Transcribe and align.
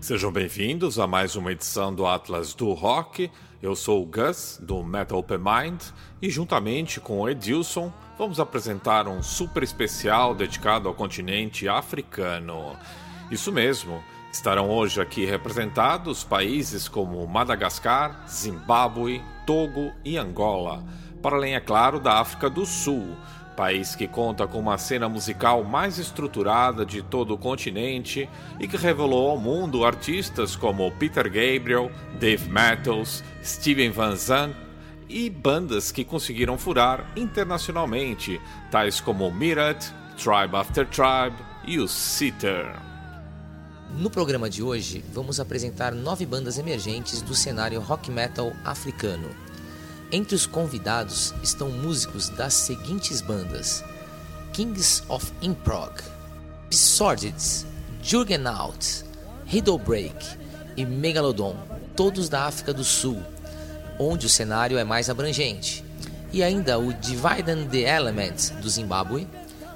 Sejam 0.00 0.32
bem-vindos 0.32 0.98
a 0.98 1.06
mais 1.06 1.36
uma 1.36 1.52
edição 1.52 1.94
do 1.94 2.06
Atlas 2.06 2.54
do 2.54 2.72
Rock. 2.72 3.30
Eu 3.62 3.76
sou 3.76 4.02
o 4.02 4.06
Gus, 4.06 4.58
do 4.62 4.82
Metal 4.82 5.18
Open 5.18 5.36
Mind, 5.36 5.82
e 6.22 6.30
juntamente 6.30 6.98
com 6.98 7.20
o 7.20 7.28
Edilson, 7.28 7.92
vamos 8.16 8.40
apresentar 8.40 9.06
um 9.08 9.22
super 9.22 9.62
especial 9.62 10.34
dedicado 10.34 10.88
ao 10.88 10.94
continente 10.94 11.68
africano. 11.68 12.74
Isso 13.30 13.52
mesmo, 13.52 14.02
estarão 14.32 14.70
hoje 14.70 14.98
aqui 14.98 15.26
representados 15.26 16.24
países 16.24 16.88
como 16.88 17.26
Madagascar, 17.26 18.24
Zimbábue, 18.26 19.22
Togo 19.44 19.92
e 20.02 20.16
Angola, 20.16 20.82
para 21.20 21.36
além, 21.36 21.56
é 21.56 21.60
claro, 21.60 22.00
da 22.00 22.20
África 22.20 22.48
do 22.48 22.64
Sul 22.64 23.16
país 23.56 23.96
que 23.96 24.06
conta 24.06 24.46
com 24.46 24.60
uma 24.60 24.76
cena 24.76 25.08
musical 25.08 25.64
mais 25.64 25.98
estruturada 25.98 26.84
de 26.84 27.02
todo 27.02 27.34
o 27.34 27.38
continente 27.38 28.28
e 28.60 28.68
que 28.68 28.76
revelou 28.76 29.30
ao 29.30 29.38
mundo 29.38 29.84
artistas 29.84 30.54
como 30.54 30.92
Peter 30.92 31.24
Gabriel, 31.24 31.90
Dave 32.20 32.48
Matthews, 32.48 33.24
Steven 33.42 33.90
Van 33.90 34.14
Zandt 34.14 34.54
e 35.08 35.30
bandas 35.30 35.90
que 35.90 36.04
conseguiram 36.04 36.58
furar 36.58 37.10
internacionalmente, 37.16 38.40
tais 38.70 39.00
como 39.00 39.32
Mirat, 39.32 39.86
Tribe 40.16 40.56
After 40.56 40.86
Tribe 40.86 41.36
e 41.66 41.78
o 41.78 41.88
Sitter. 41.88 42.66
No 43.98 44.10
programa 44.10 44.50
de 44.50 44.62
hoje, 44.62 45.02
vamos 45.12 45.40
apresentar 45.40 45.94
nove 45.94 46.26
bandas 46.26 46.58
emergentes 46.58 47.22
do 47.22 47.34
cenário 47.34 47.80
rock 47.80 48.10
metal 48.10 48.52
africano. 48.64 49.45
Entre 50.12 50.36
os 50.36 50.46
convidados 50.46 51.34
estão 51.42 51.68
músicos 51.68 52.28
das 52.28 52.54
seguintes 52.54 53.20
bandas: 53.20 53.84
Kings 54.52 55.02
of 55.08 55.32
Improg, 55.42 55.92
Psordids, 56.70 57.66
Jurgenaut, 58.02 59.04
Break 59.84 60.16
e 60.76 60.86
Megalodon, 60.86 61.56
todos 61.96 62.28
da 62.28 62.44
África 62.44 62.72
do 62.72 62.84
Sul, 62.84 63.20
onde 63.98 64.26
o 64.26 64.30
cenário 64.30 64.78
é 64.78 64.84
mais 64.84 65.10
abrangente. 65.10 65.84
E 66.32 66.42
ainda 66.42 66.78
o 66.78 66.92
Divide 66.92 67.50
and 67.50 67.66
the 67.66 67.80
Elements 67.80 68.50
do 68.50 68.68
Zimbábue, 68.68 69.26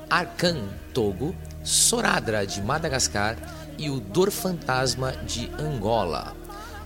Arcan 0.09 0.69
Togo, 0.95 1.35
Soradra 1.65 2.47
de 2.47 2.61
Madagascar 2.63 3.37
e 3.77 3.91
o 3.91 3.99
Dor 3.99 4.31
Fantasma 4.31 5.13
de 5.27 5.51
Angola. 5.59 6.37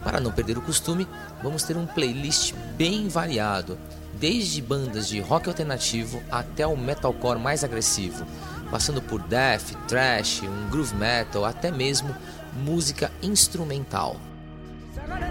Para 0.02 0.20
não 0.20 0.30
perder 0.30 0.58
o 0.58 0.62
costume, 0.62 1.08
vamos 1.44 1.62
ter 1.62 1.76
um 1.76 1.84
playlist 1.84 2.54
bem 2.74 3.06
variado, 3.06 3.78
desde 4.14 4.62
bandas 4.62 5.06
de 5.06 5.20
rock 5.20 5.46
alternativo 5.46 6.22
até 6.30 6.66
o 6.66 6.74
metalcore 6.74 7.38
mais 7.38 7.62
agressivo, 7.62 8.24
passando 8.70 9.02
por 9.02 9.20
death, 9.20 9.76
thrash, 9.86 10.40
um 10.42 10.70
groove 10.70 10.94
metal, 10.96 11.44
até 11.44 11.70
mesmo 11.70 12.16
música 12.64 13.12
instrumental. 13.22 14.16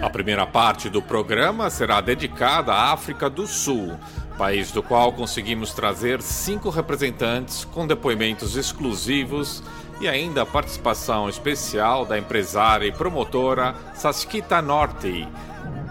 A 0.00 0.08
primeira 0.08 0.46
parte 0.46 0.88
do 0.88 1.02
programa 1.02 1.68
será 1.68 2.00
dedicada 2.00 2.72
à 2.72 2.92
África 2.92 3.28
do 3.28 3.44
Sul, 3.46 3.98
país 4.38 4.70
do 4.70 4.84
qual 4.84 5.12
conseguimos 5.12 5.72
trazer 5.74 6.22
cinco 6.22 6.70
representantes 6.70 7.64
com 7.64 7.86
depoimentos 7.86 8.56
exclusivos 8.56 9.64
e 10.00 10.06
ainda 10.06 10.42
a 10.42 10.46
participação 10.46 11.28
especial 11.28 12.04
da 12.06 12.16
empresária 12.16 12.86
e 12.86 12.92
promotora 12.92 13.74
Saskita 13.94 14.62
Norte. 14.62 15.26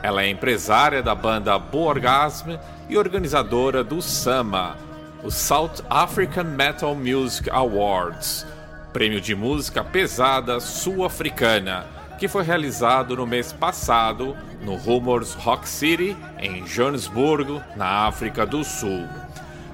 Ela 0.03 0.23
é 0.23 0.29
empresária 0.29 1.01
da 1.01 1.15
banda 1.15 1.57
Boorgasm 1.57 2.59
e 2.89 2.97
organizadora 2.97 3.85
do 3.85 4.01
SAMA, 4.01 4.75
o 5.23 5.31
South 5.31 5.75
African 5.89 6.43
Metal 6.43 6.93
Music 6.93 7.49
Awards, 7.49 8.45
prêmio 8.91 9.21
de 9.21 9.33
música 9.33 9.81
pesada 9.81 10.59
sul-africana, 10.59 11.85
que 12.19 12.27
foi 12.27 12.43
realizado 12.43 13.15
no 13.15 13.25
mês 13.25 13.53
passado 13.53 14.35
no 14.61 14.75
Rumors 14.75 15.35
Rock 15.35 15.69
City, 15.69 16.17
em 16.37 16.63
Johannesburgo, 16.63 17.63
na 17.77 18.05
África 18.05 18.45
do 18.45 18.65
Sul. 18.65 19.07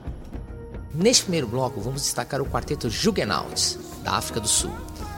Neste 0.93 1.23
primeiro 1.23 1.47
bloco, 1.47 1.81
vamos 1.81 2.03
destacar 2.03 2.39
o 2.41 2.45
quarteto 2.45 2.89
Jugenauts, 2.89 3.77
da 4.03 4.13
África 4.13 4.39
do 4.39 4.47
Sul. 4.47 4.71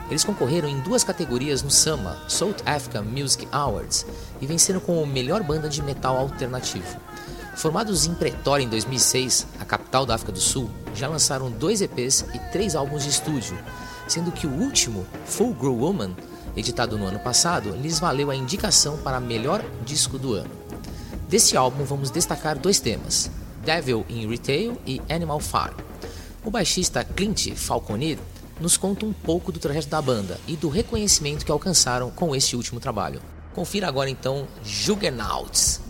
Eles 0.10 0.24
concorreram 0.24 0.68
em 0.68 0.80
duas 0.80 1.04
categorias 1.04 1.62
no 1.62 1.70
SAMA, 1.70 2.18
South 2.28 2.56
Africa 2.66 3.02
Music 3.02 3.48
Awards, 3.52 4.06
e 4.42 4.48
venceram 4.48 4.80
como 4.80 5.06
melhor 5.06 5.44
banda 5.44 5.70
de 5.70 5.84
metal 5.84 6.18
alternativo. 6.18 7.00
Formados 7.56 8.06
em 8.06 8.14
Pretória 8.14 8.64
em 8.64 8.70
2006, 8.70 9.48
a 9.60 9.66
capital 9.66 10.06
da 10.06 10.16
África 10.16 10.32
do 10.32 10.40
Sul, 10.40 10.70
já 10.96 11.08
lançaram 11.08 11.52
dois 11.52 11.82
EPs 11.82 12.26
e 12.34 12.40
três 12.52 12.76
álbuns 12.76 13.04
de 13.04 13.10
estúdio, 13.10 13.58
sendo 14.08 14.32
que 14.32 14.48
o 14.48 14.52
último, 14.52 15.06
Full 15.26 15.54
Grow 15.54 15.78
Woman, 15.78 16.16
editado 16.56 16.98
no 16.98 17.06
ano 17.06 17.20
passado, 17.20 17.72
lhes 17.82 18.00
valeu 18.00 18.32
a 18.32 18.36
indicação 18.36 18.98
para 18.98 19.20
melhor 19.20 19.64
disco 19.86 20.18
do 20.18 20.34
ano. 20.34 20.57
Desse 21.28 21.58
álbum 21.58 21.84
vamos 21.84 22.10
destacar 22.10 22.58
dois 22.58 22.80
temas, 22.80 23.30
Devil 23.66 24.06
in 24.08 24.30
Retail 24.30 24.78
e 24.88 25.02
Animal 25.10 25.42
Farm. 25.42 25.76
O 26.46 26.50
baixista 26.50 27.04
Clint 27.04 27.54
Falconer 27.54 28.18
nos 28.62 28.78
conta 28.78 29.06
um 29.06 29.12
pouco 29.12 29.52
do 29.52 29.60
trajeto 29.60 29.90
da 29.90 30.02
banda 30.02 30.40
e 30.48 30.56
do 30.56 30.70
reconhecimento 30.70 31.46
que 31.46 31.52
alcançaram 31.52 32.10
com 32.12 32.34
este 32.34 32.56
último 32.56 32.80
trabalho. 32.80 33.22
Confira 33.54 33.90
agora 33.90 34.10
então 34.10 34.48
Juggernauts. 34.64 35.87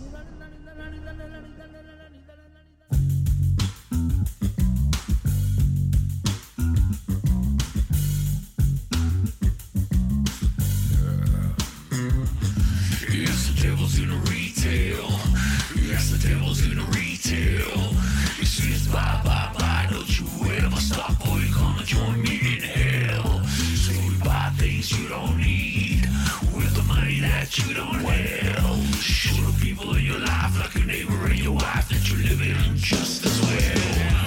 things 24.88 25.02
you 25.02 25.10
don't 25.10 25.38
need 25.38 26.02
with 26.56 26.76
the 26.76 26.84
money 26.84 27.20
that 27.20 27.58
you 27.58 27.74
don't 27.74 27.96
have. 27.96 28.96
Show 29.02 29.36
the 29.42 29.66
people 29.66 29.96
in 29.96 30.04
your 30.04 30.20
life, 30.20 30.60
like 30.60 30.76
your 30.76 30.86
neighbor 30.86 31.26
and 31.26 31.40
your 31.40 31.54
wife, 31.54 31.90
that 31.90 32.10
you're 32.10 32.20
living 32.20 32.56
just 32.76 33.26
as 33.26 33.42
well. 33.42 34.27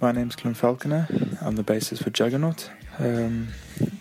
My 0.00 0.12
name's 0.12 0.36
Clint 0.36 0.56
Falconer. 0.56 1.06
I'm 1.40 1.56
the 1.56 1.64
bassist 1.64 2.02
for 2.02 2.10
Juggernaut. 2.10 2.70
Um, 2.98 3.48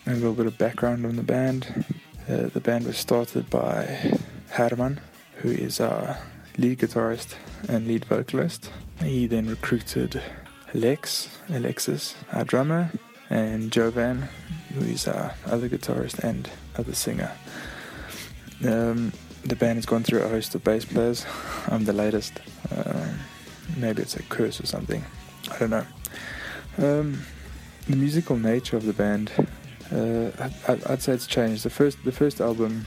a 0.05 0.13
little 0.13 0.33
bit 0.33 0.45
of 0.45 0.57
background 0.57 1.05
on 1.05 1.15
the 1.15 1.23
band. 1.23 1.85
Uh, 2.27 2.47
the 2.47 2.59
band 2.59 2.85
was 2.85 2.97
started 2.97 3.49
by 3.49 4.17
Herman, 4.49 4.99
who 5.37 5.49
is 5.49 5.79
our 5.79 6.17
lead 6.57 6.79
guitarist 6.79 7.35
and 7.69 7.87
lead 7.87 8.05
vocalist. 8.05 8.71
He 9.01 9.27
then 9.27 9.47
recruited 9.47 10.21
Lex, 10.73 11.29
Alexis, 11.49 12.15
our 12.33 12.43
drummer, 12.43 12.91
and 13.29 13.71
Jovan, 13.71 14.27
who 14.73 14.81
is 14.81 15.07
our 15.07 15.33
other 15.45 15.69
guitarist 15.69 16.19
and 16.23 16.49
other 16.77 16.93
singer. 16.93 17.31
Um, 18.65 19.13
the 19.43 19.55
band 19.55 19.77
has 19.77 19.85
gone 19.85 20.03
through 20.03 20.23
a 20.23 20.29
host 20.29 20.55
of 20.55 20.63
bass 20.63 20.85
players. 20.85 21.25
I'm 21.67 21.85
the 21.85 21.93
latest. 21.93 22.39
Um, 22.75 23.19
maybe 23.77 24.01
it's 24.01 24.15
a 24.15 24.23
curse 24.23 24.59
or 24.59 24.65
something. 24.65 25.03
I 25.55 25.59
don't 25.59 25.69
know. 25.69 25.85
Um, 26.77 27.21
the 27.87 27.95
musical 27.95 28.37
nature 28.37 28.75
of 28.75 28.85
the 28.85 28.91
band, 28.91 29.31
uh, 29.89 30.49
I, 30.67 30.89
would 30.89 31.01
say 31.01 31.13
it's 31.13 31.27
changed. 31.27 31.63
The 31.63 31.69
first, 31.69 32.03
the 32.03 32.11
first 32.11 32.41
album 32.41 32.85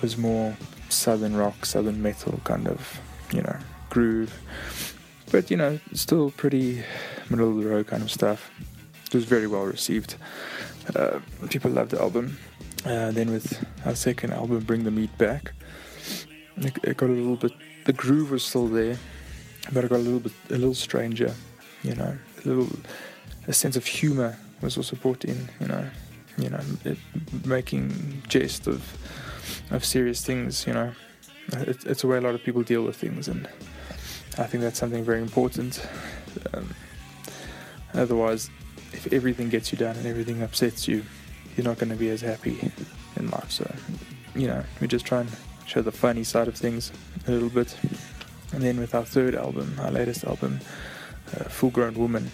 was 0.00 0.18
more 0.18 0.56
southern 0.88 1.36
rock, 1.36 1.64
southern 1.64 2.02
metal 2.02 2.40
kind 2.42 2.66
of, 2.66 3.00
you 3.32 3.42
know, 3.42 3.56
groove, 3.88 4.32
but 5.30 5.48
you 5.48 5.56
know, 5.56 5.78
still 5.92 6.32
pretty 6.32 6.82
middle 7.30 7.50
of 7.50 7.62
the 7.62 7.70
road 7.70 7.86
kind 7.86 8.02
of 8.02 8.10
stuff. 8.10 8.50
It 9.06 9.14
was 9.14 9.24
very 9.24 9.46
well 9.46 9.64
received. 9.64 10.16
Uh, 10.96 11.20
people 11.50 11.70
loved 11.70 11.92
the 11.92 12.00
album. 12.00 12.36
Uh, 12.84 13.12
then 13.12 13.30
with 13.30 13.64
our 13.86 13.94
second 13.94 14.32
album, 14.32 14.58
Bring 14.60 14.82
the 14.82 14.90
Meat 14.90 15.16
Back, 15.18 15.52
it, 16.56 16.76
it 16.82 16.96
got 16.96 17.10
a 17.10 17.12
little 17.12 17.36
bit. 17.36 17.52
The 17.84 17.92
groove 17.92 18.32
was 18.32 18.42
still 18.44 18.66
there, 18.66 18.98
but 19.72 19.84
it 19.84 19.90
got 19.90 19.96
a 19.96 20.02
little 20.02 20.18
bit, 20.18 20.32
a 20.50 20.54
little 20.54 20.74
stranger. 20.74 21.32
You 21.82 21.94
know, 21.94 22.16
a 22.44 22.48
little, 22.48 22.68
a 23.48 23.52
sense 23.52 23.76
of 23.76 23.86
humor 23.86 24.38
was 24.60 24.76
also 24.76 24.96
brought 24.96 25.24
in. 25.24 25.48
You 25.60 25.68
know, 25.68 25.86
you 26.38 26.50
know, 26.50 26.60
it, 26.84 26.98
making 27.44 28.22
jest 28.28 28.66
of 28.66 28.96
of 29.70 29.84
serious 29.84 30.24
things. 30.24 30.66
You 30.66 30.74
know, 30.74 30.92
it, 31.52 31.84
it's 31.86 32.04
a 32.04 32.06
way 32.06 32.18
a 32.18 32.20
lot 32.20 32.34
of 32.34 32.42
people 32.42 32.62
deal 32.62 32.82
with 32.82 32.96
things, 32.96 33.28
and 33.28 33.48
I 34.38 34.44
think 34.44 34.62
that's 34.62 34.78
something 34.78 35.04
very 35.04 35.20
important. 35.20 35.86
Um, 36.54 36.74
otherwise, 37.94 38.50
if 38.92 39.12
everything 39.12 39.48
gets 39.48 39.72
you 39.72 39.78
down 39.78 39.96
and 39.96 40.06
everything 40.06 40.42
upsets 40.42 40.88
you, 40.88 41.02
you're 41.56 41.64
not 41.64 41.78
going 41.78 41.90
to 41.90 41.96
be 41.96 42.08
as 42.10 42.20
happy 42.20 42.72
in 43.16 43.30
life. 43.30 43.50
So, 43.50 43.70
you 44.34 44.46
know, 44.46 44.64
we 44.80 44.88
just 44.88 45.04
try 45.04 45.20
and 45.20 45.30
show 45.66 45.82
the 45.82 45.92
funny 45.92 46.24
side 46.24 46.48
of 46.48 46.54
things 46.54 46.92
a 47.26 47.30
little 47.30 47.50
bit. 47.50 47.76
And 48.52 48.62
then 48.62 48.78
with 48.78 48.94
our 48.94 49.04
third 49.04 49.34
album, 49.34 49.76
our 49.80 49.90
latest 49.90 50.24
album, 50.24 50.60
uh, 51.34 51.44
Full 51.44 51.70
Grown 51.70 51.94
Woman, 51.94 52.30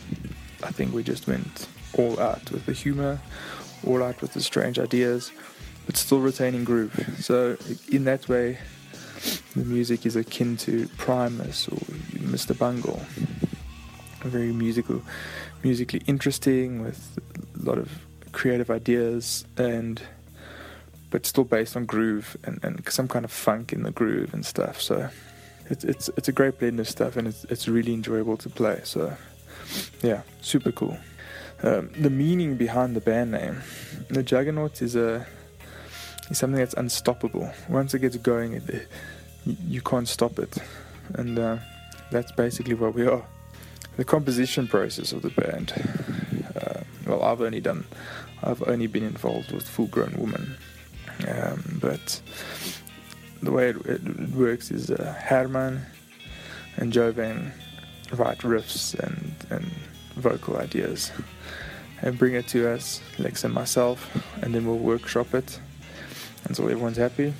I 0.62 0.70
think 0.70 0.92
we 0.92 1.02
just 1.02 1.26
went 1.26 1.68
all 1.94 2.18
out 2.20 2.50
with 2.50 2.66
the 2.66 2.72
humor, 2.72 3.20
all 3.86 4.02
out 4.02 4.20
with 4.20 4.34
the 4.34 4.40
strange 4.40 4.78
ideas, 4.78 5.32
but 5.86 5.96
still 5.96 6.20
retaining 6.20 6.64
groove. 6.64 7.16
So, 7.20 7.56
in 7.90 8.04
that 8.04 8.28
way, 8.28 8.58
the 9.56 9.64
music 9.64 10.06
is 10.06 10.16
akin 10.16 10.56
to 10.58 10.88
Primus 10.96 11.68
or 11.68 11.78
Mr. 12.18 12.56
Bungle. 12.56 13.00
Very 14.20 14.52
musical, 14.52 15.02
musically 15.62 16.02
interesting 16.06 16.82
with 16.82 17.18
a 17.60 17.64
lot 17.64 17.78
of 17.78 17.90
creative 18.32 18.70
ideas 18.70 19.44
and 19.56 20.02
but 21.10 21.24
still 21.24 21.44
based 21.44 21.74
on 21.74 21.86
groove 21.86 22.36
and, 22.44 22.62
and 22.62 22.86
some 22.90 23.08
kind 23.08 23.24
of 23.24 23.32
funk 23.32 23.72
in 23.72 23.82
the 23.82 23.90
groove 23.90 24.34
and 24.34 24.44
stuff. 24.44 24.80
So 24.80 25.08
it's 25.70 25.84
it's 25.84 26.08
it's 26.16 26.28
a 26.28 26.32
great 26.32 26.58
blend 26.58 26.80
of 26.80 26.88
stuff 26.88 27.16
and 27.16 27.28
it's 27.28 27.44
it's 27.44 27.68
really 27.68 27.92
enjoyable 27.92 28.36
to 28.38 28.48
play. 28.48 28.80
So 28.84 29.16
yeah, 30.02 30.22
super 30.40 30.72
cool. 30.72 30.96
Um, 31.62 31.90
the 31.98 32.10
meaning 32.10 32.56
behind 32.56 32.94
the 32.94 33.00
band 33.00 33.32
name, 33.32 33.62
the 34.08 34.22
Juggernaut 34.22 34.80
is 34.80 34.94
a 34.94 35.26
is 36.30 36.38
something 36.38 36.58
that's 36.58 36.74
unstoppable. 36.74 37.50
Once 37.68 37.94
it 37.94 38.00
gets 38.00 38.16
going, 38.16 38.54
it, 38.54 38.68
it, 38.68 38.88
you 39.44 39.80
can't 39.80 40.08
stop 40.08 40.38
it, 40.38 40.58
and 41.14 41.38
uh, 41.38 41.58
that's 42.10 42.32
basically 42.32 42.74
what 42.74 42.94
we 42.94 43.06
are. 43.06 43.24
The 43.96 44.04
composition 44.04 44.68
process 44.68 45.12
of 45.12 45.22
the 45.22 45.30
band. 45.30 45.72
Uh, 46.54 46.80
well, 47.06 47.22
I've 47.22 47.40
only 47.40 47.60
done, 47.60 47.84
I've 48.42 48.62
only 48.68 48.86
been 48.86 49.02
involved 49.02 49.50
with 49.50 49.66
Full 49.66 49.86
Grown 49.86 50.14
Woman, 50.16 50.56
um, 51.26 51.78
but 51.80 52.20
the 53.42 53.52
way 53.52 53.70
it, 53.70 53.76
it 53.86 54.02
works 54.30 54.70
is 54.70 54.90
uh, 54.90 55.14
Herman 55.24 55.80
and 56.76 56.92
Jovan 56.92 57.52
write 58.12 58.38
riffs 58.38 58.98
and, 58.98 59.34
and 59.50 59.70
vocal 60.14 60.56
ideas 60.56 61.12
and 62.02 62.18
bring 62.18 62.34
it 62.34 62.46
to 62.48 62.68
us, 62.68 63.00
Lex 63.18 63.44
and 63.44 63.52
myself, 63.52 64.08
and 64.42 64.54
then 64.54 64.66
we'll 64.66 64.78
workshop 64.78 65.34
it 65.34 65.60
until 66.44 66.66
everyone's 66.66 66.96
happy 66.96 67.34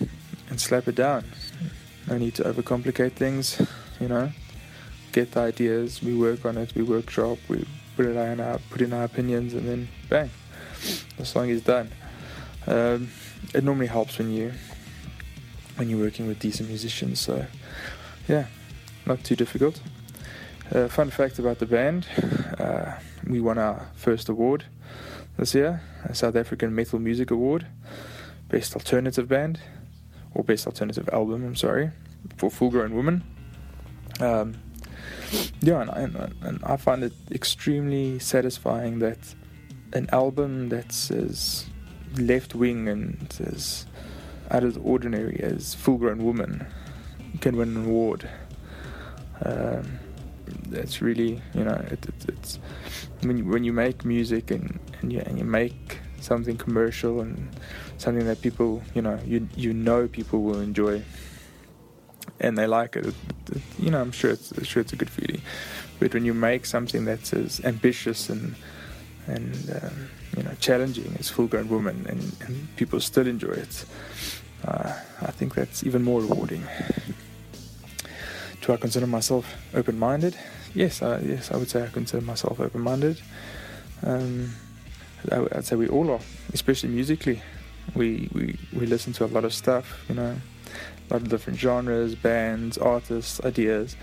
and 0.50 0.61
slap 0.61 0.88
it 0.88 0.95
down. 0.95 1.25
No 2.09 2.19
need 2.19 2.35
to 2.37 2.45
overcomplicate 2.45 3.12
things, 3.12 3.61
you 4.00 4.09
know. 4.09 4.31
Get 5.12 5.33
the 5.33 5.40
ideas, 5.40 6.02
we 6.02 6.17
work 6.17 6.45
on 6.45 6.59
it, 6.59 6.75
we 6.75 6.83
workshop, 6.83 7.38
we 7.49 7.67
put 7.97 8.07
it 8.07 8.17
in 8.17 8.40
our 8.40 8.59
put 8.71 8.83
in 8.83 8.93
our 8.93 9.05
opinions, 9.05 9.55
and 9.55 9.69
then 9.69 9.88
bang, 10.09 10.31
the 11.17 11.25
song 11.25 11.49
is 11.49 11.62
done. 11.62 11.90
Um, 12.67 13.09
it 13.55 13.64
normally 13.64 13.87
helps 13.87 14.19
when 14.19 14.31
you 14.31 14.52
when 15.78 15.88
you're 15.88 16.00
working 16.00 16.26
with 16.26 16.38
decent 16.40 16.68
musicians. 16.68 17.20
So 17.20 17.47
yeah, 18.28 18.47
not 19.06 19.25
too 19.25 19.37
difficult. 19.37 19.80
Uh, 20.75 20.88
fun 20.88 21.11
fact 21.11 21.38
about 21.38 21.61
the 21.61 21.66
band: 21.66 22.06
uh, 22.58 22.92
we 23.26 23.40
won 23.40 23.58
our 23.58 23.88
first 23.94 24.28
award 24.28 24.64
this 25.38 25.54
year, 25.54 25.80
a 26.04 26.14
South 26.14 26.37
African 26.37 26.75
Metal 26.75 26.99
Music 26.99 27.30
Award, 27.30 27.66
Best 28.49 28.75
Alternative 28.75 29.26
Band, 29.26 29.61
or 30.35 30.44
Best 30.44 30.66
Alternative 30.66 31.08
Album. 31.12 31.44
I'm 31.44 31.56
sorry, 31.56 31.90
for 32.37 32.50
Full 32.50 32.70
Grown 32.70 32.94
Woman. 32.94 33.23
Um, 34.20 34.56
yeah, 35.61 35.80
and, 35.82 36.16
and, 36.16 36.35
and 36.42 36.64
I 36.64 36.76
find 36.76 37.04
it 37.04 37.12
extremely 37.30 38.18
satisfying 38.18 38.99
that 38.99 39.18
an 39.92 40.08
album 40.12 40.68
that's 40.68 41.11
as 41.11 41.66
left 42.16 42.54
wing 42.54 42.88
and 42.88 43.35
as 43.40 43.87
out 44.50 44.64
of 44.64 44.75
the 44.75 44.81
ordinary 44.81 45.40
as 45.43 45.75
Full 45.75 45.99
Grown 45.99 46.25
Woman 46.25 46.67
can 47.40 47.57
win 47.57 47.76
an 47.76 47.85
award. 47.85 48.28
Um, 49.45 49.99
that's 50.69 51.02
really, 51.02 51.43
you 51.55 51.64
know, 51.64 51.85
it, 51.90 52.07
it, 52.07 52.25
it's 52.28 52.59
when 53.23 53.38
you, 53.38 53.45
when 53.45 53.64
you 53.64 53.73
make 53.73 54.05
music 54.05 54.50
and 54.50 54.78
and 55.00 55.12
you, 55.12 55.21
and 55.21 55.38
you 55.38 55.45
make 55.45 55.99
something 56.21 56.57
commercial 56.57 57.21
and 57.21 57.49
something 57.99 58.26
that 58.26 58.40
people, 58.43 58.83
you 58.95 59.02
know, 59.02 59.19
you 59.25 59.49
you 59.55 59.73
know 59.73 60.09
people 60.09 60.43
will 60.43 60.61
enjoy 60.61 61.02
and 62.40 62.57
they 62.57 62.67
like 62.67 62.97
it, 62.97 63.07
it 63.07 63.14
you 63.78 63.90
know, 63.90 64.00
I'm 64.00 64.12
sure 64.12 64.31
it's 64.31 64.52
I'm 64.52 64.64
sure 64.64 64.81
it's 64.81 64.93
a 64.93 64.97
good 64.97 65.11
feeling. 65.11 65.43
But 65.99 66.14
when 66.14 66.25
you 66.25 66.35
make 66.35 66.67
something 66.67 67.05
that's 67.05 67.33
as 67.33 67.61
ambitious 67.64 68.28
and 68.28 68.55
and 69.26 69.81
um, 69.83 70.09
you 70.37 70.43
know 70.43 70.52
challenging 70.61 71.14
as 71.19 71.28
Full 71.28 71.47
Grown 71.47 71.69
Woman, 71.69 72.07
and, 72.09 72.37
and 72.47 72.76
people 72.76 73.00
still 73.00 73.26
enjoy 73.26 73.52
it, 73.52 73.85
I 74.65 75.31
think 75.31 75.55
that's 75.55 75.85
even 75.85 76.03
more 76.03 76.21
rewarding. 76.21 76.62
Do 78.61 78.73
I 78.73 78.77
consider 78.77 79.07
myself 79.07 79.55
open-minded? 79.75 80.37
Yes, 80.75 81.00
uh, 81.03 81.21
yes, 81.25 81.50
I 81.50 81.57
would 81.57 81.71
say 81.71 81.85
I 81.85 81.87
consider 81.88 82.25
myself 82.25 82.61
open-minded. 82.61 83.21
Um, 84.03 84.55
I, 85.33 85.38
would 85.41 85.65
say 85.65 85.77
we 85.77 85.88
all 85.88 86.11
are, 86.11 86.21
especially 86.53 86.91
musically. 86.91 87.43
We, 87.95 88.29
we 88.33 88.59
we 88.73 88.87
listen 88.87 89.12
to 89.15 89.25
a 89.25 89.27
lot 89.27 89.45
of 89.45 89.55
stuff, 89.55 90.05
you 90.09 90.15
know, 90.15 90.37
a 91.09 91.12
lot 91.12 91.23
of 91.23 91.29
different 91.29 91.59
genres, 91.59 92.15
bands, 92.15 92.77
artists, 92.77 93.41
ideas, 93.45 93.97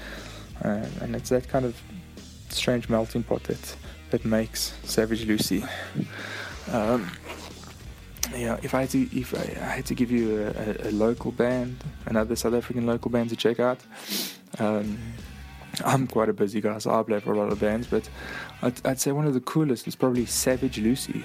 uh, 0.64 0.86
and 1.02 1.16
it's 1.16 1.30
that 1.30 1.48
kind 1.48 1.66
of 1.66 1.80
strange 2.50 2.90
melting 2.90 3.24
pot 3.24 3.44
that 3.44 3.76
that 4.10 4.26
makes 4.26 4.74
Savage 4.84 5.26
Lucy. 5.26 5.64
Um, 6.72 7.12
yeah, 8.36 8.60
if 8.64 8.74
I 8.74 8.82
had 8.82 8.90
to, 8.92 9.18
if 9.18 9.34
I, 9.34 9.62
I 9.62 9.70
had 9.76 9.86
to 9.88 9.96
give 9.96 10.12
you 10.12 10.42
a, 10.42 10.88
a, 10.88 10.90
a, 10.90 10.92
local 10.92 11.32
band, 11.32 11.84
another 12.06 12.36
South 12.36 12.54
African 12.54 12.86
local 12.86 13.10
band 13.12 13.30
to 13.30 13.36
check 13.36 13.60
out, 13.60 13.80
um, 14.60 14.98
I'm 15.84 16.08
quite 16.08 16.30
a 16.30 16.34
busy 16.34 16.62
guy, 16.62 16.78
so 16.78 16.98
I 16.98 17.04
play 17.04 17.20
for 17.20 17.34
a 17.34 17.38
lot 17.38 17.52
of 17.52 17.60
bands, 17.60 17.88
but 17.88 18.10
I'd, 18.62 18.86
I'd 18.86 19.00
say 19.00 19.12
one 19.12 19.28
of 19.28 19.34
the 19.34 19.42
coolest 19.42 19.88
is 19.88 19.96
probably 19.96 20.26
Savage 20.26 20.78
Lucy. 20.80 21.24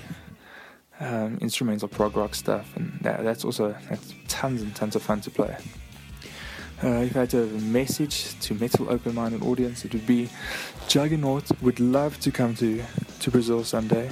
Um, 1.02 1.38
instrumental 1.40 1.88
prog 1.88 2.14
rock 2.14 2.34
stuff, 2.34 2.76
and 2.76 2.98
that, 3.00 3.24
that's 3.24 3.42
also 3.42 3.74
that's 3.88 4.12
tons 4.28 4.60
and 4.60 4.76
tons 4.76 4.94
of 4.96 5.02
fun 5.02 5.22
to 5.22 5.30
play. 5.30 5.56
Uh, 6.84 6.88
if 6.88 7.16
I 7.16 7.20
had 7.20 7.30
to 7.30 7.38
have 7.38 7.54
a 7.54 7.60
message 7.60 8.38
to 8.40 8.52
metal 8.52 8.90
open-minded 8.90 9.42
audience, 9.42 9.86
it 9.86 9.94
would 9.94 10.06
be 10.06 10.28
Juggernaut 10.88 11.50
would 11.62 11.80
love 11.80 12.20
to 12.20 12.30
come 12.30 12.54
to 12.56 12.82
to 13.20 13.30
Brazil 13.30 13.64
someday, 13.64 14.10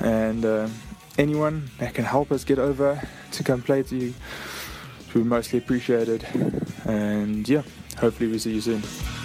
and 0.00 0.46
um, 0.46 0.72
anyone 1.18 1.70
that 1.78 1.94
can 1.94 2.04
help 2.04 2.32
us 2.32 2.44
get 2.44 2.58
over 2.58 3.00
to 3.32 3.44
come 3.44 3.60
play 3.60 3.82
to 3.82 3.96
you, 3.96 4.14
we 5.14 5.22
mostly 5.22 5.58
appreciate 5.58 6.08
it. 6.08 6.24
And 6.84 7.46
yeah, 7.48 7.62
hopefully 7.98 8.30
we 8.30 8.38
see 8.38 8.54
you 8.54 8.60
soon. 8.60 9.17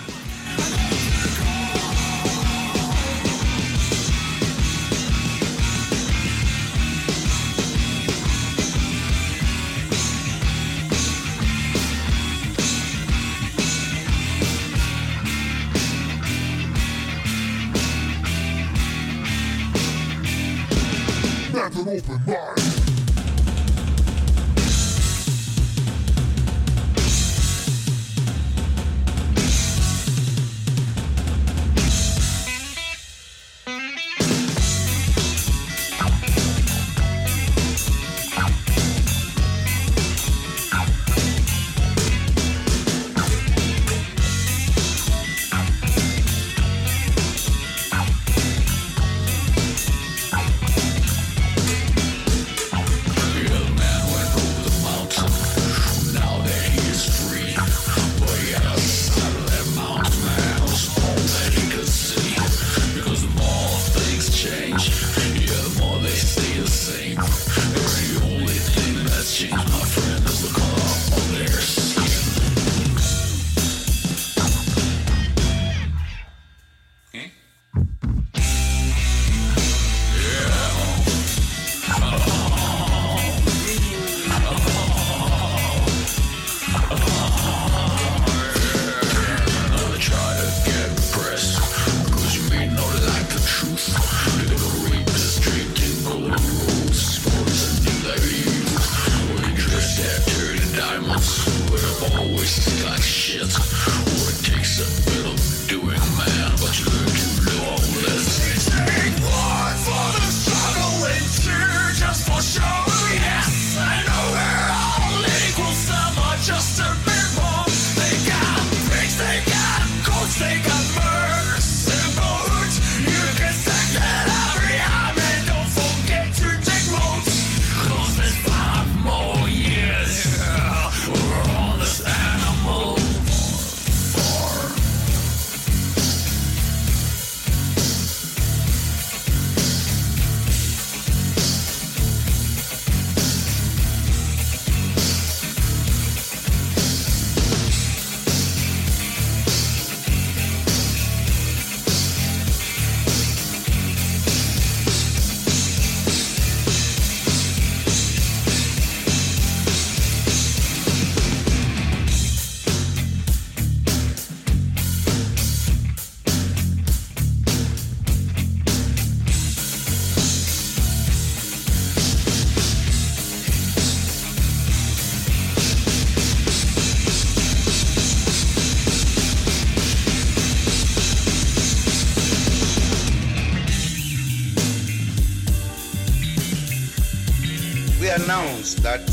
That 188.43 189.07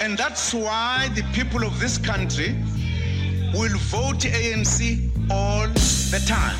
And 0.00 0.16
that's 0.16 0.54
why 0.54 1.10
the 1.14 1.22
people 1.34 1.64
of 1.64 1.78
this 1.78 1.98
country 1.98 2.56
will 3.52 3.76
vote 3.90 4.24
ANC 4.24 5.10
all 5.30 5.68
the 5.68 6.18
time. 6.26 6.56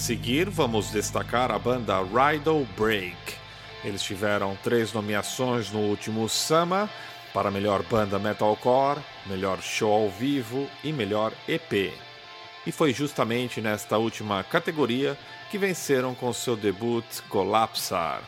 seguir, 0.04 0.50
vamos 0.50 0.90
destacar 0.90 1.50
a 1.50 1.58
banda 1.58 1.98
Rydal 2.02 2.66
Break. 2.76 3.16
Eles 3.82 4.02
tiveram 4.02 4.54
três 4.62 4.92
nomeações 4.92 5.70
no 5.70 5.78
último 5.78 6.28
Sama 6.28 6.90
para 7.32 7.50
melhor 7.50 7.82
banda 7.84 8.18
metalcore, 8.18 9.00
melhor 9.24 9.62
show 9.62 9.90
ao 9.90 10.10
vivo 10.10 10.68
e 10.84 10.92
melhor 10.92 11.32
EP. 11.48 11.90
E 12.66 12.70
foi 12.70 12.92
justamente 12.92 13.62
nesta 13.62 13.96
última 13.96 14.44
categoria 14.44 15.16
que 15.50 15.56
venceram 15.56 16.14
com 16.14 16.34
seu 16.34 16.54
debut 16.54 17.06
Collapsar. 17.30 18.20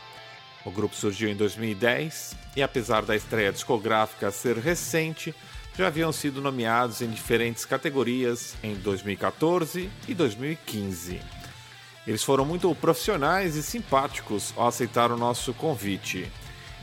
O 0.64 0.70
grupo 0.70 0.96
surgiu 0.96 1.28
em 1.28 1.36
2010 1.36 2.34
e, 2.56 2.62
apesar 2.62 3.02
da 3.04 3.14
estreia 3.14 3.52
discográfica 3.52 4.30
ser 4.30 4.56
recente, 4.56 5.34
já 5.76 5.88
haviam 5.88 6.10
sido 6.10 6.40
nomeados 6.40 7.02
em 7.02 7.10
diferentes 7.10 7.66
categorias 7.66 8.54
em 8.62 8.74
2014 8.76 9.90
e 10.08 10.14
2015. 10.14 11.35
Eles 12.06 12.22
foram 12.22 12.44
muito 12.44 12.72
profissionais 12.74 13.56
e 13.56 13.62
simpáticos 13.62 14.54
ao 14.56 14.68
aceitar 14.68 15.10
o 15.10 15.16
nosso 15.16 15.52
convite 15.52 16.30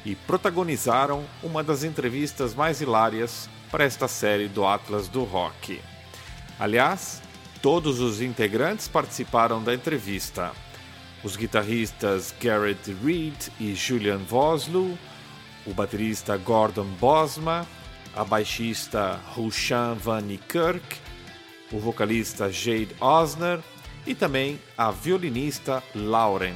e 0.06 0.16
protagonizaram 0.16 1.24
uma 1.42 1.64
das 1.64 1.84
entrevistas 1.84 2.54
mais 2.54 2.82
hilárias 2.82 3.50
para 3.72 3.86
esta 3.86 4.08
série 4.08 4.48
do 4.48 4.66
Atlas 4.66 5.08
do 5.08 5.24
Rock. 5.24 5.80
Aliás, 6.60 7.22
todos 7.62 8.00
os 8.00 8.22
integrantes 8.22 8.88
participaram 8.88 9.64
da 9.64 9.74
entrevista 9.74 10.52
os 11.24 11.38
guitarristas 11.38 12.36
Garrett 12.40 12.94
Reed 13.02 13.48
e 13.60 13.74
Julian 13.74 14.18
Vosloo, 14.18 14.98
o 15.66 15.74
baterista 15.74 16.36
Gordon 16.36 16.86
Bosma, 17.00 17.66
a 18.14 18.26
baixista 18.26 19.20
Rushan 19.34 19.96
Van 19.96 20.22
Niekerk, 20.22 20.98
o 21.72 21.80
vocalista 21.80 22.52
Jade 22.52 22.94
Osner 23.00 23.60
e 24.06 24.14
também 24.14 24.60
a 24.78 24.92
violinista 24.92 25.84
Lauren, 25.96 26.56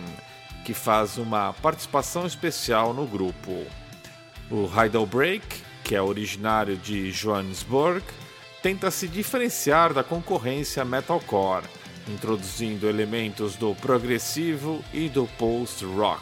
que 0.66 0.74
faz 0.74 1.18
uma 1.18 1.54
participação 1.54 2.26
especial 2.26 2.94
no 2.94 3.06
grupo. 3.06 3.66
O 4.50 4.70
Heidelbreak, 4.76 5.46
que 5.84 5.96
é 5.96 6.02
originário 6.02 6.78
de 6.78 7.12
Johannesburg, 7.12 8.04
tenta 8.62 8.92
se 8.92 9.08
diferenciar 9.08 9.94
da 9.94 10.04
concorrência 10.04 10.84
metalcore 10.84 11.66
introduzindo 12.10 12.88
elementos 12.88 13.56
do 13.56 13.76
progressivo 13.76 14.84
e 14.94 15.10
do 15.10 15.28
post-rock. 15.38 16.22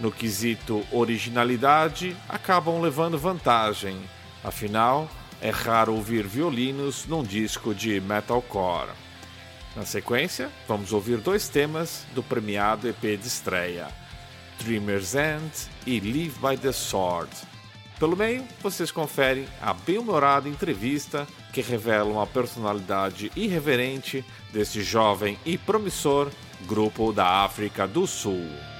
No 0.00 0.10
quesito 0.10 0.84
originalidade, 0.90 2.16
acabam 2.28 2.80
levando 2.80 3.18
vantagem, 3.18 3.96
afinal, 4.42 5.08
é 5.40 5.50
raro 5.50 5.94
ouvir 5.94 6.26
violinos 6.26 7.06
num 7.06 7.22
disco 7.22 7.74
de 7.74 8.00
metalcore. 8.00 8.90
Na 9.74 9.86
sequência, 9.86 10.50
vamos 10.68 10.92
ouvir 10.92 11.16
dois 11.18 11.48
temas 11.48 12.04
do 12.14 12.22
premiado 12.22 12.88
EP 12.88 13.00
de 13.00 13.26
estreia: 13.26 13.88
Dreamer's 14.58 15.14
End 15.14 15.50
e 15.86 15.98
Live 15.98 16.38
by 16.40 16.58
the 16.58 16.72
Sword. 16.72 17.30
Pelo 17.98 18.16
meio, 18.16 18.44
vocês 18.60 18.90
conferem 18.90 19.46
a 19.60 19.72
bem-humorada 19.72 20.48
entrevista 20.48 21.26
que 21.52 21.62
revela 21.62 22.10
uma 22.10 22.26
personalidade 22.26 23.30
irreverente 23.34 24.24
desse 24.52 24.82
jovem 24.82 25.38
e 25.46 25.56
promissor 25.56 26.28
grupo 26.66 27.12
da 27.12 27.44
África 27.44 27.86
do 27.86 28.06
Sul. 28.06 28.71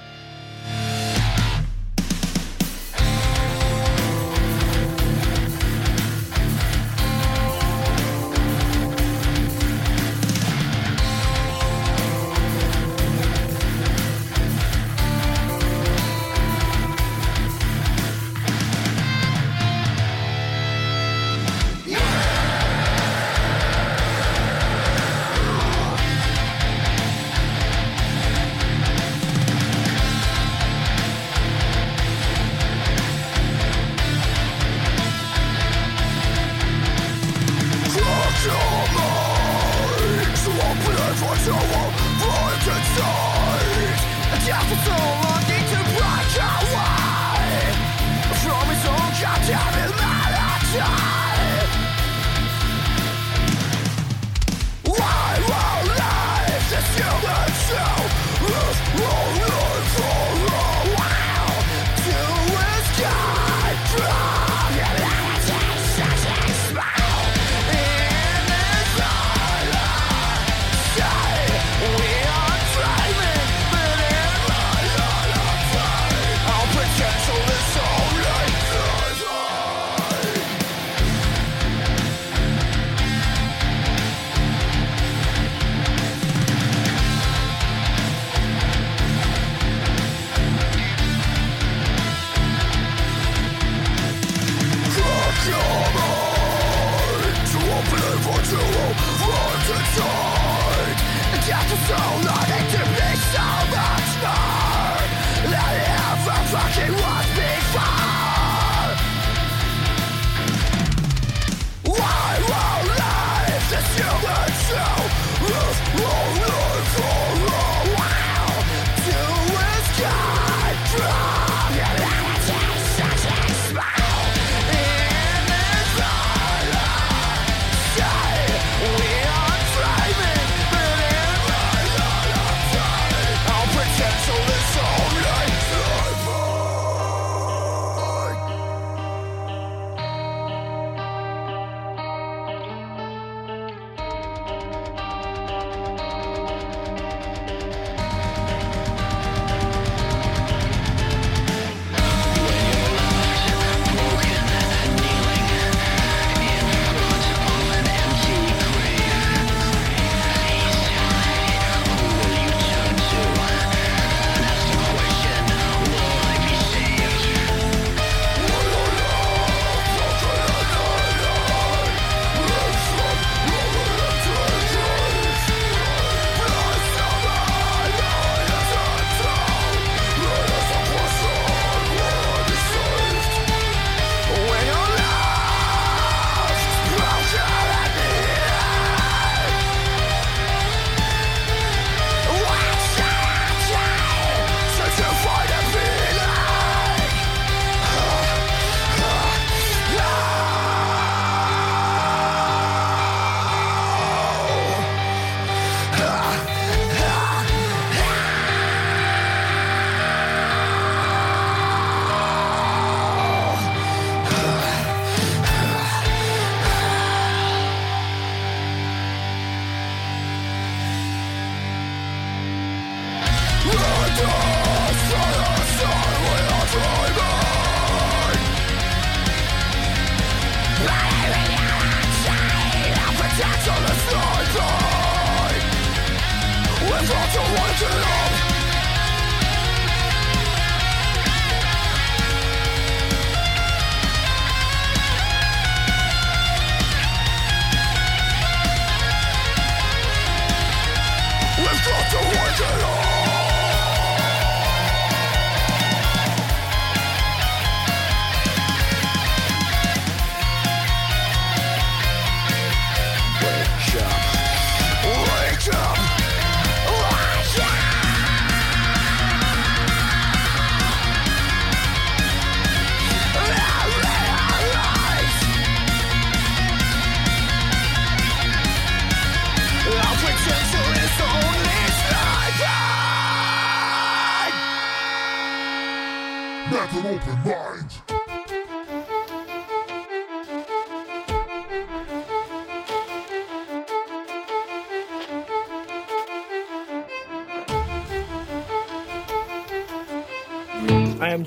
I'm 237.54 238.41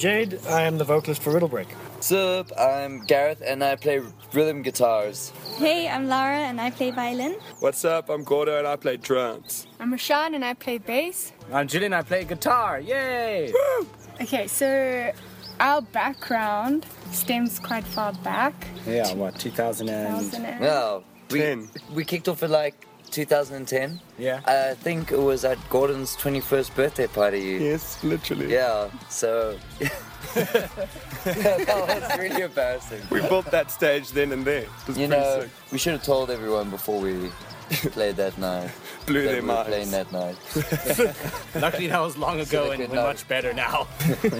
Jade. 0.05 0.39
I 0.49 0.61
am 0.61 0.77
the 0.77 0.83
vocalist 0.83 1.23
for 1.23 1.33
Riddlebreak. 1.33 1.65
Sup, 1.99 2.51
I'm 2.59 3.03
Gareth 3.07 3.41
and 3.43 3.63
I 3.63 3.75
play 3.75 4.01
rhythm 4.33 4.61
guitars. 4.61 5.33
Hey, 5.57 5.89
I'm 5.89 6.07
Lara 6.07 6.41
and 6.49 6.61
I 6.61 6.69
play 6.69 6.91
violin. 6.91 7.37
What's 7.59 7.83
up? 7.83 8.11
I'm 8.11 8.23
Gordo 8.23 8.59
and 8.59 8.67
I 8.67 8.75
play 8.75 8.97
drums. 8.97 9.65
I'm 9.79 9.91
Rashan 9.91 10.35
and 10.35 10.45
I 10.45 10.53
play 10.53 10.77
bass. 10.77 11.31
I'm 11.51 11.67
Julian. 11.67 11.93
And 11.93 11.95
I 11.95 12.03
play 12.03 12.23
guitar. 12.23 12.79
Yay! 12.79 13.51
Woo! 13.51 13.87
Okay, 14.21 14.45
so 14.45 15.11
our 15.59 15.81
background 15.81 16.85
stems 17.09 17.57
quite 17.57 17.83
far 17.83 18.13
back. 18.13 18.53
Yeah, 18.85 19.11
what 19.15 19.39
2000 19.39 19.89
and? 19.89 20.19
2000 20.19 20.45
and... 20.45 20.61
No, 20.61 21.03
we 21.31 21.67
we 21.95 22.05
kicked 22.05 22.27
off 22.27 22.43
at 22.43 22.51
like 22.51 22.75
2010. 23.15 24.01
Yeah. 24.19 24.41
I 24.45 24.73
think 24.73 25.11
it 25.11 25.17
was 25.17 25.45
at 25.45 25.57
Gordon's 25.69 26.17
21st 26.17 26.75
birthday 26.75 27.07
party. 27.07 27.57
Yes, 27.61 28.03
literally. 28.03 28.51
Yeah, 28.51 28.89
so. 29.09 29.57
that 30.33 32.01
was 32.03 32.19
really 32.19 32.41
embarrassing. 32.41 33.01
We 33.09 33.21
built 33.21 33.45
that 33.51 33.71
stage 33.71 34.11
then 34.11 34.33
and 34.33 34.43
there. 34.43 34.65
you 34.95 35.07
know, 35.07 35.41
sick. 35.41 35.49
we 35.71 35.77
should 35.77 35.93
have 35.93 36.03
told 36.03 36.29
everyone 36.29 36.69
before 36.69 36.99
we 36.99 37.31
played 37.91 38.17
that 38.17 38.37
night. 38.37 38.69
Blew 39.05 39.21
that 39.23 39.31
their 39.31 39.41
we 39.41 39.47
were 39.47 39.53
minds. 39.53 39.69
playing 39.69 39.91
that 39.91 40.11
night. 40.11 40.35
Luckily, 41.55 41.87
that 41.87 42.01
was 42.01 42.17
long 42.17 42.41
ago 42.41 42.71
and 42.71 42.89
we're 42.89 42.95
much 42.95 43.25
better 43.29 43.53
now. 43.53 43.87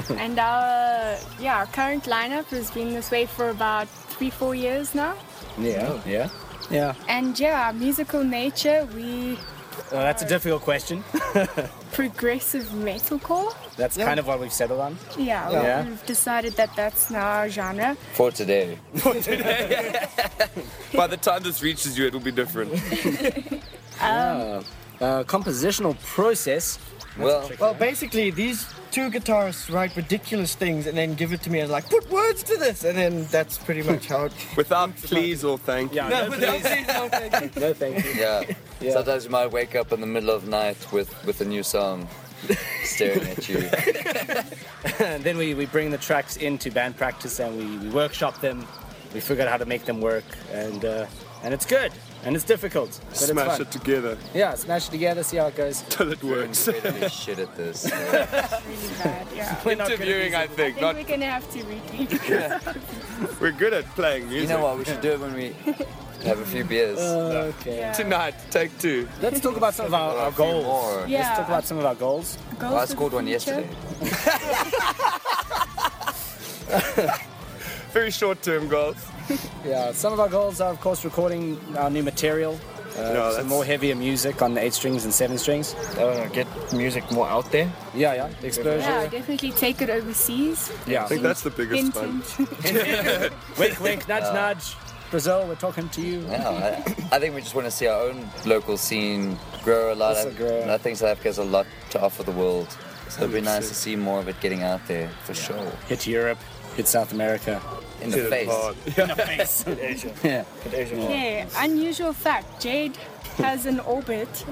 and 0.09 0.38
our 0.38 1.17
yeah, 1.39 1.59
our 1.59 1.65
current 1.67 2.03
lineup 2.03 2.45
has 2.47 2.71
been 2.71 2.93
this 2.93 3.09
way 3.09 3.25
for 3.25 3.49
about 3.49 3.88
three, 3.88 4.29
four 4.29 4.53
years 4.53 4.93
now. 4.93 5.15
Yeah, 5.57 6.01
yeah, 6.05 6.29
yeah. 6.69 6.93
And 7.08 7.39
yeah, 7.39 7.67
our 7.67 7.73
musical 7.73 8.23
nature, 8.23 8.88
we 8.95 9.38
Well, 9.91 10.01
that's 10.01 10.23
a 10.23 10.28
difficult 10.28 10.62
question. 10.63 11.04
progressive 11.91 12.65
metalcore. 12.73 13.54
That's 13.78 13.97
kind 13.97 14.19
of 14.19 14.28
what 14.28 14.39
we've 14.39 14.51
settled 14.54 14.80
on. 14.82 14.97
Yeah, 15.17 15.49
Yeah. 15.51 15.86
we've 15.88 16.06
decided 16.06 16.54
that 16.54 16.75
that's 16.75 17.10
now 17.10 17.25
our 17.28 17.49
genre. 17.49 17.95
For 18.13 18.32
today. 18.32 18.78
For 18.95 19.13
today. 19.13 20.06
By 20.93 21.08
the 21.08 21.17
time 21.17 21.43
this 21.43 21.62
reaches 21.63 21.97
you, 21.97 22.06
it 22.08 22.13
will 22.13 22.19
be 22.21 22.32
different. 22.32 22.71
yeah. 23.99 24.62
Uh, 25.01 25.23
compositional 25.25 25.97
process. 26.15 26.80
Well, 27.17 27.49
well, 27.60 27.73
basically, 27.73 28.32
these 28.32 28.65
two 28.95 29.12
guitarists 29.12 29.69
write 29.73 29.93
ridiculous 29.97 30.55
things 30.55 30.88
and 30.88 30.97
then 30.97 31.15
give 31.15 31.34
it 31.34 31.41
to 31.41 31.49
me 31.49 31.60
and 31.60 31.69
like, 31.69 31.89
put 31.89 32.10
words 32.10 32.43
to 32.43 32.55
this, 32.55 32.86
and 32.86 32.97
then 32.97 33.25
that's 33.25 33.58
pretty 33.58 33.81
much 33.84 34.05
how 34.05 34.23
it. 34.23 34.34
Without 34.55 34.95
please 34.95 35.43
or 35.43 35.58
thank 35.58 35.91
you. 35.91 35.97
Yeah, 35.97 36.08
no, 36.08 36.23
no, 36.23 36.29
without 36.29 36.62
please. 36.62 36.86
please, 36.86 36.88
no, 36.88 37.10
thank 37.10 37.55
you. 37.55 37.62
No, 37.62 37.73
thank 37.73 38.05
you. 38.05 38.12
Yeah. 38.12 38.43
Yeah. 38.79 38.93
Sometimes 38.93 39.25
you 39.25 39.31
might 39.31 39.51
wake 39.51 39.75
up 39.75 39.91
in 39.91 39.99
the 39.99 40.08
middle 40.08 40.29
of 40.29 40.45
the 40.45 40.49
night 40.49 40.77
with, 40.93 41.10
with 41.25 41.41
a 41.41 41.45
new 41.45 41.62
song 41.62 42.08
staring 42.84 43.27
at 43.27 43.49
you. 43.49 43.58
and 45.05 45.23
then 45.25 45.38
we, 45.38 45.53
we 45.55 45.65
bring 45.65 45.91
the 45.91 45.97
tracks 45.97 46.38
into 46.38 46.71
band 46.71 46.95
practice 46.95 47.41
and 47.41 47.58
we, 47.58 47.77
we 47.77 47.89
workshop 47.93 48.39
them. 48.39 48.65
We 49.13 49.19
figure 49.19 49.43
out 49.43 49.49
how 49.49 49.58
to 49.58 49.65
make 49.65 49.84
them 49.84 49.99
work, 49.99 50.25
and 50.53 50.86
uh, 50.86 51.05
and 51.43 51.53
it's 51.53 51.65
good 51.65 51.91
and 52.25 52.35
it's 52.35 52.43
difficult. 52.45 52.99
But 53.09 53.11
it's 53.11 53.25
Smash 53.27 53.47
fun. 53.47 53.61
it 53.61 53.71
together 53.71 54.17
Yeah, 54.33 54.55
smash 54.55 54.88
it 54.88 54.91
together, 54.91 55.23
see 55.23 55.38
how 55.38 55.47
it 55.47 55.55
goes. 55.55 55.81
till 55.89 56.11
it 56.11 56.23
works. 56.23 56.67
Really 56.67 57.09
shit 57.21 57.39
at 57.39 57.55
this. 57.55 57.85
Really 57.91 58.93
bad, 59.03 59.27
yeah. 59.35 59.61
We're 59.63 59.75
not 59.75 59.88
good 59.89 60.01
at 60.01 60.07
Interviewing, 60.07 60.31
these. 60.31 60.33
I 60.35 60.43
I 60.43 60.47
think. 60.47 60.57
think 60.75 60.81
Not 60.81 60.95
we're 60.95 61.03
gonna 61.03 61.25
have 61.25 61.49
to 61.53 61.63
repeat. 61.63 63.39
we're 63.41 63.51
good 63.51 63.73
at 63.73 63.85
playing 63.95 64.29
You 64.31 64.47
know 64.47 64.61
what? 64.63 64.77
We 64.77 64.85
should 64.85 65.01
do 65.01 65.11
it 65.11 65.19
when 65.19 65.33
we 65.33 65.55
have 66.23 66.39
a 66.39 66.45
few 66.45 66.63
beers. 66.63 66.99
Okay. 66.99 67.77
Yeah. 67.77 67.93
Tonight, 67.93 68.35
take 68.49 68.75
two. 68.79 69.07
Let's 69.21 69.39
talk 69.39 69.57
about 69.57 69.73
some 69.75 69.85
of 69.85 69.93
our, 69.93 70.17
our 70.17 70.31
goals. 70.31 70.65
more. 70.65 71.07
Let's 71.07 71.38
talk 71.38 71.47
about 71.47 71.65
some 71.65 71.77
of 71.77 71.85
our 71.85 71.95
goals. 71.95 72.38
Goals 72.59 72.73
Well, 72.73 72.81
I 72.81 72.85
scored 72.85 73.13
one 73.13 73.27
yesterday. 73.27 73.67
Very 77.93 78.11
short-term 78.11 78.67
goals. 78.67 78.97
Yeah, 79.65 79.91
some 79.93 80.13
of 80.13 80.19
our 80.19 80.29
goals 80.29 80.61
are, 80.61 80.71
of 80.71 80.79
course, 80.79 81.03
recording 81.05 81.59
our 81.77 81.89
new 81.89 82.03
material. 82.03 82.53
Uh, 82.53 83.01
Yeah, 83.01 83.13
some 83.13 83.15
that's- 83.31 83.45
more 83.45 83.65
heavier 83.65 83.95
music 83.95 84.41
on 84.41 84.53
the 84.53 84.61
eight 84.61 84.73
strings 84.73 85.03
and 85.05 85.13
seven 85.13 85.38
strings. 85.38 85.73
Uh, 85.97 86.29
get 86.33 86.47
music 86.73 87.03
more 87.11 87.27
out 87.27 87.51
there. 87.51 87.69
Yeah, 87.93 88.13
yeah. 88.13 88.29
Exposure. 88.43 88.79
Yeah, 88.79 89.07
definitely 89.07 89.51
take 89.51 89.81
it 89.81 89.89
overseas. 89.89 90.71
Yeah. 90.88 91.03
I 91.03 91.07
think 91.07 91.21
that's 91.21 91.41
the 91.41 91.49
biggest 91.49 91.81
Hint, 91.81 91.95
one. 91.95 92.23
wink, 93.59 93.79
wink, 93.81 94.07
nudge, 94.07 94.33
nudge. 94.33 94.75
Brazil, 95.11 95.45
we're 95.47 95.55
talking 95.55 95.88
to 95.89 96.01
you. 96.01 96.19
Yeah, 96.29 96.49
I, 96.49 97.15
I 97.15 97.19
think 97.19 97.35
we 97.35 97.41
just 97.41 97.53
want 97.55 97.65
to 97.65 97.71
see 97.71 97.88
our 97.88 98.01
own 98.09 98.27
local 98.45 98.75
scene 98.77 99.38
grow 99.63 99.93
a 99.93 99.95
lot. 99.95 100.17
Also 100.17 100.31
grow. 100.31 100.73
I 100.73 100.77
think 100.77 100.97
South 100.97 101.09
Africa 101.11 101.29
has 101.29 101.38
a 101.38 101.43
lot 101.43 101.67
to 101.91 102.01
offer 102.01 102.23
the 102.23 102.31
world. 102.31 102.67
So 103.15 103.21
it'd 103.23 103.34
be 103.34 103.39
nice 103.39 103.69
to 103.69 103.73
see 103.75 103.95
more 103.95 104.19
of 104.19 104.28
it 104.28 104.38
getting 104.41 104.63
out 104.63 104.86
there, 104.88 105.08
for 105.23 105.34
sure. 105.34 105.71
Hit 105.88 106.06
Europe, 106.06 106.38
hit 106.75 106.86
South 106.86 107.13
America. 107.13 107.62
In 108.01 108.12
the 108.12 108.17
Hit 108.17 108.30
face. 108.30 108.49
hard. 108.49 108.75
In 108.97 109.08
the 109.08 109.15
face. 109.15 109.65
Asia. 109.80 110.13
yeah. 110.21 110.43
Get 110.65 110.73
Asia. 110.73 110.95
Okay, 111.01 111.47
unusual 111.58 112.12
fact. 112.12 112.62
Jade 112.62 112.97
has 113.38 113.65
an 113.65 113.80
orbit. 113.80 114.28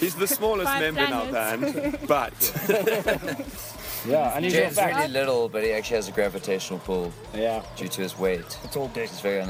He's 0.00 0.16
the 0.16 0.26
smallest 0.26 0.66
Five 0.72 0.80
member 0.94 1.04
in 1.04 1.12
our 1.12 1.30
band, 1.32 1.98
but 2.08 2.34
Yeah, 4.06 4.36
unusual 4.36 4.60
James 4.62 4.72
is 4.72 4.78
fact. 4.78 4.96
really 4.96 5.08
little, 5.12 5.48
but 5.48 5.62
he 5.62 5.70
actually 5.72 5.96
has 5.96 6.08
a 6.08 6.12
gravitational 6.12 6.80
pull 6.80 7.12
Yeah. 7.34 7.62
due 7.76 7.88
to 7.88 8.00
his 8.02 8.18
weight. 8.18 8.58
It's 8.64 8.76
all 8.76 8.88
dick. 8.88 9.10
It's 9.10 9.20
very 9.20 9.40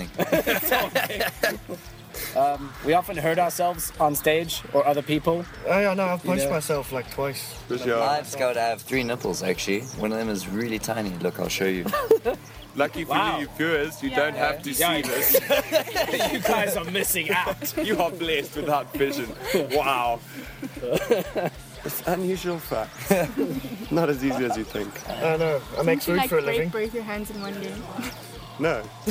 unexpected. 2.37 2.87
We 2.87 2.93
often 2.95 3.17
hurt 3.17 3.39
ourselves 3.39 3.93
on 4.01 4.15
stage 4.15 4.63
or 4.73 4.87
other 4.87 5.03
people. 5.03 5.45
Oh 5.67 5.81
yeah, 5.81 5.95
no, 5.95 6.05
I've 6.05 6.23
punched 6.25 6.45
know. 6.45 6.51
myself 6.51 6.93
like 6.93 7.11
twice. 7.11 7.55
for 7.69 7.79
sure. 7.79 8.01
I've 8.03 8.25
discovered 8.25 8.57
I 8.57 8.69
have 8.69 8.83
three 8.83 9.03
nipples 9.05 9.43
actually. 9.43 9.81
One 9.99 10.13
of 10.13 10.19
them 10.19 10.29
is 10.29 10.49
really 10.49 10.79
tiny. 10.79 11.11
Look, 11.21 11.39
I'll 11.41 11.49
show 11.49 11.67
you. 11.67 11.85
Lucky 12.77 13.05
for 13.05 13.11
Wow. 13.11 13.39
you 13.41 13.49
viewers, 13.57 14.03
you 14.03 14.11
Yeah. 14.11 14.17
don't 14.21 14.37
have 14.37 14.63
to 14.63 14.71
Yeah. 14.71 14.97
see 14.97 15.03
this. 15.03 15.33
you 16.33 16.39
guys 16.41 16.77
are 16.77 16.85
missing 16.85 17.31
out. 17.31 17.75
You 17.85 17.99
are 18.01 18.11
blessed 18.11 18.57
without 18.57 18.93
vision. 18.95 19.33
Wow. 19.73 20.21
It's 21.85 22.03
unusual 22.07 22.59
fact. 22.59 23.11
Not 23.91 24.11
as 24.11 24.23
easy 24.25 24.45
as 24.45 24.57
you 24.57 24.65
think. 24.65 24.91
I 25.09 25.37
know. 25.37 25.61
I 25.79 25.83
make 25.83 26.01
Didn't 26.01 26.03
food 26.03 26.17
like 26.19 26.29
for 26.29 26.39
a 26.39 26.43
break 26.43 26.57
living. 26.57 26.69
both 26.71 26.95
your 26.95 27.05
hands 27.05 27.31
in 27.31 27.41
one 27.41 27.55
day? 27.61 27.73
No. 28.59 28.83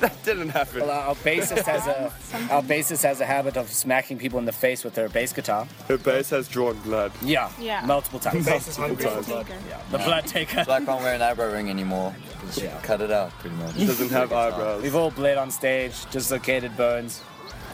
that 0.00 0.14
didn't 0.24 0.48
happen. 0.50 0.80
Well, 0.80 0.90
our 0.90 1.14
bassist 1.16 1.64
has 1.64 1.86
a 1.86 2.12
our 2.52 2.62
bassist 2.62 3.02
has 3.02 3.20
a 3.20 3.26
habit 3.26 3.56
of 3.56 3.70
smacking 3.70 4.18
people 4.18 4.38
in 4.38 4.44
the 4.44 4.52
face 4.52 4.82
with 4.84 4.96
her 4.96 5.08
bass 5.08 5.32
guitar. 5.32 5.66
Her 5.88 5.98
bass 5.98 6.30
has 6.30 6.48
drawn 6.48 6.78
blood. 6.80 7.12
Yeah. 7.22 7.50
Yeah. 7.60 7.84
Multiple 7.86 8.18
times. 8.18 8.44
Bass 8.46 8.68
is 8.68 8.76
hungry. 8.76 9.04
The 9.04 9.98
blood 9.98 10.26
taker. 10.26 10.64
So 10.64 10.72
I 10.72 10.84
can't 10.84 11.00
wear 11.00 11.14
an 11.14 11.22
eyebrow 11.22 11.52
ring 11.52 11.70
anymore. 11.70 12.14
'cause 12.40 12.58
you 12.62 12.70
cut 12.82 13.00
it 13.00 13.10
out 13.10 13.30
pretty 13.38 13.56
much. 13.56 13.76
Doesn't 13.76 14.10
have 14.10 14.32
eyebrows. 14.32 14.82
We've 14.82 14.94
all 14.96 15.10
bled 15.10 15.38
on 15.38 15.50
stage, 15.50 15.94
dislocated 16.10 16.76
bones. 16.76 17.22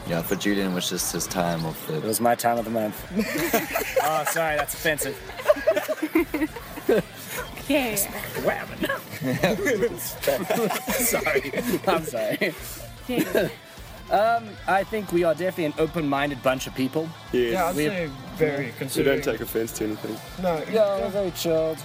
Yeah, 0.07 0.21
for 0.23 0.35
Julian 0.35 0.71
it 0.71 0.75
was 0.75 0.89
just 0.89 1.11
his 1.13 1.27
time 1.27 1.63
of 1.65 1.89
It 1.89 2.03
was 2.03 2.19
my 2.19 2.33
time 2.35 2.57
of 2.57 2.65
the 2.65 2.71
month. 2.71 2.95
oh, 4.03 4.23
sorry, 4.31 4.55
that's 4.57 4.73
offensive. 4.73 5.15
Okay. 7.71 7.95
Whammon. 8.43 9.97
sorry. 9.99 11.51
I'm 11.87 12.03
sorry. 12.05 12.53
okay. 13.09 13.51
Um, 14.09 14.49
I 14.67 14.83
think 14.83 15.13
we 15.13 15.23
are 15.23 15.33
definitely 15.33 15.65
an 15.65 15.73
open-minded 15.77 16.43
bunch 16.43 16.67
of 16.67 16.75
people. 16.75 17.07
Yes. 17.31 17.53
Yeah, 17.53 17.65
I'd 17.67 17.75
We- 17.77 17.85
say 17.87 18.09
very 18.35 18.65
You 18.67 18.73
considering. 18.77 19.21
don't 19.21 19.31
take 19.33 19.39
offense 19.41 19.71
to 19.77 19.85
anything. 19.85 20.17
No, 20.43 20.61
Yeah, 20.69 20.97
we're 20.99 21.09
very 21.09 21.31
chilled. 21.31 21.77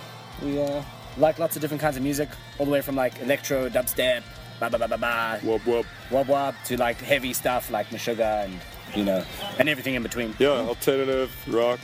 We 0.43 0.61
uh, 0.61 0.83
like 1.19 1.39
lots 1.39 1.55
of 1.55 1.63
different 1.63 1.81
kinds 1.81 1.97
of 1.97 2.03
music, 2.03 2.29
all 2.59 2.67
the 2.67 2.73
way 2.73 2.81
from 2.81 2.97
like 2.97 3.21
electro, 3.21 3.69
dubstep, 3.69 4.23
ba 4.59 4.69
ba 4.69 4.79
ba 4.79 4.89
ba 4.89 4.99
ba, 4.99 5.39
Wub 5.45 5.61
wub. 5.61 5.85
wub 6.11 6.27
wub, 6.27 6.55
to 6.65 6.77
like 6.77 7.01
heavy 7.01 7.33
stuff 7.33 7.71
like 7.71 7.89
Meshuggah 7.91 8.45
and 8.47 8.59
you 8.97 9.05
know, 9.05 9.23
and 9.61 9.69
everything 9.69 9.95
in 9.95 10.03
between. 10.03 10.35
Yeah, 10.41 10.49
alternative, 10.67 11.31
rock, 11.47 11.79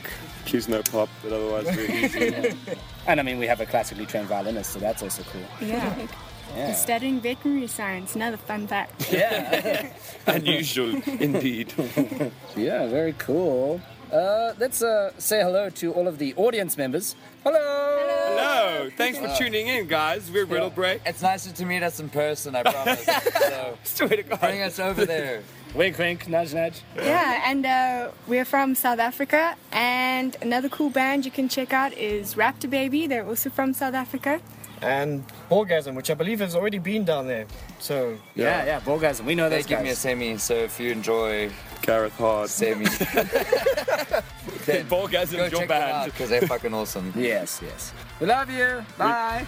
cues 0.45 0.67
no 0.67 0.81
pop, 0.83 1.07
but 1.23 1.31
otherwise 1.31 1.69
very 1.73 2.03
easy. 2.03 2.57
And 3.07 3.19
I 3.19 3.23
mean, 3.23 3.37
we 3.37 3.47
have 3.47 3.59
a 3.59 3.65
classically 3.65 4.05
trained 4.05 4.27
violinist, 4.27 4.71
so 4.71 4.79
that's 4.79 5.03
also 5.03 5.23
cool. 5.23 5.41
Yeah. 5.67 6.07
Yeah. 6.55 6.73
Studying 6.73 7.19
veterinary 7.19 7.67
science, 7.67 8.15
another 8.15 8.37
fun 8.37 8.67
fact. 8.67 9.11
Yeah. 9.11 9.87
Unusual, 10.27 11.01
indeed. 11.19 11.73
yeah, 12.55 12.87
very 12.87 13.13
cool. 13.17 13.81
Uh, 14.11 14.53
let's 14.59 14.83
uh, 14.83 15.11
say 15.17 15.41
hello 15.41 15.69
to 15.71 15.91
all 15.93 16.07
of 16.07 16.19
the 16.19 16.33
audience 16.35 16.77
members. 16.77 17.15
Hello. 17.43 17.57
Hello, 17.59 18.89
thanks 18.95 19.17
for 19.17 19.27
tuning 19.35 19.67
in, 19.67 19.87
guys. 19.87 20.29
We're 20.31 20.45
Riddle 20.45 20.69
Break. 20.69 21.01
It's 21.05 21.21
nicer 21.23 21.51
to 21.51 21.65
meet 21.65 21.81
us 21.81 21.99
in 21.99 22.09
person, 22.09 22.55
I 22.55 22.61
promise. 22.63 23.03
so 23.03 23.77
Swear 23.83 24.09
to 24.09 24.23
God. 24.23 24.39
bring 24.39 24.61
us 24.61 24.79
over 24.79 25.05
there. 25.05 25.41
Wink, 25.75 25.97
wink, 25.97 26.27
nudge, 26.27 26.53
nudge. 26.53 26.81
Yeah, 26.95 27.49
and 27.49 27.65
uh, 27.65 28.11
we're 28.27 28.45
from 28.45 28.75
South 28.75 28.99
Africa. 28.99 29.55
And 29.71 30.35
another 30.41 30.69
cool 30.69 30.91
band 30.91 31.25
you 31.25 31.31
can 31.31 31.49
check 31.49 31.73
out 31.73 31.93
is 31.93 32.35
Raptor 32.35 32.69
Baby. 32.69 33.07
They're 33.07 33.25
also 33.25 33.49
from 33.49 33.73
South 33.73 33.95
Africa. 33.95 34.39
and 34.83 35.23
Orgasm, 35.49 35.95
which 35.95 36.11
I 36.11 36.13
believe 36.13 36.39
has 36.41 36.55
already 36.55 36.77
been 36.77 37.05
down 37.05 37.25
there. 37.27 37.47
So 37.79 38.17
Yeah, 38.35 38.65
yeah, 38.65 38.79
Boargasm. 38.81 39.25
We 39.25 39.33
know 39.33 39.49
They 39.49 39.57
those 39.57 39.65
give 39.65 39.81
me 39.81 39.89
a 39.89 39.95
semi, 39.95 40.37
so 40.37 40.53
if 40.55 40.79
you 40.79 40.91
enjoy 40.91 41.49
Gareth 41.81 42.15
Hard. 42.17 42.49
semi, 42.51 42.85
then 44.65 44.85
Boargasm, 44.93 45.37
go 45.37 45.41
your 45.47 45.49
check 45.61 45.61
out 45.61 45.67
band. 45.69 46.11
because 46.11 46.29
they're 46.29 46.41
fucking 46.47 46.73
awesome. 46.73 47.11
Yes, 47.17 47.61
yes. 47.63 47.93
We 48.19 48.27
love 48.27 48.49
you. 48.51 48.85
Bye. 48.97 49.47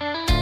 Yours 0.00 0.33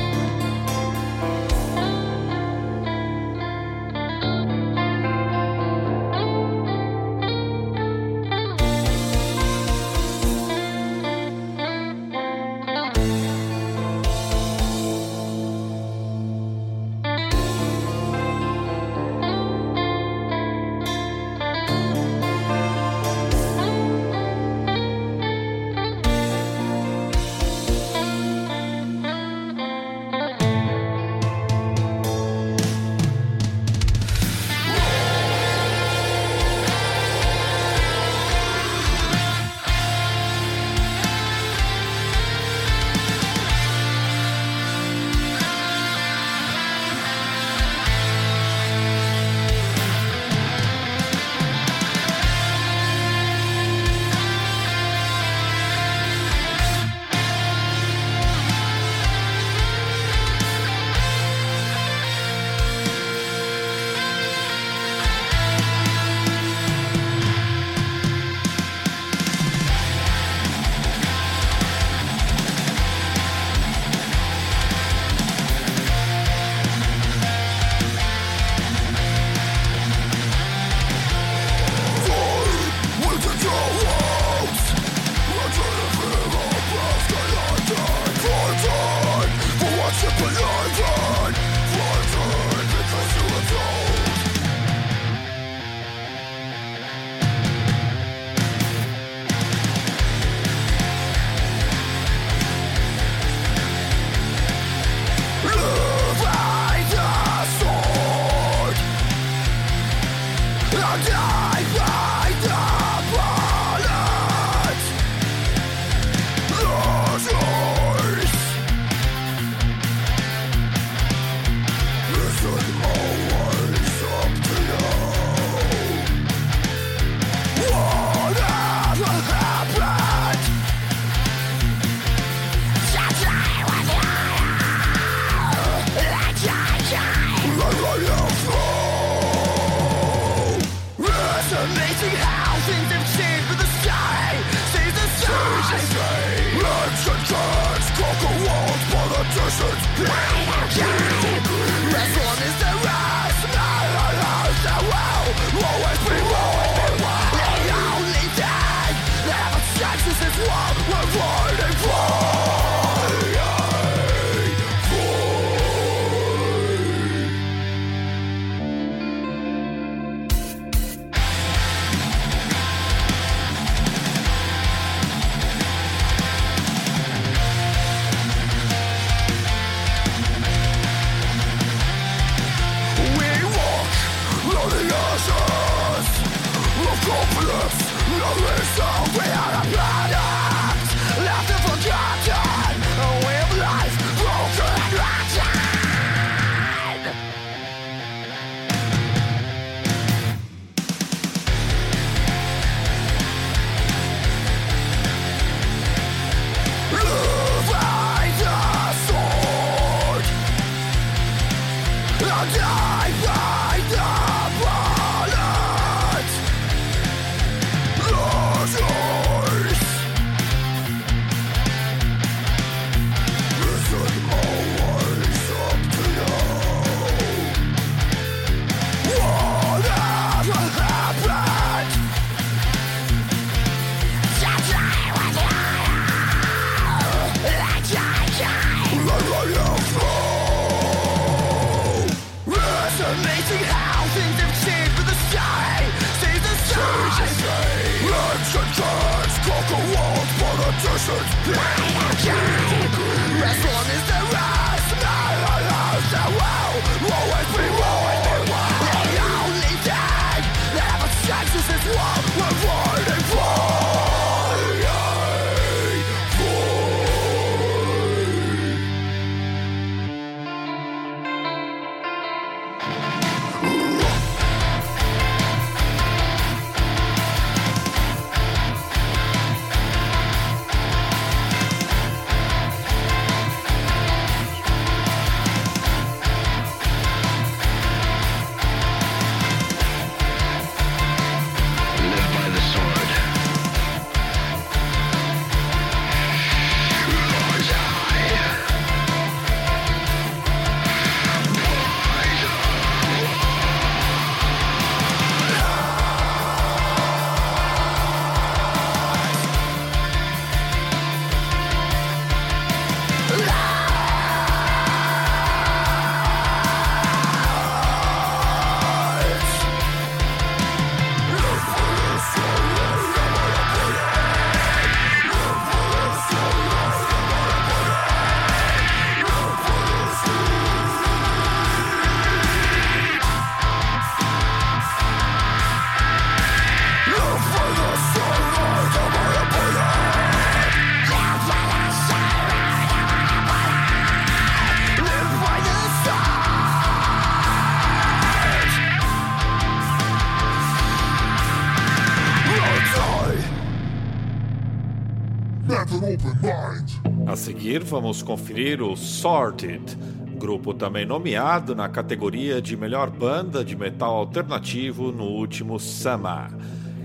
vamos 357.93 358.23
conferir 358.23 358.81
o 358.81 358.97
Sorted, 358.97 359.99
grupo 360.38 360.73
também 360.73 361.05
nomeado 361.05 361.75
na 361.75 361.90
categoria 361.90 362.59
de 362.63 362.75
melhor 362.75 363.11
banda 363.11 363.63
de 363.63 363.77
metal 363.77 364.17
alternativo 364.17 365.13
no 365.13 365.25
último 365.25 365.79
Sama. 365.79 366.49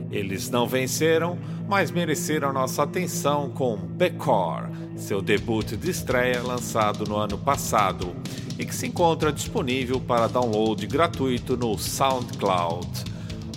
Eles 0.10 0.50
não 0.50 0.66
venceram, 0.66 1.38
mas 1.68 1.92
mereceram 1.92 2.54
nossa 2.54 2.84
atenção 2.84 3.50
com 3.50 3.76
Becor, 3.76 4.70
seu 4.96 5.22
debut 5.22 5.74
de 5.74 5.92
estreia 5.92 6.42
lançado 6.42 7.04
no 7.04 7.18
ano 7.18 7.38
passado 7.38 8.16
e 8.58 8.66
que 8.66 8.74
se 8.74 8.88
encontra 8.88 9.30
disponível 9.30 10.00
para 10.00 10.28
download 10.28 10.88
gratuito 10.88 11.58
no 11.58 11.78
SoundCloud. 11.78 12.88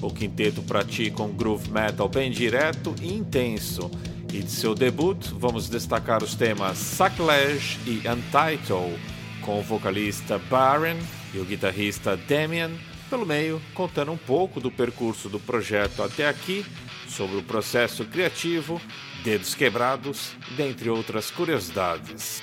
O 0.03 0.11
quinteto 0.11 0.63
pratica 0.63 1.23
um 1.23 1.33
groove 1.33 1.71
metal 1.71 2.09
bem 2.09 2.29
direto 2.33 2.93
e 3.01 3.15
intenso, 3.15 3.89
e 4.33 4.43
de 4.43 4.51
seu 4.51 4.75
debut 4.75 5.33
vamos 5.33 5.69
destacar 5.69 6.23
os 6.23 6.35
temas 6.35 6.79
Sacrilege 6.79 7.79
e 7.87 8.03
Untitled, 8.09 8.99
com 9.43 9.59
o 9.59 9.63
vocalista 9.63 10.39
Baron 10.39 10.99
e 11.35 11.39
o 11.39 11.45
guitarrista 11.45 12.17
Damian, 12.17 12.71
pelo 13.09 13.27
meio 13.27 13.61
contando 13.75 14.13
um 14.13 14.17
pouco 14.17 14.61
do 14.61 14.71
percurso 14.71 15.29
do 15.29 15.41
projeto 15.41 16.03
até 16.03 16.29
aqui, 16.29 16.65
sobre 17.09 17.37
o 17.37 17.43
processo 17.43 18.05
criativo, 18.05 18.81
dedos 19.25 19.55
quebrados, 19.55 20.33
dentre 20.57 20.89
outras 20.89 21.31
curiosidades. 21.31 22.43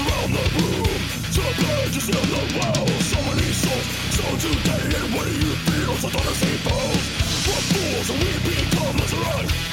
Around 0.00 0.32
the 0.34 0.44
room. 0.58 0.98
In 2.08 2.14
the 2.14 2.24
So 3.06 3.18
many 3.22 3.48
souls, 3.52 3.86
so 4.16 4.24
today 4.42 4.98
And 4.98 5.14
what 5.14 5.26
do 5.26 5.34
you 5.34 5.54
feel? 5.66 5.94
So 6.02 6.08
What 7.46 7.62
fools 7.70 8.08
we 8.18 8.30
become 8.48 8.96
as 8.98 9.12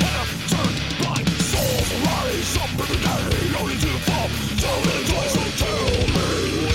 Have 0.06 0.30
turned 0.52 0.80
blind. 1.02 1.28
Souls 1.50 1.90
Rise 2.06 2.58
up 2.62 2.72
every 2.78 3.00
day. 3.02 3.58
Only 3.60 3.78
to 3.78 3.92
fall. 4.06 4.30
So 4.62 4.70
enjoy, 4.94 5.28
so 5.34 5.44
tell 5.62 6.08
me 6.14 6.75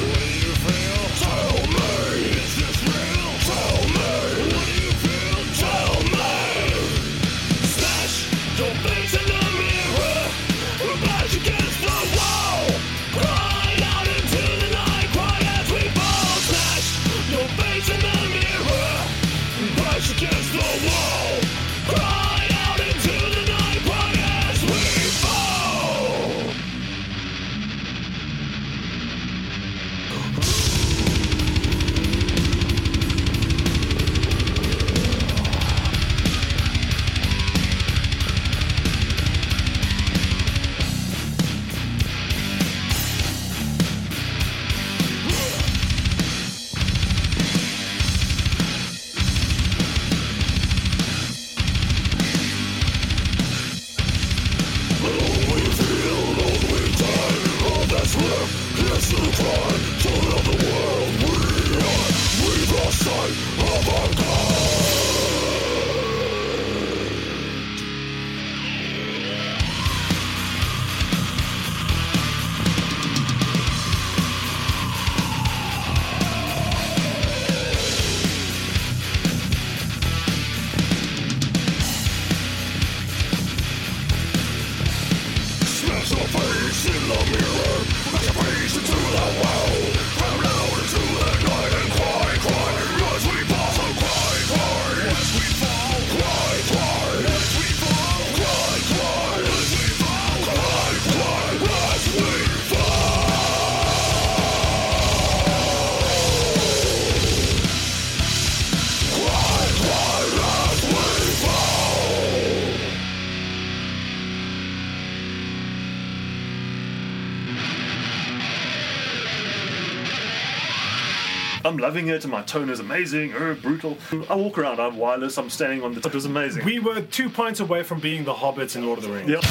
loving 121.81 122.07
it. 122.07 122.23
And 122.23 122.31
my 122.31 122.43
tone 122.43 122.69
is 122.69 122.79
amazing. 122.79 123.33
Er, 123.33 123.55
brutal. 123.55 123.97
I 124.29 124.35
walk 124.35 124.57
around. 124.57 124.79
I'm 124.79 124.97
wireless. 124.97 125.37
I'm 125.37 125.49
standing 125.49 125.83
on 125.83 125.93
the. 125.93 126.07
It 126.07 126.13
was 126.13 126.25
amazing. 126.25 126.63
We 126.63 126.79
were 126.79 127.01
two 127.01 127.29
points 127.29 127.59
away 127.59 127.83
from 127.83 127.99
being 127.99 128.23
the 128.23 128.33
hobbits 128.33 128.75
in 128.75 128.85
Lord 128.85 128.99
of 128.99 129.05
the 129.05 129.11
Rings. 129.11 129.29
Yep. 129.29 129.43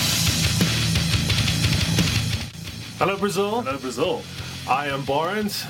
Hello, 2.99 3.17
Brazil. 3.17 3.63
Hello, 3.63 3.79
Brazil. 3.79 4.23
I 4.69 4.87
am 4.87 5.05
Borrens. 5.05 5.67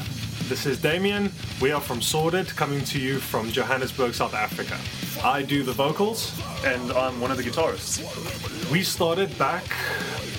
This 0.49 0.67
is 0.67 0.81
Damien. 0.81 1.33
We 1.61 1.71
are 1.71 1.81
from 1.81 2.03
Sorted, 2.03 2.49
coming 2.49 2.85
to 2.87 2.99
you 2.99 3.21
from 3.21 3.51
Johannesburg, 3.53 4.15
South 4.15 4.35
Africa. 4.35 4.77
I 5.25 5.43
do 5.43 5.63
the 5.63 5.73
vocals, 5.73 6.37
and 6.65 6.91
I'm 6.93 7.21
one 7.21 7.31
of 7.31 7.37
the 7.37 7.45
guitarists. 7.45 8.01
We 8.71 8.83
started 8.83 9.37
back 9.39 9.65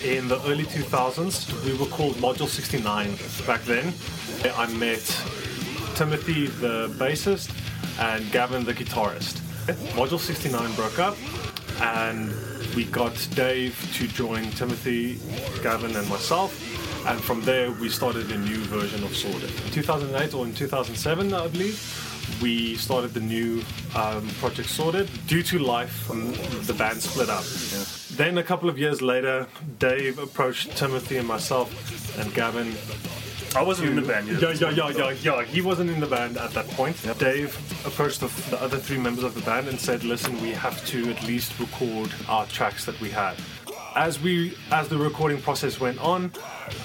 in 0.04 0.28
the 0.28 0.42
early 0.48 0.66
2000s. 0.66 1.64
We 1.64 1.78
were 1.78 1.86
called 1.86 2.16
Module 2.16 2.48
69 2.48 3.16
back 3.48 3.62
then. 3.64 3.94
I 4.58 4.68
met 4.74 5.00
Timothy, 6.02 6.48
the 6.48 6.88
bassist, 6.98 7.54
and 8.00 8.32
Gavin, 8.32 8.66
the 8.66 8.74
guitarist. 8.74 9.36
Module 9.94 10.18
69 10.18 10.74
broke 10.74 10.98
up, 10.98 11.16
and 11.80 12.34
we 12.76 12.86
got 12.86 13.14
Dave 13.36 13.78
to 13.94 14.08
join 14.08 14.50
Timothy, 14.50 15.20
Gavin, 15.62 15.96
and 15.96 16.10
myself. 16.10 16.58
And 17.08 17.22
from 17.22 17.42
there, 17.42 17.70
we 17.74 17.88
started 17.88 18.32
a 18.32 18.38
new 18.40 18.58
version 18.64 19.04
of 19.04 19.16
Sorted. 19.16 19.52
In 19.64 19.72
2008 19.74 20.34
or 20.34 20.44
in 20.44 20.56
2007, 20.56 21.36
I 21.36 21.48
believe, 21.50 22.40
we 22.42 22.76
started 22.78 23.14
the 23.14 23.20
new 23.20 23.62
um, 23.96 24.28
project 24.40 24.70
Sorted. 24.70 25.08
Due 25.28 25.44
to 25.44 25.60
life, 25.60 26.08
the 26.08 26.74
band 26.74 27.00
split 27.00 27.30
up. 27.30 27.44
Yeah. 27.44 27.84
Then, 28.14 28.40
a 28.40 28.44
couple 28.44 28.70
of 28.70 28.80
years 28.80 29.04
later, 29.04 29.46
Dave 29.78 30.18
approached 30.18 30.76
Timothy 30.76 31.18
and 31.18 31.28
myself 31.28 31.70
and 32.18 32.34
Gavin 32.34 32.74
I 33.56 33.62
wasn't 33.62 33.90
in 33.90 33.96
the 33.96 34.02
band 34.02 34.28
yet. 34.28 34.42
Yeah, 34.42 34.70
yeah, 34.70 34.90
yeah, 34.90 35.12
yeah, 35.12 35.16
yeah. 35.22 35.44
He 35.44 35.62
wasn't 35.62 35.90
in 35.90 36.00
the 36.00 36.08
band 36.08 36.38
at 36.38 36.52
that 36.52 36.68
point. 36.70 36.96
Dave 37.18 37.56
approached 37.86 38.22
the, 38.22 38.28
the 38.50 38.62
other 38.62 38.78
three 38.78 38.98
members 38.98 39.26
of 39.26 39.36
the 39.36 39.42
band 39.42 39.68
and 39.68 39.80
said, 39.80 40.04
"Listen, 40.04 40.42
we 40.42 40.52
have 40.52 40.84
to 40.88 41.10
at 41.12 41.22
least 41.24 41.60
record 41.60 42.12
our 42.30 42.46
tracks 42.48 42.86
that 42.86 43.00
we 43.02 43.10
had." 43.10 43.36
As 43.96 44.22
we, 44.22 44.56
as 44.72 44.88
the 44.88 44.98
recording 44.98 45.42
process 45.42 45.80
went 45.80 46.00
on, 46.00 46.32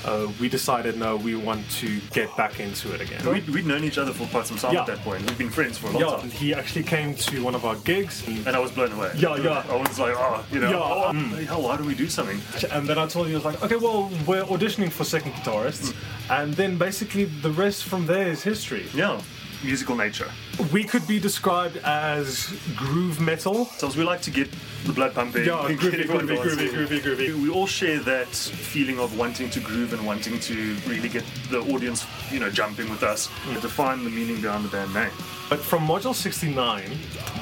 uh, 0.05 0.27
we 0.41 0.49
decided 0.49 0.99
no, 0.99 1.15
we 1.17 1.37
want 1.37 1.69
to 1.73 2.01
get 2.13 2.37
back 2.37 2.59
into 2.59 2.93
it 2.93 3.01
again. 3.01 3.25
We'd, 3.25 3.49
we'd 3.49 3.65
known 3.65 3.85
each 3.85 3.97
other 3.97 4.13
for 4.13 4.27
quite 4.27 4.47
some 4.47 4.57
time 4.57 4.75
Yeah. 4.75 4.81
at 4.81 4.87
that 4.89 4.99
point. 4.99 5.23
We've 5.23 5.39
been 5.39 5.51
friends 5.51 5.79
for 5.79 5.87
a 5.87 5.91
long 5.93 6.01
yeah, 6.01 6.17
time. 6.17 6.31
he 6.31 6.53
actually 6.53 6.83
came 6.83 7.15
to 7.15 7.45
one 7.45 7.55
of 7.55 7.65
our 7.65 7.77
gigs, 7.77 8.27
And 8.27 8.49
I 8.49 8.59
was 8.59 8.73
blown 8.73 8.91
away. 8.91 9.13
Yeah, 9.17 9.37
yeah. 9.37 9.65
I 9.71 9.77
was 9.77 9.99
like, 10.01 10.15
oh, 10.17 10.45
you 10.51 10.59
know, 10.59 10.71
Yeah, 10.71 10.77
oh, 10.79 11.13
mm. 11.13 11.47
hell, 11.47 11.63
why 11.63 11.77
don't 11.77 11.87
we 11.87 11.95
do 11.95 12.09
something? 12.09 12.41
And 12.73 12.89
then 12.89 12.99
I 12.99 13.07
told 13.07 13.29
you, 13.29 13.35
I 13.35 13.37
was 13.37 13.45
like, 13.45 13.63
okay, 13.63 13.77
well, 13.77 14.11
we're 14.27 14.43
auditioning 14.43 14.91
for 14.91 15.05
second 15.05 15.33
guitarists. 15.35 15.95
And 16.29 16.55
then 16.55 16.77
basically 16.77 17.27
the 17.27 17.53
rest 17.53 17.85
from 17.85 18.07
there 18.07 18.27
is 18.27 18.43
history. 18.43 18.87
Yeah, 18.93 19.21
musical 19.65 19.97
nature. 19.97 20.31
We 20.73 20.85
could 20.85 21.07
be 21.07 21.19
described 21.19 21.77
as 21.79 22.53
groove 22.77 23.21
metal. 23.21 23.67
So 23.67 23.89
we 23.89 24.05
like 24.05 24.23
to 24.23 24.31
get 24.31 24.49
the 24.85 24.93
blood 24.93 25.15
pumping. 25.15 25.45
Yeah, 25.45 25.53
groovy, 25.69 26.05
groovy, 26.05 26.37
groovy, 26.37 26.69
groovy, 26.69 27.01
groovy. 27.01 27.43
We 27.43 27.51
all 27.51 27.67
share 27.67 27.99
that 28.01 28.29
feeling 28.29 28.99
of 28.99 29.19
wanting 29.19 29.51
to 29.51 29.61
groove 29.61 29.93
and 29.93 30.07
wanting 30.07 30.39
to 30.41 30.77
really 30.87 31.09
get 31.09 31.25
the 31.51 31.61
audience, 31.61 32.07
you 32.31 32.41
know, 32.41 32.51
jumping 32.51 32.89
with 32.91 33.03
us. 33.03 33.29
Mm. 33.29 33.61
Define 33.63 34.05
the 34.05 34.11
meaning 34.11 34.41
behind 34.41 34.65
the 34.65 34.69
band 34.69 34.93
name. 34.95 35.11
But 35.49 35.61
from 35.61 35.87
Module 35.87 36.15
69, 36.15 36.83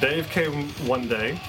Dave 0.00 0.28
came 0.28 0.68
one 0.86 1.08
day 1.08 1.40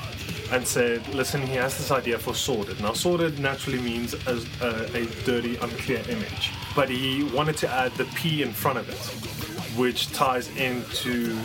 and 0.51 0.65
said, 0.65 1.05
listen, 1.13 1.41
he 1.41 1.55
has 1.55 1.77
this 1.77 1.91
idea 1.91 2.17
for 2.19 2.33
Sorted. 2.33 2.79
Now, 2.79 2.93
Sorted 2.93 3.39
naturally 3.39 3.79
means 3.79 4.13
as 4.27 4.45
a, 4.61 4.85
a 4.95 5.05
dirty, 5.25 5.55
unclear 5.57 6.03
image. 6.07 6.51
But 6.75 6.89
he 6.89 7.23
wanted 7.23 7.57
to 7.57 7.69
add 7.69 7.93
the 7.93 8.05
P 8.15 8.41
in 8.41 8.51
front 8.51 8.77
of 8.77 8.89
it, 8.89 9.34
which 9.75 10.11
ties 10.13 10.47
into 10.57 11.35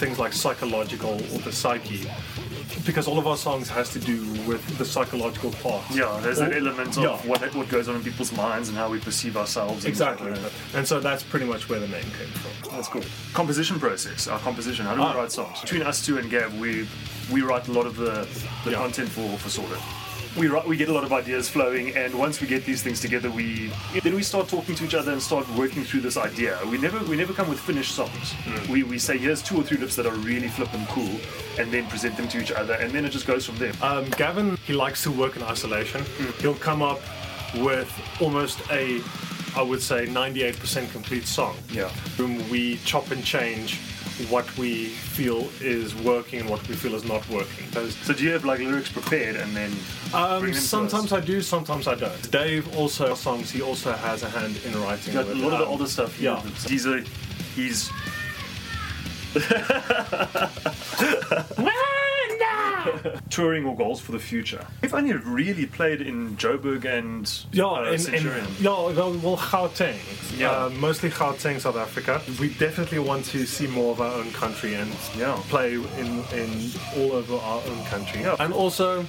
things 0.00 0.18
like 0.18 0.32
psychological 0.32 1.14
or 1.14 1.38
the 1.40 1.52
psyche. 1.52 2.08
Because 2.84 3.08
all 3.08 3.18
of 3.18 3.26
our 3.26 3.36
songs 3.36 3.68
has 3.68 3.90
to 3.90 3.98
do 3.98 4.24
with 4.46 4.62
the 4.78 4.84
psychological 4.84 5.50
part. 5.52 5.82
Yeah, 5.90 6.18
there's 6.22 6.38
that 6.38 6.52
element 6.54 6.96
of 6.96 7.02
Yeah. 7.02 7.16
what, 7.28 7.42
what 7.54 7.68
goes 7.68 7.88
on 7.88 7.96
in 7.96 8.02
people's 8.02 8.32
minds 8.32 8.68
and 8.68 8.76
how 8.76 8.88
we 8.90 8.98
perceive 9.00 9.36
ourselves. 9.36 9.84
and 9.84 9.90
Exactly. 9.90 10.30
like. 10.30 10.52
And 10.74 10.86
so 10.86 11.00
that's 11.00 11.22
pretty 11.22 11.46
much 11.46 11.68
where 11.68 11.80
the 11.80 11.88
name 11.88 12.04
came 12.18 12.28
from. 12.28 12.70
That's 12.76 12.88
cool. 12.88 13.02
Composition 13.32 13.78
process, 13.80 14.28
our 14.28 14.38
composition. 14.40 14.84
How 14.86 14.94
do 14.94 15.00
we 15.00 15.06
Ah. 15.06 15.12
write 15.16 15.32
songs? 15.32 15.60
Between 15.60 15.82
us 15.82 16.04
two 16.04 16.18
and 16.18 16.30
Gab, 16.30 16.52
we 16.60 16.86
we 17.30 17.40
write 17.42 17.66
a 17.68 17.72
lot 17.72 17.86
of 17.86 17.96
the, 17.96 18.26
the 18.64 18.72
content 18.76 19.08
for 19.08 19.36
for 19.38 19.48
Sorted. 19.48 19.78
We 20.36 20.50
we 20.66 20.76
get 20.76 20.90
a 20.90 20.92
lot 20.92 21.04
of 21.04 21.12
ideas 21.12 21.48
flowing, 21.48 21.96
and 21.96 22.14
once 22.14 22.42
we 22.42 22.46
get 22.46 22.64
these 22.66 22.82
things 22.82 23.00
together, 23.00 23.30
we 23.30 23.72
then 24.02 24.14
we 24.14 24.22
start 24.22 24.48
talking 24.48 24.74
to 24.74 24.84
each 24.84 24.94
other 24.94 25.12
and 25.12 25.22
start 25.22 25.48
working 25.56 25.82
through 25.82 26.02
this 26.02 26.18
idea. 26.18 26.58
We 26.70 26.76
never 26.76 26.98
we 27.04 27.16
never 27.16 27.32
come 27.32 27.48
with 27.48 27.58
finished 27.58 27.94
songs. 27.94 28.34
We, 28.68 28.82
we 28.82 28.98
say 28.98 29.16
here's 29.16 29.42
two 29.42 29.56
or 29.56 29.62
three 29.62 29.78
riffs 29.78 29.96
that 29.96 30.04
are 30.04 30.14
really 30.14 30.48
flippin' 30.48 30.84
cool, 30.86 31.16
and 31.58 31.72
then 31.72 31.86
present 31.86 32.16
them 32.18 32.28
to 32.28 32.38
each 32.38 32.52
other, 32.52 32.74
and 32.74 32.92
then 32.92 33.06
it 33.06 33.10
just 33.10 33.26
goes 33.26 33.46
from 33.46 33.56
there. 33.56 33.72
Um, 33.80 34.04
Gavin, 34.10 34.58
he 34.66 34.74
likes 34.74 35.02
to 35.04 35.10
work 35.10 35.36
in 35.36 35.42
isolation. 35.42 36.04
He'll 36.40 36.54
come 36.54 36.82
up 36.82 37.00
with 37.54 37.90
almost 38.20 38.60
a, 38.70 39.00
I 39.56 39.62
would 39.62 39.80
say, 39.80 40.06
98% 40.06 40.90
complete 40.92 41.26
song. 41.26 41.56
Yeah. 41.70 41.88
Whom 42.18 42.46
we 42.50 42.76
chop 42.84 43.10
and 43.10 43.24
change 43.24 43.80
what 44.28 44.56
we 44.56 44.86
feel 44.86 45.48
is 45.60 45.94
working 45.94 46.40
and 46.40 46.48
what 46.48 46.66
we 46.68 46.74
feel 46.74 46.94
is 46.94 47.04
not 47.04 47.28
working. 47.28 47.68
Those, 47.70 47.94
So 47.96 48.14
do 48.14 48.24
you 48.24 48.32
have 48.32 48.44
like 48.44 48.60
lyrics 48.60 48.90
prepared 48.90 49.36
and 49.36 49.54
then 49.54 49.72
um, 50.14 50.40
bring 50.40 50.52
them 50.52 50.62
to 50.62 50.66
sometimes? 50.66 51.12
I 51.12 51.20
do, 51.20 51.42
sometimes 51.42 51.86
I 51.86 51.94
don't. 51.94 52.30
Dave 52.30 52.74
also 52.76 53.14
songs. 53.14 53.50
He 53.50 53.62
also 53.62 53.92
has 53.92 54.22
a 54.22 54.30
hand 54.30 54.58
in 54.64 54.80
writing. 54.80 55.14
Got 55.14 55.26
a 55.26 55.34
lot 55.34 55.52
of 55.52 55.58
the 55.58 55.66
um, 55.66 55.72
older 55.72 55.86
stuff. 55.86 56.18
Yeah. 56.20 56.40
he's 56.66 56.86
a 56.86 57.02
he's 57.54 57.90
touring 63.30 63.64
or 63.64 63.76
goals 63.76 64.00
for 64.00 64.12
the 64.12 64.18
future. 64.18 64.64
We've 64.82 64.94
only 64.94 65.12
really 65.12 65.66
played 65.66 66.00
in 66.00 66.36
Joburg 66.36 66.84
and 66.84 67.30
Yeah, 67.52 67.66
uh, 67.66 67.92
in, 67.92 68.14
in, 68.14 68.24
yeah, 68.60 68.70
well, 68.70 68.92
well, 68.92 69.36
Gauteng. 69.36 69.98
Yeah. 70.38 70.50
Uh, 70.50 70.70
mostly 70.70 71.10
Gauteng, 71.10 71.60
South 71.60 71.76
Africa. 71.76 72.20
We 72.40 72.48
definitely 72.54 72.98
want 72.98 73.24
to 73.26 73.46
see 73.46 73.66
more 73.66 73.92
of 73.92 74.00
our 74.00 74.12
own 74.12 74.30
country 74.32 74.74
and 74.74 74.90
Yeah. 75.16 75.40
play 75.48 75.74
in, 75.74 76.24
in 76.34 76.70
all 76.96 77.12
over 77.12 77.36
our 77.36 77.62
own 77.66 77.84
country. 77.86 78.20
Yeah. 78.22 78.36
And 78.38 78.52
also, 78.52 79.04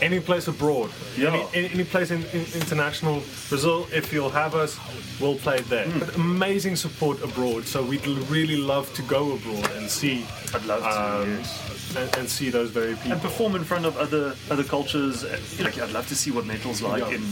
any 0.00 0.20
place 0.20 0.48
abroad. 0.48 0.90
Yeah. 1.16 1.46
Any, 1.54 1.70
any, 1.70 1.84
place 1.84 2.10
in, 2.10 2.24
in 2.32 2.44
international. 2.54 3.22
Brazil, 3.48 3.86
if 3.92 4.12
you'll 4.12 4.30
have 4.30 4.54
us, 4.54 4.78
we'll 5.20 5.36
play 5.36 5.60
there. 5.68 5.86
Hmm. 5.88 5.98
But 6.00 6.14
amazing 6.16 6.76
support 6.76 7.22
abroad, 7.22 7.64
so 7.64 7.82
we'd 7.82 8.06
really 8.06 8.56
love 8.56 8.92
to 8.94 9.02
go 9.02 9.32
abroad 9.32 9.70
and 9.72 9.88
see. 9.90 10.26
I'd 10.54 10.64
love 10.64 10.82
to, 10.82 11.22
um, 11.22 11.30
yes. 11.38 11.63
And, 11.96 12.16
and 12.16 12.28
see 12.28 12.50
those 12.50 12.70
very 12.70 12.94
people. 12.96 13.12
and 13.12 13.20
perform 13.22 13.54
in 13.56 13.64
front 13.64 13.84
of 13.86 13.96
other 13.96 14.34
other 14.50 14.64
cultures. 14.64 15.24
Like 15.60 15.78
I'd 15.78 15.90
love 15.92 16.08
to 16.08 16.14
see 16.16 16.30
what 16.30 16.46
metal's 16.46 16.82
like 16.82 17.02
Yeah. 17.02 17.16
in 17.18 17.24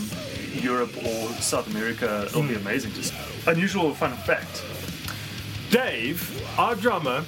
Europe 0.62 0.94
or 0.98 1.28
South 1.40 1.66
America. 1.70 2.24
It'll 2.28 2.42
be 2.42 2.54
amazing. 2.54 2.92
Just 2.92 3.12
unusual 3.46 3.94
fun 3.94 4.12
fact. 4.12 4.62
Dave, 5.70 6.18
our 6.58 6.74
drummer, 6.74 7.24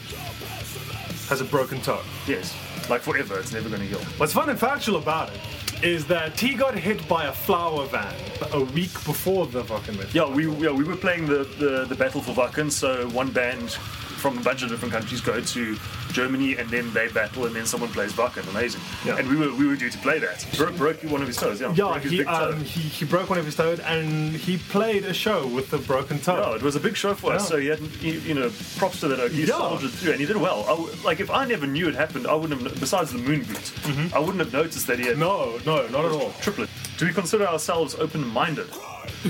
has 1.28 1.41
a 1.41 1.45
broken 1.45 1.80
toe. 1.80 2.03
Yes, 2.26 2.55
like 2.91 3.01
forever. 3.01 3.39
It's 3.39 3.53
never 3.53 3.68
going 3.68 3.80
to 3.80 3.87
heal. 3.89 3.99
What's 4.18 4.35
fun 4.35 4.51
and 4.51 4.59
factual 4.59 4.97
about 4.97 5.30
it 5.32 5.41
is 5.82 6.07
that 6.07 6.39
he 6.39 6.55
got 6.55 6.74
hit 6.78 7.07
by 7.09 7.26
a 7.26 7.32
flower 7.32 7.87
van 7.87 8.14
a 8.53 8.61
week 8.61 8.93
before 9.05 9.47
the 9.47 9.64
fucking. 9.64 9.99
Yeah, 10.12 10.28
we 10.28 10.47
yeah, 10.47 10.70
we 10.70 10.85
were 10.85 10.97
playing 10.97 11.26
the, 11.26 11.45
the, 11.59 11.87
the 11.89 11.95
battle 11.95 12.20
for 12.20 12.32
Wacken. 12.32 12.70
So 12.70 13.09
one 13.09 13.30
band 13.30 13.78
from 14.25 14.39
a 14.39 14.41
bunch 14.41 14.62
of 14.62 14.70
different 14.70 14.91
countries 14.95 15.20
go 15.20 15.39
to 15.39 15.77
Germany 16.11 16.57
and 16.57 16.66
then 16.70 16.91
they 16.95 17.09
battle 17.09 17.45
and 17.45 17.55
then 17.55 17.66
someone 17.66 17.91
plays 17.91 18.14
Wacken. 18.14 18.49
Amazing. 18.49 18.81
Yeah. 19.05 19.18
And 19.18 19.29
we 19.29 19.37
were 19.37 19.55
we 19.55 19.66
were 19.66 19.77
due 19.77 19.91
to 19.91 19.99
play 19.99 20.18
that. 20.18 20.47
Broke, 20.57 20.77
broke 20.79 21.03
one 21.03 21.20
of 21.20 21.29
his 21.29 21.37
toes. 21.37 21.61
Yeah. 21.61 21.75
Yeah, 21.75 21.93
broke 21.93 22.05
he, 22.05 22.25
um, 22.25 22.64
he 22.64 22.81
he 22.81 23.05
broke 23.05 23.29
one 23.29 23.39
of 23.39 23.45
his 23.45 23.55
toes 23.55 23.81
and 23.81 24.33
he 24.35 24.57
played 24.57 25.05
a 25.05 25.12
show 25.12 25.47
with 25.47 25.68
the 25.70 25.77
broken 25.77 26.18
toe. 26.20 26.41
No, 26.41 26.55
it 26.55 26.62
was 26.62 26.75
a 26.75 26.81
big 26.81 26.97
show 26.97 27.12
for 27.12 27.35
us. 27.35 27.47
So 27.47 27.59
he 27.59 27.66
had, 27.66 27.81
he, 27.81 28.12
you 28.20 28.33
know, 28.33 28.51
props 28.79 29.01
to 29.01 29.09
that. 29.09 29.20
oak. 29.20 29.33
He 29.33 29.43
Yeah. 29.45 29.59
soldiered 29.59 29.91
through, 29.91 30.12
and 30.12 30.20
he 30.20 30.27
did 30.27 30.39
well. 30.39 30.64
I 30.66 31.05
like 31.05 31.20
if 31.20 31.31
I 31.31 31.45
never 31.45 31.66
knew 31.66 31.87
it 31.91 31.95
happened, 31.95 32.27
I 32.27 32.35
wouldn't 32.35 32.62
have. 32.62 32.81
Besides 32.81 33.12
the 33.12 33.18
moon 33.18 33.43
boot, 33.43 33.66
I 34.14 34.18
wouldn't 34.20 34.39
have 34.39 34.55
noticed 34.55 34.87
that 34.87 34.99
he 34.99 35.05
had. 35.05 35.16
Mm-hmm. 35.18 35.68
No, 35.68 35.77
no, 35.83 35.87
not 35.89 36.07
at 36.07 36.12
all. 36.12 36.31
Triplet. 36.41 36.70
Do 36.97 37.05
we 37.05 37.12
consider 37.12 37.47
ourselves 37.47 37.95
open-minded? 37.95 38.68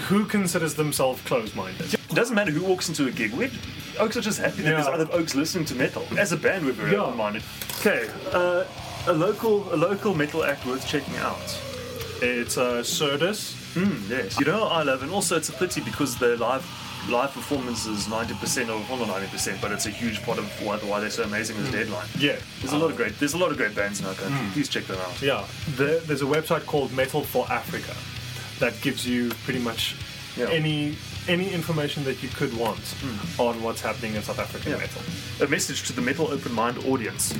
Who 0.08 0.24
considers 0.26 0.74
themselves 0.74 1.20
closed-minded? 1.22 1.94
It 1.94 2.00
doesn't 2.14 2.34
matter 2.34 2.50
who 2.50 2.64
walks 2.64 2.88
into 2.88 3.06
a 3.06 3.10
gig. 3.10 3.32
We 3.34 3.50
Oaks 3.98 4.16
are 4.16 4.20
just 4.20 4.40
happy 4.40 4.62
that 4.62 4.70
Yeah. 4.70 4.82
there's 4.82 4.86
other 4.88 5.08
Oaks 5.12 5.34
listening 5.34 5.64
to 5.66 5.74
metal. 5.74 6.06
As 6.18 6.32
a 6.32 6.36
band, 6.36 6.64
we're 6.66 6.72
very 6.72 6.92
Yeah. 6.92 7.02
open-minded. 7.02 7.42
Okay, 7.80 8.08
uh, 8.32 8.64
a 9.06 9.12
local 9.12 9.72
a 9.72 9.76
local 9.76 10.14
metal 10.14 10.44
act 10.44 10.64
worth 10.66 10.86
checking 10.86 11.16
out. 11.16 11.38
It's 12.22 12.56
uh, 12.56 12.82
Surdus. 12.82 13.54
Mm, 13.74 14.08
yes. 14.08 14.38
You 14.38 14.46
know 14.46 14.64
I 14.64 14.82
love, 14.82 15.02
and 15.02 15.10
also 15.12 15.36
it's 15.36 15.48
a 15.48 15.52
pity 15.52 15.80
because 15.80 16.16
their 16.16 16.36
live 16.36 16.64
live 17.10 17.32
performance 17.34 17.84
is 17.84 18.06
90% 18.08 18.70
of, 18.70 18.88
well 18.88 18.98
not 18.98 19.08
90%, 19.08 19.60
but 19.60 19.70
it's 19.72 19.84
a 19.84 19.90
huge 19.90 20.22
part 20.22 20.38
of 20.38 20.46
why, 20.64 20.78
why 20.78 21.00
they're 21.00 21.10
so 21.10 21.22
amazing 21.24 21.54
as 21.58 21.70
Deadline. 21.70 22.06
Yeah. 22.18 22.36
There's 22.60 22.72
a 22.72 22.78
lot 22.78 22.90
of 22.90 22.96
great 22.96 23.18
there's 23.18 23.34
a 23.34 23.38
lot 23.38 23.50
of 23.50 23.58
great 23.58 23.74
bands 23.74 24.00
in 24.00 24.06
our 24.06 24.14
country. 24.14 24.38
Mm. 24.38 24.52
Please 24.52 24.68
check 24.70 24.86
them 24.86 24.98
out. 25.00 25.20
Yeah, 25.20 25.44
there, 25.76 26.00
there's 26.00 26.22
a 26.22 26.26
website 26.36 26.64
called 26.66 26.92
Metal 26.94 27.22
for 27.22 27.46
Africa 27.52 27.94
that 28.60 28.80
gives 28.82 29.06
you 29.06 29.30
pretty 29.44 29.60
much 29.60 29.94
Yeah. 30.36 30.48
any 30.50 30.96
any 31.26 31.50
information 31.54 32.04
that 32.04 32.22
you 32.22 32.28
could 32.28 32.52
want 32.54 32.80
on 33.38 33.62
what's 33.62 33.80
happening 33.80 34.14
in 34.14 34.22
South 34.22 34.38
African 34.38 34.72
Yeah. 34.72 34.78
metal. 34.78 35.00
A 35.40 35.46
message 35.46 35.84
to 35.84 35.92
the 35.94 36.02
metal 36.02 36.28
open 36.30 36.52
mind 36.52 36.76
audience. 36.86 37.32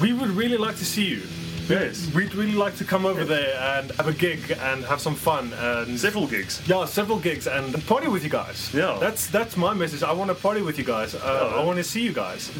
We 0.00 0.14
would 0.14 0.30
really 0.30 0.56
like 0.56 0.76
to 0.78 0.84
see 0.86 1.04
you. 1.04 1.22
Yes. 1.68 2.06
We'd 2.14 2.34
really 2.34 2.54
like 2.64 2.76
to 2.78 2.84
come 2.84 3.04
over 3.04 3.24
there 3.24 3.54
and 3.76 3.90
have 3.98 4.08
a 4.08 4.14
gig 4.14 4.56
and 4.62 4.82
have 4.86 5.00
some 5.00 5.14
fun 5.14 5.52
and 5.52 6.00
Several 6.00 6.26
gigs. 6.26 6.60
yeah, 6.66 6.86
several 6.86 7.18
gigs 7.18 7.46
and 7.46 7.86
party 7.86 8.08
with 8.08 8.24
you 8.24 8.30
guys. 8.30 8.70
Yeah. 8.72 8.96
that's 8.98 9.26
that's 9.26 9.56
my 9.56 9.74
message. 9.74 10.02
I 10.02 10.12
want 10.12 10.28
to 10.30 10.34
party 10.34 10.62
with 10.62 10.78
you 10.78 10.84
guys. 10.84 11.14
Uh, 11.14 11.18
Yeah. 11.52 11.60
I 11.60 11.64
want 11.64 11.76
to 11.78 11.84
see 11.84 12.00
you 12.00 12.12
guys. 12.12 12.50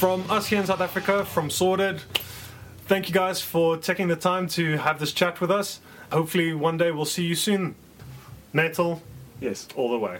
From 0.00 0.30
us 0.30 0.46
here 0.48 0.60
in 0.60 0.66
South 0.66 0.80
Africa, 0.82 1.24
from 1.24 1.48
Sorted. 1.48 2.02
Thank 2.86 3.08
you 3.08 3.14
guys 3.14 3.40
for 3.40 3.76
taking 3.78 4.08
the 4.08 4.16
time 4.16 4.46
to 4.48 4.76
have 4.78 4.98
this 4.98 5.12
chat 5.12 5.40
with 5.40 5.50
us. 5.50 5.80
Hopefully, 6.12 6.52
one 6.54 6.76
day 6.76 6.90
we'll 6.90 7.04
see 7.04 7.24
you 7.24 7.34
soon. 7.34 7.74
Natal, 8.52 9.00
Yes. 9.40 9.68
all 9.76 9.90
the 9.90 9.98
way. 9.98 10.18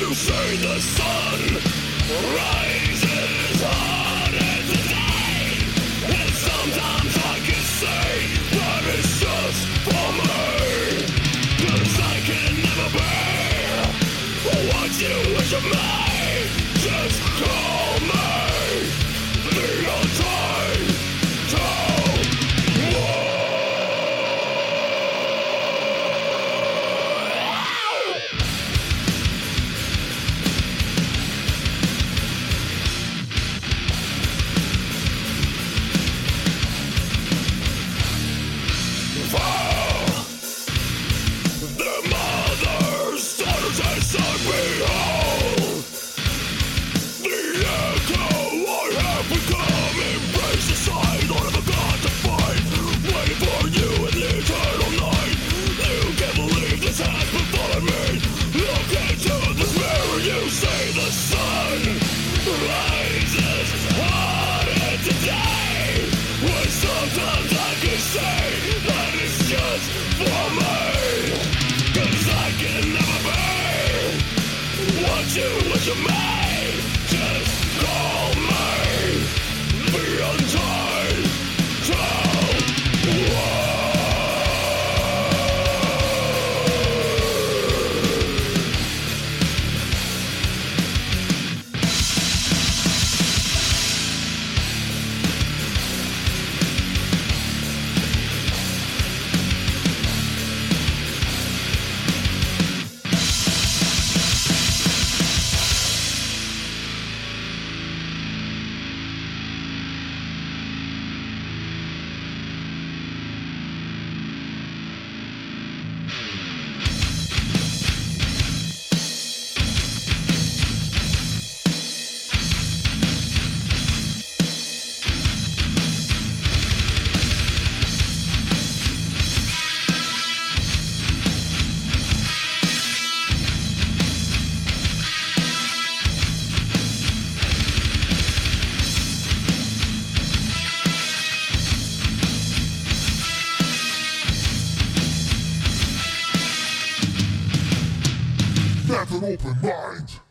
you 0.00 0.14
see 0.14 0.56
the 0.56 0.80
sun 0.80 1.40
rise? 2.34 2.99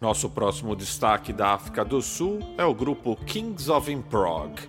Nosso 0.10 0.28
próximo 0.28 0.76
destaque 0.76 1.32
da 1.32 1.50
África 1.50 1.86
do 1.86 2.02
Sul 2.02 2.40
é 2.58 2.66
o 2.66 2.74
grupo 2.74 3.16
Kings 3.28 3.70
of 3.70 3.92
Improg, 3.92 4.60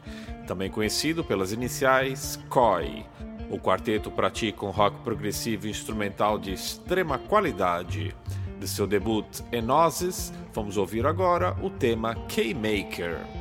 também 0.47 0.71
conhecido 0.71 1.25
pelas 1.25 1.51
iniciais 1.51 2.39
KOI. 2.51 3.07
O 3.49 3.59
quarteto 3.59 4.11
pratica 4.11 4.67
um 4.67 4.71
rock 4.71 4.99
progressivo 4.99 5.67
instrumental 5.67 6.39
de 6.39 6.53
extrema 6.53 7.17
qualidade. 7.17 8.15
De 8.59 8.69
seu 8.69 8.87
debut 8.87 9.41
Enosis, 9.51 10.31
vamos 10.53 10.77
ouvir 10.77 11.07
agora 11.07 11.57
o 11.63 11.71
tema 11.71 12.15
K-Maker. 12.29 13.40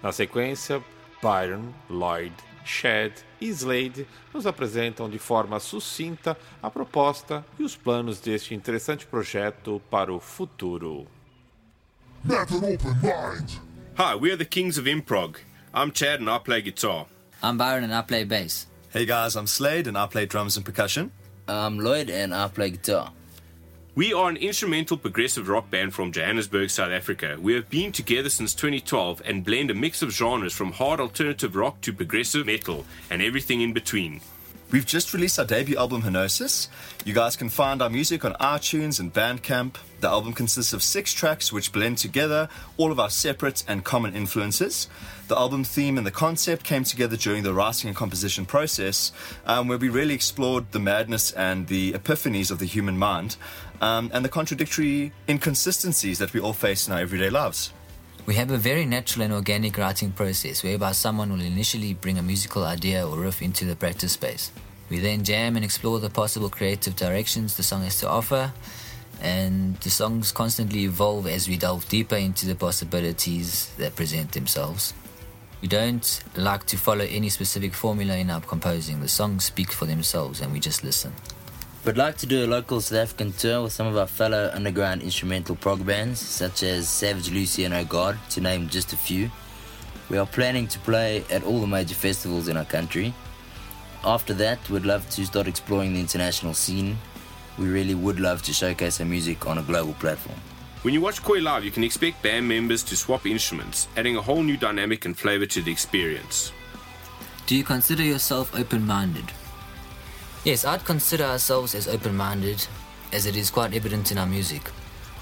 Na 0.00 0.12
sequência, 0.12 0.80
Byron, 1.20 1.64
Lloyd, 1.90 2.32
Shed 2.64 3.14
e 3.40 3.48
Slade 3.48 4.06
nos 4.32 4.46
apresentam 4.46 5.10
de 5.10 5.18
forma 5.18 5.58
sucinta 5.58 6.38
a 6.62 6.70
proposta 6.70 7.44
e 7.58 7.64
os 7.64 7.74
planos 7.74 8.20
deste 8.20 8.54
interessante 8.54 9.04
projeto 9.04 9.82
para 9.90 10.12
o 10.12 10.20
futuro. 10.20 11.08
Hi, 13.98 14.14
we 14.14 14.30
are 14.30 14.38
the 14.38 14.44
Kings 14.44 14.78
of 14.78 14.88
Improg. 14.88 15.40
I'm 15.74 15.90
Chad 15.90 16.20
and 16.20 16.28
I 16.28 16.36
play 16.36 16.60
guitar. 16.60 17.06
I'm 17.42 17.56
Byron 17.56 17.84
and 17.84 17.94
I 17.94 18.02
play 18.02 18.24
bass. 18.24 18.66
Hey 18.90 19.06
guys, 19.06 19.36
I'm 19.36 19.46
Slade 19.46 19.86
and 19.86 19.96
I 19.96 20.06
play 20.06 20.26
drums 20.26 20.58
and 20.58 20.66
percussion. 20.66 21.10
I'm 21.48 21.78
Lloyd 21.78 22.10
and 22.10 22.34
I 22.34 22.48
play 22.48 22.70
guitar. 22.70 23.10
We 23.94 24.12
are 24.12 24.28
an 24.28 24.36
instrumental 24.36 24.98
progressive 24.98 25.48
rock 25.48 25.70
band 25.70 25.94
from 25.94 26.12
Johannesburg, 26.12 26.68
South 26.68 26.90
Africa. 26.92 27.38
We 27.40 27.54
have 27.54 27.70
been 27.70 27.90
together 27.90 28.28
since 28.28 28.54
2012 28.54 29.22
and 29.24 29.44
blend 29.44 29.70
a 29.70 29.74
mix 29.74 30.02
of 30.02 30.12
genres 30.12 30.52
from 30.52 30.72
hard 30.72 31.00
alternative 31.00 31.56
rock 31.56 31.80
to 31.82 31.92
progressive 31.94 32.44
metal 32.44 32.84
and 33.10 33.22
everything 33.22 33.62
in 33.62 33.72
between. 33.72 34.20
We've 34.72 34.86
just 34.86 35.12
released 35.12 35.38
our 35.38 35.44
debut 35.44 35.76
album, 35.76 36.00
Henosis. 36.00 36.68
You 37.04 37.12
guys 37.12 37.36
can 37.36 37.50
find 37.50 37.82
our 37.82 37.90
music 37.90 38.24
on 38.24 38.32
iTunes 38.40 39.00
and 39.00 39.12
Bandcamp. 39.12 39.74
The 40.00 40.08
album 40.08 40.32
consists 40.32 40.72
of 40.72 40.82
six 40.82 41.12
tracks 41.12 41.52
which 41.52 41.72
blend 41.72 41.98
together 41.98 42.48
all 42.78 42.90
of 42.90 42.98
our 42.98 43.10
separate 43.10 43.64
and 43.68 43.84
common 43.84 44.14
influences. 44.16 44.88
The 45.28 45.36
album 45.36 45.62
theme 45.62 45.98
and 45.98 46.06
the 46.06 46.10
concept 46.10 46.64
came 46.64 46.84
together 46.84 47.18
during 47.18 47.42
the 47.42 47.52
writing 47.52 47.88
and 47.88 47.96
composition 47.96 48.46
process, 48.46 49.12
um, 49.44 49.68
where 49.68 49.76
we 49.76 49.90
really 49.90 50.14
explored 50.14 50.72
the 50.72 50.80
madness 50.80 51.32
and 51.32 51.66
the 51.66 51.92
epiphanies 51.92 52.50
of 52.50 52.58
the 52.58 52.64
human 52.64 52.96
mind 52.96 53.36
um, 53.82 54.10
and 54.14 54.24
the 54.24 54.30
contradictory 54.30 55.12
inconsistencies 55.28 56.18
that 56.18 56.32
we 56.32 56.40
all 56.40 56.54
face 56.54 56.86
in 56.86 56.94
our 56.94 57.00
everyday 57.00 57.28
lives. 57.28 57.74
We 58.24 58.36
have 58.36 58.52
a 58.52 58.56
very 58.56 58.86
natural 58.86 59.24
and 59.24 59.34
organic 59.34 59.76
writing 59.76 60.12
process 60.12 60.62
whereby 60.62 60.92
someone 60.92 61.32
will 61.32 61.40
initially 61.40 61.92
bring 61.94 62.18
a 62.18 62.22
musical 62.22 62.62
idea 62.62 63.04
or 63.04 63.18
riff 63.18 63.42
into 63.42 63.64
the 63.64 63.74
practice 63.74 64.12
space. 64.12 64.52
We 64.88 65.00
then 65.00 65.24
jam 65.24 65.56
and 65.56 65.64
explore 65.64 65.98
the 65.98 66.08
possible 66.08 66.48
creative 66.48 66.94
directions 66.94 67.56
the 67.56 67.64
song 67.64 67.82
has 67.82 67.98
to 67.98 68.08
offer, 68.08 68.52
and 69.20 69.76
the 69.78 69.90
songs 69.90 70.30
constantly 70.30 70.84
evolve 70.84 71.26
as 71.26 71.48
we 71.48 71.56
delve 71.56 71.88
deeper 71.88 72.14
into 72.14 72.46
the 72.46 72.54
possibilities 72.54 73.74
that 73.76 73.96
present 73.96 74.30
themselves. 74.30 74.94
We 75.60 75.66
don't 75.66 76.22
like 76.36 76.64
to 76.66 76.76
follow 76.76 77.04
any 77.04 77.28
specific 77.28 77.74
formula 77.74 78.16
in 78.16 78.30
our 78.30 78.40
composing. 78.40 79.00
The 79.00 79.08
songs 79.08 79.46
speak 79.46 79.72
for 79.72 79.86
themselves 79.86 80.40
and 80.40 80.52
we 80.52 80.60
just 80.60 80.84
listen. 80.84 81.12
We'd 81.84 81.96
like 81.96 82.16
to 82.18 82.26
do 82.26 82.44
a 82.44 82.46
local 82.46 82.80
South 82.80 82.98
African 82.98 83.32
tour 83.32 83.64
with 83.64 83.72
some 83.72 83.88
of 83.88 83.96
our 83.96 84.06
fellow 84.06 84.52
underground 84.54 85.02
instrumental 85.02 85.56
prog 85.56 85.84
bands, 85.84 86.20
such 86.20 86.62
as 86.62 86.88
Savage 86.88 87.28
Lucy 87.28 87.64
and 87.64 87.74
Oh 87.74 87.84
God, 87.84 88.16
to 88.30 88.40
name 88.40 88.68
just 88.68 88.92
a 88.92 88.96
few. 88.96 89.28
We 90.08 90.16
are 90.16 90.26
planning 90.26 90.68
to 90.68 90.78
play 90.78 91.24
at 91.28 91.42
all 91.42 91.60
the 91.60 91.66
major 91.66 91.96
festivals 91.96 92.46
in 92.46 92.56
our 92.56 92.64
country. 92.64 93.12
After 94.04 94.32
that, 94.34 94.70
we'd 94.70 94.84
love 94.84 95.10
to 95.10 95.26
start 95.26 95.48
exploring 95.48 95.94
the 95.94 95.98
international 95.98 96.54
scene. 96.54 96.96
We 97.58 97.66
really 97.66 97.96
would 97.96 98.20
love 98.20 98.42
to 98.42 98.52
showcase 98.52 99.00
our 99.00 99.06
music 99.06 99.48
on 99.48 99.58
a 99.58 99.62
global 99.62 99.94
platform. 99.94 100.38
When 100.82 100.94
you 100.94 101.00
watch 101.00 101.20
Koi 101.20 101.40
live, 101.40 101.64
you 101.64 101.72
can 101.72 101.82
expect 101.82 102.22
band 102.22 102.46
members 102.46 102.84
to 102.84 102.96
swap 102.96 103.26
instruments, 103.26 103.88
adding 103.96 104.14
a 104.14 104.22
whole 104.22 104.44
new 104.44 104.56
dynamic 104.56 105.04
and 105.04 105.18
flavor 105.18 105.46
to 105.46 105.60
the 105.60 105.72
experience. 105.72 106.52
Do 107.46 107.56
you 107.56 107.64
consider 107.64 108.04
yourself 108.04 108.54
open 108.54 108.86
minded? 108.86 109.32
Yes, 110.44 110.64
I'd 110.64 110.84
consider 110.84 111.22
ourselves 111.22 111.72
as 111.72 111.86
open 111.86 112.16
minded, 112.16 112.66
as 113.12 113.26
it 113.26 113.36
is 113.36 113.48
quite 113.48 113.74
evident 113.74 114.10
in 114.10 114.18
our 114.18 114.26
music. 114.26 114.72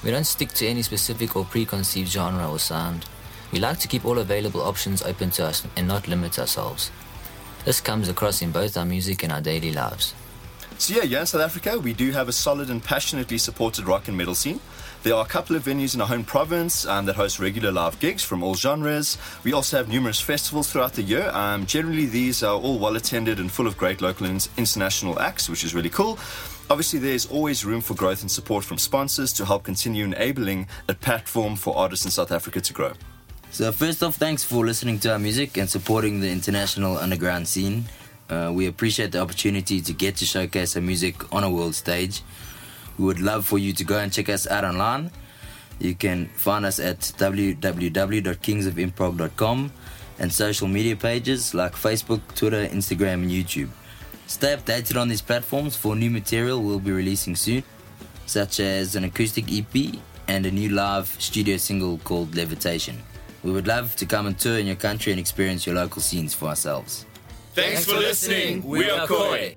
We 0.03 0.11
don't 0.11 0.25
stick 0.25 0.49
to 0.55 0.67
any 0.67 0.81
specific 0.81 1.37
or 1.37 1.45
preconceived 1.45 2.09
genre 2.09 2.51
or 2.51 2.59
sound. 2.59 3.05
We 3.53 3.59
like 3.59 3.79
to 3.81 3.89
keep 3.89 4.07
all 4.07 4.19
available 4.19 4.63
options 4.63 5.03
open 5.03 5.29
to 5.33 5.45
us 5.45 5.67
and 5.77 5.87
not 5.87 6.09
limit 6.09 6.39
ourselves. 6.39 6.91
This 7.67 7.83
comes 7.83 8.09
across 8.09 8.41
in 8.41 8.51
both 8.51 8.79
our 8.79 8.87
music 8.87 9.23
and 9.23 9.31
our 9.31 9.43
daily 9.43 9.73
lives. 9.73 10.15
So 10.79 10.95
yeah, 10.95 11.03
yeah, 11.03 11.21
in 11.21 11.27
South 11.27 11.43
Africa, 11.43 11.79
we 11.79 11.93
do 11.93 12.13
have 12.13 12.31
a 12.31 12.33
solid 12.33 12.71
and 12.71 12.83
passionately 12.83 13.37
supported 13.37 13.87
rock 13.87 14.09
and 14.09 14.17
metal 14.17 14.35
scene. 14.35 14.61
There 15.03 15.15
are 15.15 15.25
a 15.25 15.29
couple 15.29 15.57
of 15.57 15.65
venues 15.65 15.95
in 15.95 16.03
our 16.03 16.07
home 16.07 16.25
province 16.25 16.85
um, 16.85 17.07
that 17.07 17.17
host 17.17 17.39
regular 17.39 17.73
live 17.73 17.99
gigs 18.01 18.23
from 18.23 18.43
all 18.43 18.55
genres. 18.55 19.17
We 19.45 19.55
also 19.55 19.79
have 19.79 19.89
numerous 19.89 20.21
festivals 20.21 20.71
throughout 20.71 20.93
the 20.93 21.01
year. 21.03 21.31
Um, 21.31 21.65
generally, 21.65 22.05
these 22.05 22.43
are 22.43 22.55
all 22.55 22.79
well 22.79 22.97
attended 22.97 23.39
and 23.39 23.51
full 23.51 23.67
of 23.67 23.79
great 23.79 24.03
local 24.03 24.27
and 24.27 24.47
international 24.59 25.19
acts, 25.19 25.49
which 25.49 25.65
is 25.65 25.75
really 25.75 25.89
cool. 25.89 26.19
Obviously, 26.69 26.99
there's 26.99 27.25
always 27.25 27.65
room 27.65 27.81
for 27.81 27.95
growth 27.95 28.21
and 28.21 28.31
support 28.31 28.63
from 28.63 28.77
sponsors 28.77 29.33
to 29.33 29.47
help 29.47 29.63
continue 29.63 30.05
enabling 30.05 30.69
a 30.87 30.93
platform 30.93 31.57
for 31.57 31.75
artists 31.79 32.05
in 32.05 32.11
South 32.11 32.31
Africa 32.31 32.61
to 32.61 32.73
grow. 32.75 32.93
So, 33.53 33.73
first 33.73 34.03
off, 34.03 34.17
thanks 34.17 34.45
for 34.45 34.67
listening 34.67 34.99
to 35.01 35.13
our 35.13 35.19
music 35.19 35.57
and 35.57 35.69
supporting 35.71 36.21
the 36.21 36.31
international 36.31 36.99
underground 36.99 37.49
scene. 37.49 37.87
Uh, 38.29 38.53
we 38.55 38.67
appreciate 38.67 39.13
the 39.13 39.21
opportunity 39.21 39.81
to 39.81 39.93
get 39.95 40.17
to 40.17 40.27
showcase 40.27 40.77
our 40.77 40.83
music 40.83 41.33
on 41.35 41.43
a 41.43 41.51
world 41.51 41.75
stage. 41.75 42.21
We 43.01 43.07
would 43.07 43.21
love 43.21 43.47
for 43.47 43.59
you 43.59 43.73
to 43.73 43.83
go 43.83 43.97
and 43.97 44.13
check 44.13 44.29
us 44.29 44.47
out 44.47 44.63
online. 44.63 45.11
You 45.79 45.95
can 45.95 46.27
find 46.27 46.67
us 46.67 46.79
at 46.79 46.99
www.kingsofimprog.com 46.99 49.73
and 50.19 50.31
social 50.31 50.69
media 50.69 50.97
pages 50.97 51.55
like 51.55 51.73
Facebook, 51.73 52.21
Twitter, 52.35 52.67
Instagram, 52.67 53.23
and 53.23 53.31
YouTube. 53.31 53.71
Stay 54.27 54.55
updated 54.55 55.01
on 55.01 55.09
these 55.09 55.23
platforms 55.23 55.77
for 55.77 55.97
new 55.97 56.11
material 56.11 56.63
we'll 56.63 56.79
be 56.79 56.93
releasing 56.93 57.35
soon, 57.35 57.63
such 58.27 58.61
as 58.61 58.97
an 58.97 59.05
acoustic 59.05 59.51
EP 59.51 59.95
and 60.29 60.45
a 60.45 60.51
new 60.51 60.69
live 60.69 61.09
studio 61.19 61.57
single 61.57 61.97
called 62.05 62.35
Levitation. 62.35 62.99
We 63.43 63.51
would 63.51 63.67
love 63.67 63.97
to 63.97 64.05
come 64.05 64.27
and 64.27 64.39
tour 64.39 64.59
in 64.59 64.67
your 64.67 64.77
country 64.77 65.11
and 65.11 65.19
experience 65.19 65.65
your 65.65 65.75
local 65.75 66.03
scenes 66.03 66.35
for 66.35 66.51
ourselves. 66.51 67.07
Thanks, 67.55 67.87
for 67.87 67.97
listening. 67.97 68.63
We 68.63 68.91
are 68.91 69.07
Koi. 69.07 69.57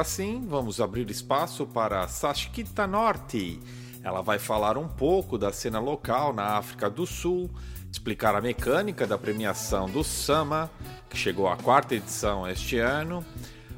Agora 0.00 0.08
sim, 0.08 0.46
vamos 0.48 0.80
abrir 0.80 1.10
espaço 1.10 1.66
para 1.66 2.08
Sashkita 2.08 2.86
Norte. 2.86 3.60
Ela 4.02 4.22
vai 4.22 4.38
falar 4.38 4.78
um 4.78 4.88
pouco 4.88 5.36
da 5.36 5.52
cena 5.52 5.78
local 5.78 6.32
na 6.32 6.56
África 6.56 6.88
do 6.88 7.06
Sul, 7.06 7.50
explicar 7.92 8.34
a 8.34 8.40
mecânica 8.40 9.06
da 9.06 9.18
premiação 9.18 9.90
do 9.90 10.02
Sama, 10.02 10.70
que 11.10 11.18
chegou 11.18 11.46
à 11.46 11.54
quarta 11.58 11.94
edição 11.94 12.48
este 12.48 12.78
ano, 12.78 13.22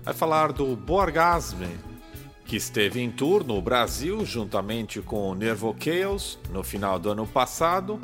vai 0.05 0.14
falar 0.14 0.53
do 0.53 0.77
Borgasme, 0.77 1.77
que 2.45 2.55
esteve 2.55 3.01
em 3.01 3.11
tour 3.11 3.43
no 3.43 3.61
Brasil 3.61 4.25
juntamente 4.25 5.01
com 5.01 5.29
o 5.29 5.35
Nervo 5.35 5.75
Chaos 5.77 6.39
no 6.53 6.62
final 6.62 7.01
do 7.01 7.11
ano 7.11 7.27
passado, 7.27 7.99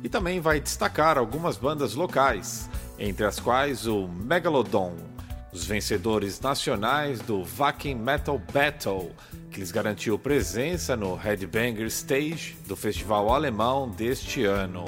e 0.00 0.08
também 0.08 0.38
vai 0.38 0.60
destacar 0.60 1.18
algumas 1.18 1.56
bandas 1.56 1.96
locais, 1.96 2.70
entre 3.00 3.26
as 3.26 3.40
quais 3.40 3.84
o 3.88 4.06
Megalodon, 4.06 4.94
os 5.54 5.64
vencedores 5.64 6.40
nacionais 6.40 7.20
do 7.20 7.44
Vakin 7.44 7.94
Metal 7.94 8.42
Battle, 8.52 9.12
que 9.52 9.60
lhes 9.60 9.70
garantiu 9.70 10.18
presença 10.18 10.96
no 10.96 11.14
Headbanger 11.14 11.86
Stage 11.86 12.56
do 12.66 12.74
festival 12.74 13.32
alemão 13.32 13.88
deste 13.88 14.44
ano. 14.44 14.84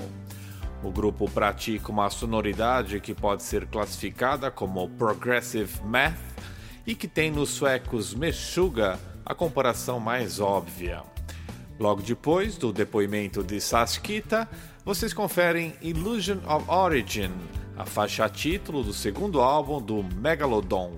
O 0.83 0.91
grupo 0.91 1.31
pratica 1.31 1.93
uma 1.93 2.11
sonoridade 2.11 2.99
que 2.99 3.14
pode 3.14 3.45
ser 3.45 3.67
classificada 3.67 4.51
como 4.51 4.89
Progressive 4.91 5.81
Math 5.85 6.19
e 6.85 6.97
que 6.97 7.07
tem 7.07 7.31
nos 7.31 7.51
suecos 7.51 8.12
Meshuga 8.12 8.99
a 9.25 9.35
comparação 9.37 10.01
mais 10.01 10.41
óbvia. 10.41 11.05
Logo 11.79 12.03
depois 12.03 12.59
do 12.59 12.73
depoimento 12.73 13.45
de 13.45 13.61
Saskita, 13.61 14.49
vocês 14.85 15.12
conferem 15.12 15.75
Illusion 15.81 16.39
of 16.49 16.69
Origin, 16.69 17.31
a 17.77 17.85
faixa 17.85 18.29
título 18.29 18.83
do 18.83 18.93
segundo 18.93 19.41
álbum 19.41 19.81
do 19.81 20.03
Megalodon, 20.03 20.95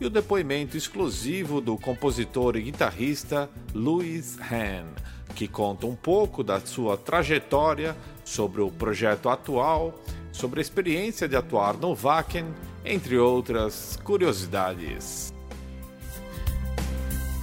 e 0.00 0.06
o 0.06 0.10
depoimento 0.10 0.76
exclusivo 0.76 1.60
do 1.60 1.78
compositor 1.78 2.56
e 2.56 2.62
guitarrista 2.62 3.48
Louis 3.72 4.38
Han, 4.40 4.86
que 5.34 5.46
conta 5.46 5.86
um 5.86 5.94
pouco 5.94 6.42
da 6.42 6.60
sua 6.60 6.96
trajetória 6.96 7.96
sobre 8.24 8.60
o 8.60 8.70
projeto 8.70 9.28
atual, 9.28 9.94
sobre 10.32 10.60
a 10.60 10.62
experiência 10.62 11.28
de 11.28 11.36
atuar 11.36 11.76
no 11.76 11.94
Wacken, 11.94 12.46
entre 12.84 13.18
outras 13.18 13.96
curiosidades. 14.02 15.32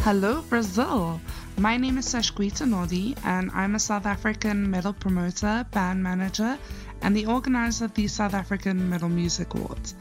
Hello, 0.06 0.42
Brazil! 0.50 1.22
My 1.58 1.78
name 1.78 2.00
is 2.00 2.08
Sashquita 2.08 2.66
Nodi, 2.66 3.16
and 3.24 3.52
I'm 3.54 3.76
a 3.76 3.80
South 3.80 4.06
African 4.06 4.70
metal 4.70 4.94
promoter, 4.94 5.66
band 5.72 6.02
manager, 6.02 6.58
and 7.02 7.16
the 7.16 7.26
organizer 7.26 7.86
of 7.86 7.94
the 7.94 8.08
South 8.08 8.34
African 8.34 8.90
Metal 8.90 9.10
Music 9.10 9.54
Awards. 9.54 9.96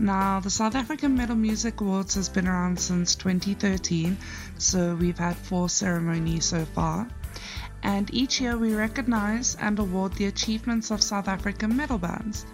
Now, 0.00 0.38
the 0.38 0.50
South 0.50 0.76
African 0.76 1.16
Metal 1.16 1.34
Music 1.34 1.80
Awards 1.80 2.14
has 2.14 2.28
been 2.28 2.46
around 2.46 2.78
since 2.78 3.16
2013, 3.16 4.16
so 4.56 4.94
we've 4.94 5.18
had 5.18 5.36
four 5.36 5.68
ceremonies 5.68 6.44
so 6.44 6.64
far. 6.66 7.08
And 7.82 8.12
each 8.14 8.40
year 8.40 8.56
we 8.56 8.74
recognize 8.74 9.56
and 9.56 9.78
award 9.78 10.14
the 10.14 10.26
achievements 10.26 10.90
of 10.90 11.02
South 11.02 11.26
African 11.26 11.76
metal 11.76 11.98
bands. 11.98 12.46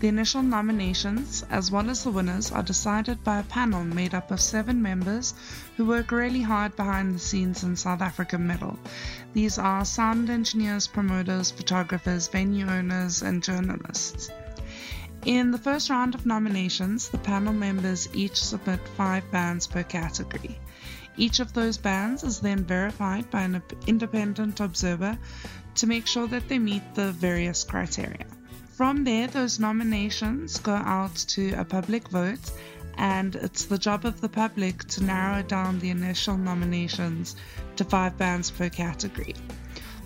The 0.00 0.08
initial 0.08 0.42
nominations, 0.42 1.44
as 1.50 1.70
well 1.70 1.90
as 1.90 2.04
the 2.04 2.10
winners, 2.10 2.50
are 2.50 2.62
decided 2.62 3.22
by 3.22 3.38
a 3.38 3.44
panel 3.44 3.84
made 3.84 4.14
up 4.14 4.30
of 4.30 4.40
seven 4.40 4.80
members 4.80 5.34
who 5.80 5.86
work 5.86 6.12
really 6.12 6.42
hard 6.42 6.76
behind 6.76 7.14
the 7.14 7.18
scenes 7.18 7.62
in 7.62 7.74
South 7.74 8.02
African 8.02 8.46
metal. 8.46 8.78
These 9.32 9.56
are 9.56 9.82
sound 9.82 10.28
engineers, 10.28 10.86
promoters, 10.86 11.50
photographers, 11.50 12.28
venue 12.28 12.68
owners, 12.68 13.22
and 13.22 13.42
journalists. 13.42 14.28
In 15.24 15.50
the 15.50 15.56
first 15.56 15.88
round 15.88 16.14
of 16.14 16.26
nominations, 16.26 17.08
the 17.08 17.16
panel 17.16 17.54
members 17.54 18.10
each 18.12 18.36
submit 18.44 18.86
five 18.94 19.24
bands 19.30 19.66
per 19.66 19.82
category. 19.82 20.60
Each 21.16 21.40
of 21.40 21.54
those 21.54 21.78
bands 21.78 22.24
is 22.24 22.40
then 22.40 22.62
verified 22.62 23.30
by 23.30 23.40
an 23.40 23.62
independent 23.86 24.60
observer 24.60 25.16
to 25.76 25.86
make 25.86 26.06
sure 26.06 26.26
that 26.26 26.46
they 26.46 26.58
meet 26.58 26.94
the 26.94 27.12
various 27.12 27.64
criteria. 27.64 28.26
From 28.68 29.04
there, 29.04 29.28
those 29.28 29.58
nominations 29.58 30.58
go 30.58 30.72
out 30.74 31.14
to 31.28 31.52
a 31.52 31.64
public 31.64 32.08
vote, 32.08 32.50
and 33.00 33.34
it's 33.36 33.64
the 33.64 33.78
job 33.78 34.04
of 34.04 34.20
the 34.20 34.28
public 34.28 34.84
to 34.84 35.02
narrow 35.02 35.42
down 35.42 35.78
the 35.78 35.88
initial 35.88 36.36
nominations 36.36 37.34
to 37.76 37.82
five 37.82 38.16
bands 38.18 38.50
per 38.50 38.68
category. 38.68 39.34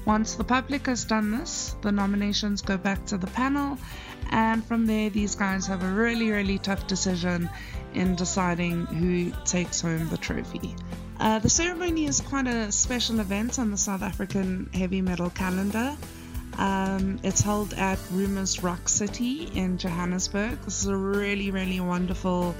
Once 0.06 0.36
the 0.36 0.44
public 0.44 0.86
has 0.86 1.04
done 1.04 1.32
this, 1.32 1.74
the 1.82 1.90
nominations 1.90 2.62
go 2.62 2.78
back 2.78 3.04
to 3.04 3.18
the 3.18 3.26
panel, 3.26 3.76
and 4.30 4.64
from 4.64 4.86
there, 4.86 5.10
these 5.10 5.34
guys 5.34 5.66
have 5.66 5.82
a 5.82 5.92
really, 5.92 6.30
really 6.30 6.56
tough 6.58 6.86
decision 6.86 7.50
in 7.94 8.14
deciding 8.14 8.86
who 8.86 9.32
takes 9.44 9.80
home 9.80 10.08
the 10.08 10.18
trophy. 10.18 10.76
Uh, 11.18 11.40
the 11.40 11.50
ceremony 11.50 12.04
is 12.04 12.20
quite 12.20 12.46
a 12.46 12.70
special 12.70 13.18
event 13.18 13.58
on 13.58 13.72
the 13.72 13.76
South 13.76 14.02
African 14.02 14.70
heavy 14.72 15.00
metal 15.00 15.30
calendar. 15.30 15.96
Um, 16.58 17.18
it's 17.24 17.40
held 17.40 17.74
at 17.74 17.98
Rumours 18.12 18.62
Rock 18.62 18.88
City 18.88 19.50
in 19.54 19.78
Johannesburg. 19.78 20.60
This 20.60 20.82
is 20.82 20.86
a 20.86 20.96
really, 20.96 21.50
really 21.50 21.80
wonderful 21.80 22.54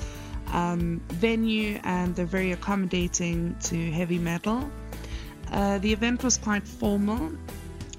um, 0.53 1.01
venue 1.09 1.80
and 1.84 2.14
they're 2.14 2.26
very 2.26 2.53
accommodating 2.53 3.57
to 3.64 3.90
heavy 3.90 4.18
metal. 4.18 4.70
Uh, 5.51 5.78
the 5.78 5.92
event 5.92 6.22
was 6.24 6.36
quite 6.36 6.66
formal. 6.66 7.32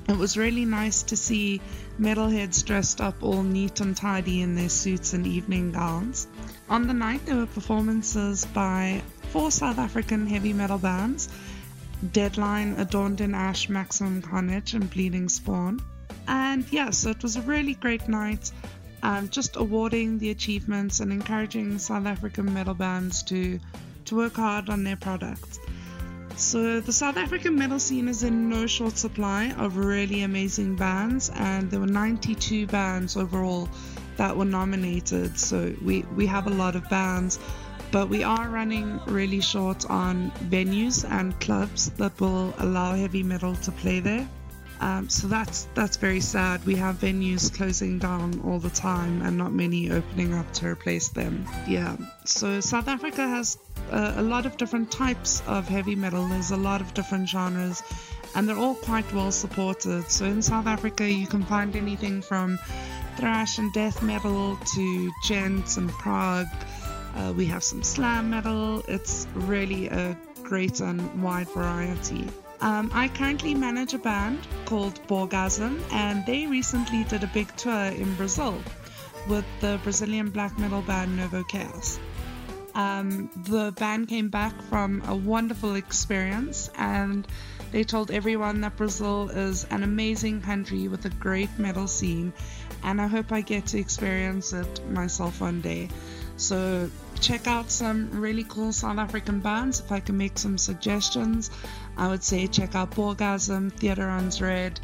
It 0.08 0.18
was 0.18 0.38
really 0.38 0.66
nice 0.66 1.04
to 1.04 1.18
see 1.18 1.62
metalheads 2.00 2.64
dressed 2.64 3.02
up 3.02 3.24
all 3.24 3.42
neat 3.42 3.80
and 3.80 3.98
tidy 3.98 4.42
in 4.42 4.56
their 4.56 4.70
suits 4.70 5.14
and 5.14 5.26
evening 5.26 5.72
gowns. 5.72 6.28
On 6.70 6.88
the 6.88 6.94
night, 6.94 7.26
there 7.26 7.38
were 7.38 7.48
performances 7.48 8.46
by 8.46 9.02
four 9.32 9.52
South 9.52 9.80
African 9.80 10.28
heavy 10.28 10.54
metal 10.54 10.78
bands 10.78 11.30
Deadline, 12.12 12.74
Adorned 12.78 13.22
in 13.22 13.34
Ash, 13.34 13.70
Maximum 13.70 14.22
Carnage, 14.22 14.74
and 14.74 14.90
Bleeding 14.90 15.30
Spawn. 15.30 15.80
And 16.28 16.66
yeah, 16.72 16.90
so 16.90 17.10
it 17.10 17.24
was 17.24 17.36
a 17.36 17.42
really 17.42 17.76
great 17.76 18.08
night. 18.08 18.52
Um, 19.06 19.30
just 19.30 19.56
awarding 19.56 20.18
the 20.18 20.32
achievements 20.32 21.00
and 21.00 21.12
encouraging 21.12 21.78
South 21.78 22.08
African 22.08 22.52
metal 22.52 22.74
bands 22.74 23.22
to 23.30 23.60
to 24.06 24.16
work 24.16 24.34
hard 24.36 24.68
on 24.68 24.84
their 24.84 24.96
products. 24.96 25.60
So 26.38 26.80
the 26.80 26.92
South 26.92 27.16
African 27.16 27.56
metal 27.56 27.78
scene 27.78 28.08
is 28.08 28.24
in 28.24 28.50
no 28.50 28.66
short 28.66 28.98
supply 28.98 29.52
of 29.60 29.78
really 29.78 30.24
amazing 30.24 30.76
bands, 30.76 31.30
and 31.36 31.70
there 31.70 31.80
were 31.80 31.86
92 31.86 32.66
bands 32.66 33.16
overall 33.16 33.70
that 34.18 34.36
were 34.36 34.52
nominated. 34.60 35.40
So 35.40 35.76
we 35.84 36.02
we 36.16 36.26
have 36.26 36.48
a 36.48 36.56
lot 36.64 36.76
of 36.76 36.90
bands 36.90 37.38
but 37.92 38.10
we 38.10 38.24
are 38.24 38.50
running 38.50 39.00
really 39.06 39.40
short 39.40 39.86
on 39.90 40.32
venues 40.50 41.10
and 41.10 41.40
clubs 41.40 41.92
that 41.92 42.20
will 42.20 42.54
allow 42.58 42.96
heavy 42.96 43.24
metal 43.24 43.56
to 43.56 43.72
play 43.72 44.00
there. 44.00 44.28
Um, 44.82 45.10
so 45.10 45.28
that's 45.28 45.68
that's 45.74 45.98
very 45.98 46.20
sad. 46.20 46.66
We 46.66 46.76
have 46.76 46.96
venues 46.96 47.54
closing 47.54 48.00
down 48.00 48.42
all 48.46 48.60
the 48.60 48.70
time 48.70 49.22
and 49.22 49.38
not 49.38 49.54
many 49.54 49.92
opening 49.92 50.34
up 50.34 50.52
to 50.54 50.68
replace 50.68 51.10
them. 51.10 51.46
Yeah. 51.68 51.96
So 52.26 52.60
South 52.60 52.88
Africa 52.88 53.28
has 53.28 53.58
a 53.92 54.22
lot 54.22 54.46
of 54.46 54.58
different 54.58 54.92
types 54.92 55.42
of 55.48 55.68
heavy 55.68 55.96
metal. 55.96 56.28
There's 56.28 56.52
a 56.52 56.58
lot 56.58 56.82
of 56.82 56.94
different 56.94 57.30
genres, 57.30 57.84
and 58.36 58.48
they're 58.48 58.58
all 58.58 58.76
quite 58.76 59.12
well 59.14 59.32
supported. 59.32 60.10
So 60.10 60.26
in 60.26 60.42
South 60.42 60.68
Africa, 60.68 61.10
you 61.10 61.28
can 61.28 61.44
find 61.44 61.76
anything 61.76 62.22
from 62.22 62.60
thrash 63.18 63.60
and 63.60 63.72
death 63.74 64.04
metal 64.04 64.58
to 64.74 65.12
djent 65.24 65.78
and 65.78 65.90
prog 65.90 66.48
uh, 67.16 67.34
we 67.36 67.46
have 67.46 67.64
some 67.64 67.82
slam 67.82 68.30
metal. 68.30 68.84
It's 68.88 69.26
really 69.34 69.88
a 69.88 70.18
great 70.44 70.82
and 70.82 71.24
wide 71.24 71.48
variety. 71.50 72.28
Um, 72.62 72.90
I 72.94 73.10
currently 73.10 73.54
manage 73.54 73.94
a 73.94 73.98
band 74.00 74.40
called 74.66 75.00
Boargasm, 75.08 75.82
and 75.92 76.26
they 76.26 76.48
recently 76.48 77.04
did 77.04 77.24
a 77.24 77.28
big 77.28 77.56
tour 77.56 77.86
in 77.86 78.16
Brazil 78.16 78.58
with 79.28 79.46
the 79.60 79.80
Brazilian 79.84 80.30
black 80.30 80.58
metal 80.58 80.82
band 80.82 81.20
Nervochaos. 81.20 82.00
Um, 82.76 83.30
the 83.46 83.74
band 83.78 84.10
came 84.10 84.30
back 84.30 84.62
from 84.64 85.02
a 85.08 85.16
wonderful 85.16 85.76
experience 85.76 86.70
and 86.76 87.26
they 87.72 87.86
told 87.86 88.12
everyone 88.12 88.62
that 88.62 88.76
Brazil 88.76 89.30
is 89.30 89.66
an 89.72 89.84
amazing 89.84 90.42
country 90.42 90.88
with 90.88 91.06
a 91.06 91.10
great 91.10 91.50
metal 91.58 91.88
scene, 91.88 92.32
and 92.84 93.02
I 93.02 93.08
hope 93.08 93.32
I 93.32 93.42
get 93.42 93.68
to 93.68 93.80
experience 93.80 94.54
it 94.54 94.90
myself 94.90 95.42
one 95.42 95.62
day. 95.62 95.90
So 96.38 96.90
check 97.20 97.48
out 97.48 97.72
some 97.72 98.12
really 98.12 98.46
cool 98.48 98.72
South 98.72 98.98
African 98.98 99.40
bands. 99.40 99.80
If 99.80 99.92
I 99.92 100.00
can 100.00 100.18
make 100.18 100.38
some 100.38 100.58
suggestions, 100.58 101.50
I 101.98 102.08
would 102.08 102.24
say 102.24 102.48
check 102.48 102.76
out 102.76 102.92
Boargasm, 102.92 103.72
Theatre 103.72 104.08
Runs 104.08 104.42
Red, 104.42 104.80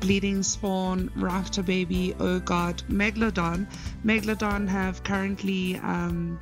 Bleeding 0.00 0.42
Spawn, 0.42 1.10
Rafter 1.14 1.62
Baby, 1.62 2.14
Oh 2.18 2.40
God, 2.40 2.82
Megalodon. 2.88 3.66
Megalodon 4.04 4.68
have 4.68 5.04
currently 5.04 5.76
um, 5.76 6.38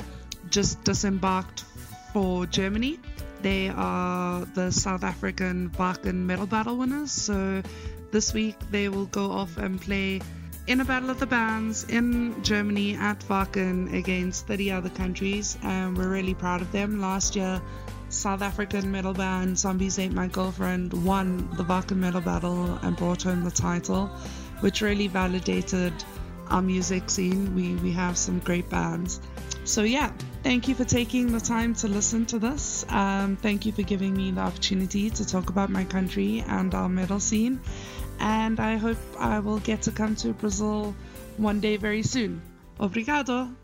just 0.50 0.82
disembarked 0.84 1.64
for 2.12 2.46
Germany. 2.46 2.98
They 3.42 3.68
are 3.68 4.44
the 4.44 4.72
South 4.72 5.04
African 5.04 5.70
Wacken 5.70 6.26
Metal 6.26 6.46
Battle 6.46 6.76
winners. 6.76 7.12
So 7.12 7.62
this 8.10 8.32
week 8.32 8.56
they 8.70 8.88
will 8.88 9.06
go 9.06 9.30
off 9.30 9.58
and 9.58 9.80
play 9.80 10.20
in 10.66 10.80
a 10.80 10.84
battle 10.84 11.08
of 11.08 11.18
the 11.18 11.26
bands 11.26 11.84
in 11.84 12.42
Germany 12.42 12.94
at 12.94 13.20
Wacken 13.20 13.92
against 13.94 14.46
30 14.46 14.70
other 14.72 14.90
countries, 14.90 15.56
and 15.62 15.96
we're 15.96 16.10
really 16.10 16.34
proud 16.34 16.60
of 16.60 16.70
them. 16.72 17.00
Last 17.00 17.36
year, 17.36 17.60
South 18.08 18.42
African 18.42 18.90
metal 18.90 19.12
band 19.12 19.58
Zombies 19.58 19.98
Ate 19.98 20.12
My 20.12 20.26
Girlfriend 20.26 20.92
won 21.04 21.48
the 21.56 21.64
Wacken 21.64 21.96
Metal 21.96 22.20
Battle 22.20 22.78
and 22.82 22.96
brought 22.96 23.22
home 23.22 23.44
the 23.44 23.50
title, 23.50 24.06
which 24.60 24.80
really 24.80 25.08
validated 25.08 25.92
our 26.48 26.62
music 26.62 27.10
scene. 27.10 27.54
We, 27.54 27.74
we 27.76 27.92
have 27.92 28.16
some 28.16 28.38
great 28.38 28.68
bands. 28.70 29.20
So, 29.64 29.82
yeah, 29.82 30.10
thank 30.42 30.66
you 30.68 30.74
for 30.74 30.84
taking 30.84 31.32
the 31.32 31.40
time 31.40 31.74
to 31.76 31.88
listen 31.88 32.24
to 32.26 32.38
this. 32.38 32.86
Um, 32.88 33.36
thank 33.36 33.66
you 33.66 33.72
for 33.72 33.82
giving 33.82 34.16
me 34.16 34.30
the 34.30 34.40
opportunity 34.40 35.10
to 35.10 35.26
talk 35.26 35.50
about 35.50 35.68
my 35.68 35.84
country 35.84 36.42
and 36.46 36.74
our 36.74 36.88
metal 36.88 37.20
scene 37.20 37.60
and 38.20 38.58
I 38.60 38.76
hope 38.76 38.98
I 39.18 39.38
will 39.38 39.60
get 39.60 39.82
to 39.82 39.92
come 39.92 40.16
to 40.16 40.32
Brazil 40.32 40.94
one 41.36 41.60
day 41.60 41.76
very 41.76 42.02
soon. 42.02 42.42
Obrigado! 42.80 43.54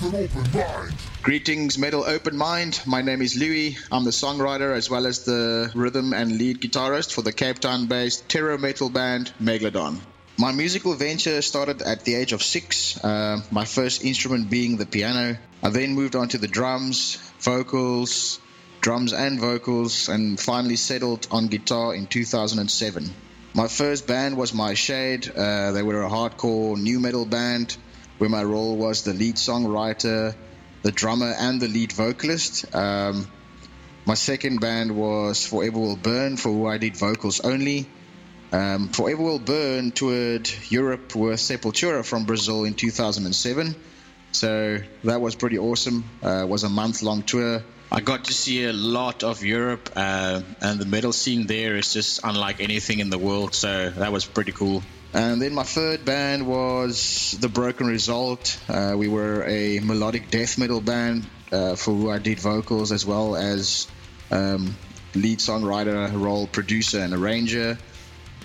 Metal 0.00 0.20
Open 0.20 0.52
Mind. 0.52 0.94
Greetings, 1.22 1.76
Metal 1.76 2.04
Open 2.04 2.36
Mind. 2.36 2.80
My 2.86 3.02
name 3.02 3.20
is 3.20 3.36
Louis. 3.36 3.76
I'm 3.90 4.04
the 4.04 4.10
songwriter 4.10 4.72
as 4.76 4.88
well 4.88 5.06
as 5.06 5.24
the 5.24 5.72
rhythm 5.74 6.12
and 6.12 6.38
lead 6.38 6.60
guitarist 6.60 7.12
for 7.12 7.22
the 7.22 7.32
Cape 7.32 7.58
Town 7.58 7.86
based 7.86 8.28
terror 8.28 8.56
metal 8.58 8.90
band 8.90 9.32
Megalodon. 9.42 9.98
My 10.36 10.52
musical 10.52 10.94
venture 10.94 11.42
started 11.42 11.82
at 11.82 12.04
the 12.04 12.14
age 12.14 12.32
of 12.32 12.44
six, 12.44 13.02
uh, 13.02 13.40
my 13.50 13.64
first 13.64 14.04
instrument 14.04 14.48
being 14.48 14.76
the 14.76 14.86
piano. 14.86 15.36
I 15.64 15.70
then 15.70 15.94
moved 15.94 16.14
on 16.14 16.28
to 16.28 16.38
the 16.38 16.46
drums, 16.46 17.16
vocals, 17.40 18.38
drums 18.80 19.12
and 19.12 19.40
vocals, 19.40 20.08
and 20.08 20.38
finally 20.38 20.76
settled 20.76 21.26
on 21.32 21.48
guitar 21.48 21.92
in 21.92 22.06
2007. 22.06 23.12
My 23.52 23.66
first 23.66 24.06
band 24.06 24.36
was 24.36 24.54
My 24.54 24.74
Shade. 24.74 25.28
Uh, 25.28 25.72
they 25.72 25.82
were 25.82 26.04
a 26.04 26.08
hardcore 26.08 26.80
nu 26.80 27.00
metal 27.00 27.26
band 27.26 27.76
where 28.18 28.30
my 28.30 28.42
role 28.42 28.76
was 28.76 29.02
the 29.02 29.14
lead 29.14 29.36
songwriter, 29.36 30.34
the 30.82 30.92
drummer, 30.92 31.34
and 31.38 31.60
the 31.60 31.68
lead 31.68 31.92
vocalist. 31.92 32.74
Um, 32.74 33.26
my 34.04 34.14
second 34.14 34.60
band 34.60 34.96
was 34.96 35.46
Forever 35.46 35.78
Will 35.78 35.96
Burn, 35.96 36.36
for 36.36 36.50
who 36.50 36.66
I 36.66 36.78
did 36.78 36.96
vocals 36.96 37.40
only. 37.40 37.86
Um, 38.52 38.88
Forever 38.88 39.22
Will 39.22 39.38
Burn 39.38 39.92
toured 39.92 40.50
Europe 40.68 41.14
with 41.14 41.38
Sepultura 41.38 42.04
from 42.04 42.24
Brazil 42.24 42.64
in 42.64 42.74
2007. 42.74 43.76
So 44.32 44.78
that 45.04 45.20
was 45.20 45.34
pretty 45.34 45.58
awesome. 45.58 46.04
Uh, 46.22 46.42
it 46.42 46.48
was 46.48 46.64
a 46.64 46.68
month 46.68 47.02
long 47.02 47.22
tour. 47.22 47.62
I 47.90 48.00
got 48.00 48.26
to 48.26 48.34
see 48.34 48.64
a 48.64 48.72
lot 48.72 49.24
of 49.24 49.42
Europe, 49.42 49.90
uh, 49.96 50.42
and 50.60 50.78
the 50.78 50.84
metal 50.84 51.12
scene 51.12 51.46
there 51.46 51.76
is 51.76 51.92
just 51.92 52.20
unlike 52.22 52.60
anything 52.60 52.98
in 52.98 53.08
the 53.08 53.16
world. 53.16 53.54
So 53.54 53.90
that 53.90 54.12
was 54.12 54.26
pretty 54.26 54.52
cool. 54.52 54.82
And 55.14 55.40
then 55.40 55.54
my 55.54 55.62
third 55.62 56.04
band 56.04 56.46
was 56.46 57.36
The 57.40 57.48
Broken 57.48 57.86
Result. 57.86 58.58
Uh, 58.68 58.94
we 58.96 59.08
were 59.08 59.42
a 59.44 59.80
melodic 59.80 60.30
death 60.30 60.58
metal 60.58 60.82
band 60.82 61.26
uh, 61.50 61.76
for 61.76 61.94
who 61.94 62.10
I 62.10 62.18
did 62.18 62.38
vocals 62.40 62.92
as 62.92 63.06
well 63.06 63.34
as 63.34 63.86
um, 64.30 64.76
lead 65.14 65.38
songwriter 65.38 66.12
role, 66.12 66.46
producer, 66.46 67.00
and 67.00 67.14
arranger. 67.14 67.78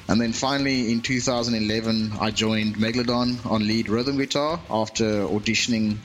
And 0.07 0.21
then 0.21 0.31
finally 0.31 0.91
in 0.91 1.01
2011, 1.01 2.13
I 2.19 2.31
joined 2.31 2.75
Megalodon 2.75 3.45
on 3.45 3.67
lead 3.67 3.89
rhythm 3.89 4.17
guitar 4.17 4.59
after 4.69 5.25
auditioning 5.25 5.97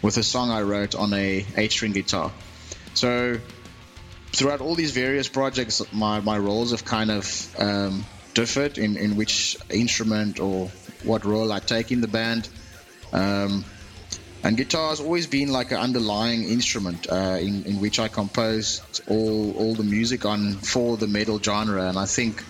with 0.00 0.16
a 0.16 0.22
song 0.22 0.50
I 0.50 0.62
wrote 0.62 0.94
on 0.94 1.12
a 1.12 1.44
8 1.56 1.72
string 1.72 1.92
guitar. 1.92 2.32
So 2.94 3.38
throughout 4.32 4.62
all 4.62 4.74
these 4.74 4.92
various 4.92 5.28
projects, 5.28 5.82
my, 5.92 6.20
my 6.20 6.38
roles 6.38 6.70
have 6.70 6.84
kind 6.86 7.10
of 7.10 7.54
um, 7.58 8.04
differed 8.36 8.76
in, 8.76 8.96
in 8.98 9.16
which 9.16 9.56
instrument 9.70 10.38
or 10.38 10.70
what 11.04 11.24
role 11.24 11.50
I 11.50 11.58
take 11.58 11.90
in 11.90 12.02
the 12.02 12.12
band. 12.20 12.48
Um, 13.12 13.64
and 14.44 14.56
guitar 14.56 14.90
has 14.90 15.00
always 15.00 15.26
been 15.26 15.48
like 15.48 15.72
an 15.72 15.78
underlying 15.78 16.44
instrument 16.44 17.06
uh, 17.10 17.38
in, 17.40 17.64
in 17.64 17.80
which 17.80 17.98
I 17.98 18.08
compose 18.08 18.82
all, 19.08 19.54
all 19.56 19.74
the 19.74 19.82
music 19.82 20.26
on 20.26 20.52
for 20.52 20.98
the 20.98 21.08
metal 21.08 21.40
genre. 21.40 21.88
And 21.88 21.98
I 21.98 22.04
think 22.04 22.44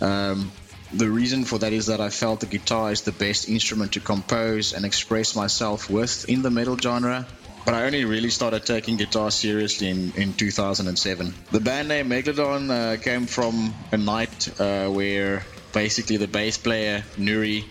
um, 0.00 0.50
the 0.92 1.10
reason 1.10 1.44
for 1.44 1.58
that 1.58 1.72
is 1.72 1.86
that 1.86 2.00
I 2.00 2.08
felt 2.08 2.40
the 2.40 2.46
guitar 2.46 2.90
is 2.90 3.02
the 3.02 3.12
best 3.12 3.48
instrument 3.48 3.92
to 3.92 4.00
compose 4.00 4.72
and 4.72 4.86
express 4.86 5.36
myself 5.36 5.90
with 5.90 6.24
in 6.28 6.40
the 6.40 6.50
metal 6.50 6.78
genre. 6.78 7.26
But 7.68 7.74
I 7.74 7.84
only 7.84 8.06
really 8.06 8.30
started 8.30 8.64
taking 8.64 8.96
guitar 8.96 9.30
seriously 9.30 9.90
in, 9.90 10.10
in 10.16 10.32
2007. 10.32 11.34
The 11.50 11.60
band 11.60 11.88
name 11.88 12.08
Megalodon 12.08 12.70
uh, 12.70 12.96
came 12.98 13.26
from 13.26 13.74
a 13.92 13.98
night 13.98 14.58
uh, 14.58 14.86
where 14.86 15.44
basically 15.74 16.16
the 16.16 16.28
bass 16.28 16.56
player 16.56 17.04
Nuri 17.18 17.66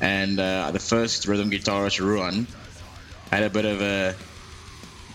and 0.00 0.40
uh, 0.40 0.70
the 0.70 0.78
first 0.78 1.26
rhythm 1.26 1.50
guitarist 1.50 2.00
Ruan 2.00 2.46
had 3.30 3.42
a 3.42 3.50
bit 3.50 3.66
of 3.66 3.82
a 3.82 4.14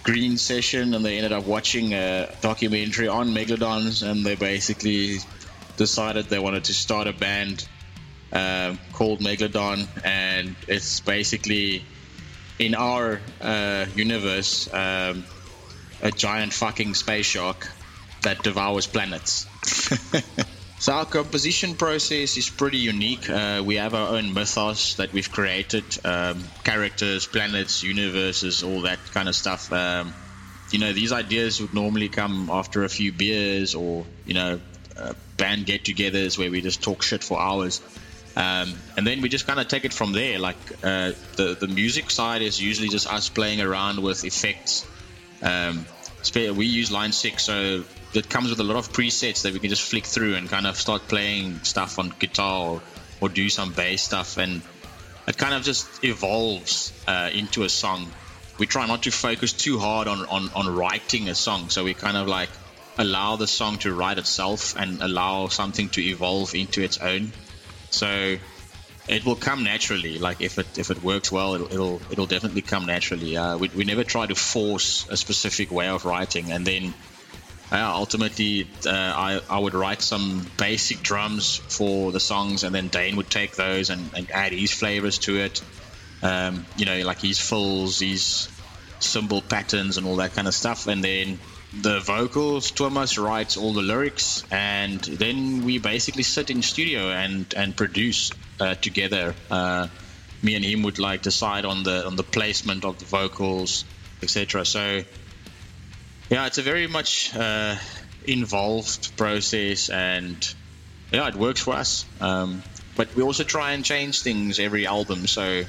green 0.04 0.38
session 0.38 0.94
and 0.94 1.04
they 1.04 1.18
ended 1.18 1.32
up 1.32 1.48
watching 1.48 1.96
a 1.96 2.32
documentary 2.40 3.08
on 3.08 3.30
Megalodons 3.34 4.08
and 4.08 4.24
they 4.24 4.36
basically 4.36 5.18
decided 5.76 6.30
they 6.30 6.38
wanted 6.38 6.66
to 6.66 6.74
start 6.76 7.08
a 7.08 7.14
band 7.14 7.68
uh, 8.32 8.76
called 8.94 9.22
Megalodon, 9.22 9.88
and 10.06 10.56
it's 10.68 11.00
basically 11.00 11.84
in 12.60 12.76
our 12.76 13.22
uh, 13.42 13.86
universe 13.96 14.72
um, 14.74 15.24
a 16.02 16.12
giant 16.12 16.54
fucking 16.54 16.94
space 16.94 17.26
shark 17.26 17.68
that 18.22 18.44
devours 18.44 18.86
planets. 18.86 19.48
so 20.80 20.94
our 20.94 21.06
composition 21.06 21.76
process 21.76 22.38
is 22.38 22.50
pretty 22.50 22.78
unique. 22.78 23.30
Uh, 23.30 23.64
we 23.66 23.76
have 23.76 23.94
our 23.94 24.10
own 24.10 24.34
mythos 24.34 24.96
that 24.96 25.14
we've 25.14 25.32
created, 25.32 25.98
um, 26.04 26.44
characters, 26.64 27.28
planets, 27.28 27.82
universes, 27.84 28.64
all 28.64 28.82
that 28.82 29.00
kind 29.12 29.30
of 29.30 29.36
stuff. 29.36 29.72
Um, 29.72 30.14
you 30.70 30.80
know, 30.80 30.94
these 30.94 31.12
ideas 31.12 31.62
would 31.62 31.74
normally 31.74 32.10
come 32.10 32.50
after 32.52 32.84
a 32.84 32.90
few 32.90 33.12
beers 33.12 33.74
or 33.74 34.06
you 34.26 34.34
know 34.34 34.60
uh, 34.98 35.14
band 35.38 35.66
get-togethers 35.66 36.38
where 36.38 36.52
we 36.52 36.62
just 36.62 36.84
talk 36.84 37.02
shit 37.02 37.24
for 37.24 37.40
hours. 37.40 37.82
Um, 38.40 38.74
and 38.96 39.06
then 39.06 39.20
we 39.20 39.28
just 39.28 39.46
kind 39.46 39.60
of 39.60 39.68
take 39.68 39.84
it 39.84 39.92
from 39.94 40.14
there. 40.14 40.40
Like 40.40 40.56
uh, 40.82 41.12
the 41.36 41.58
the 41.60 41.68
music 41.68 42.10
side 42.10 42.42
is 42.42 42.62
usually 42.62 42.88
just 42.88 43.12
us 43.12 43.28
playing 43.28 43.60
around 43.60 44.02
with 44.02 44.24
effects. 44.24 44.88
Um, 45.42 45.86
we 46.56 46.66
use 46.66 46.90
Line 46.90 47.12
Six, 47.12 47.44
so 47.44 47.84
it 48.14 48.30
comes 48.30 48.50
with 48.50 48.60
a 48.62 48.64
lot 48.64 48.78
of 48.78 48.94
presets 48.94 49.42
that 49.44 49.52
we 49.52 49.60
can 49.60 49.70
just 49.70 49.82
flick 49.82 50.06
through 50.06 50.36
and 50.36 50.48
kind 50.48 50.66
of 50.68 50.78
start 50.78 51.10
playing 51.10 51.60
stuff 51.64 52.00
on 52.00 52.14
guitar 52.18 52.70
or, 52.70 52.82
or 53.20 53.28
do 53.28 53.50
some 53.50 53.74
bass 53.74 54.04
stuff, 54.04 54.38
and 54.38 54.62
it 55.28 55.38
kind 55.38 55.54
of 55.54 55.64
just 55.64 56.02
evolves 56.06 56.94
uh, 57.08 57.30
into 57.34 57.64
a 57.64 57.70
song. 57.70 58.08
We 58.58 58.68
try 58.68 58.88
not 58.88 59.04
to 59.04 59.12
focus 59.12 59.52
too 59.52 59.80
hard 59.80 60.08
on, 60.08 60.26
on, 60.26 60.50
on 60.56 60.76
writing 60.76 61.28
a 61.30 61.36
song, 61.36 61.70
so 61.70 61.84
we 61.84 61.94
kind 61.94 62.16
of 62.16 62.28
like 62.28 62.50
allow 62.98 63.36
the 63.36 63.48
song 63.48 63.78
to 63.80 63.94
write 63.94 64.18
itself 64.18 64.76
and 64.78 65.02
allow 65.02 65.48
something 65.48 65.90
to 65.90 66.02
evolve 66.02 66.56
into 66.56 66.82
its 66.82 66.98
own. 67.00 67.32
So 67.90 68.38
it 69.08 69.26
will 69.26 69.36
come 69.36 69.64
naturally. 69.64 70.20
Like 70.20 70.42
if 70.42 70.58
it 70.60 70.78
if 70.78 70.92
it 70.92 71.04
works 71.04 71.32
well, 71.32 71.56
it'll 71.56 71.74
it'll, 71.74 72.02
it'll 72.12 72.28
definitely 72.28 72.62
come 72.62 72.86
naturally. 72.86 73.36
Uh, 73.36 73.58
we, 73.58 73.70
we 73.70 73.84
never 73.84 74.04
try 74.04 74.28
to 74.28 74.36
force 74.36 75.08
a 75.10 75.18
specific 75.18 75.72
way 75.72 75.88
of 75.88 76.06
writing, 76.06 76.52
and 76.52 76.66
then 76.66 76.94
ultimately 77.72 78.68
uh, 78.86 78.92
I 78.92 79.42
I 79.50 79.60
would 79.60 79.74
write 79.74 80.02
some 80.02 80.46
basic 80.58 81.02
drums 81.02 81.58
for 81.58 82.12
the 82.12 82.20
songs, 82.20 82.64
and 82.64 82.74
then 82.74 82.88
Dane 82.88 83.16
would 83.16 83.30
take 83.30 83.56
those 83.56 83.90
and, 83.90 84.12
and 84.16 84.30
add 84.32 84.54
his 84.54 84.72
flavors 84.72 85.18
to 85.20 85.38
it. 85.38 85.62
Um, 86.22 86.66
you 86.76 86.86
know, 86.86 87.00
like 87.02 87.22
his 87.22 87.40
fills, 87.40 88.00
his 88.00 88.50
cymbal 89.00 89.42
patterns, 89.42 89.98
and 89.98 90.06
all 90.06 90.18
that 90.18 90.34
kind 90.34 90.48
of 90.48 90.54
stuff, 90.54 90.88
and 90.88 91.04
then 91.04 91.40
the 91.74 92.00
vocals. 92.00 92.72
Thomas 92.72 93.18
writes 93.18 93.58
all 93.58 93.74
the 93.74 93.82
lyrics, 93.82 94.44
and 94.52 95.00
then 95.00 95.64
we 95.64 95.78
basically 95.78 96.24
sit 96.24 96.50
in 96.50 96.62
studio 96.62 97.10
and 97.10 97.52
and 97.56 97.76
produce 97.76 98.32
uh, 98.60 98.76
together. 98.76 99.36
Uh, 99.52 99.88
me 100.42 100.56
and 100.56 100.64
him 100.64 100.84
would 100.84 101.00
like 101.00 101.22
decide 101.22 101.66
on 101.66 101.84
the 101.84 102.06
on 102.06 102.16
the 102.16 102.24
placement 102.24 102.86
of 102.86 102.98
the 103.00 103.06
vocals, 103.06 103.86
etc. 104.24 104.66
So 104.66 105.04
yeah, 106.30 106.48
it's 106.48 106.58
a 106.58 106.64
very 106.64 106.88
much 106.88 107.36
uh, 107.36 107.76
involved 108.26 109.16
process, 109.18 109.90
and 109.90 110.56
yeah, 111.12 111.28
it 111.28 111.36
works 111.36 111.62
for 111.62 111.76
us. 111.76 112.06
Um, 112.20 112.64
but 112.96 113.16
we 113.16 113.24
also 113.24 113.44
try 113.44 113.72
and 113.72 113.86
change 113.86 114.22
things 114.22 114.60
every 114.60 114.86
album. 114.88 115.28
So 115.28 115.64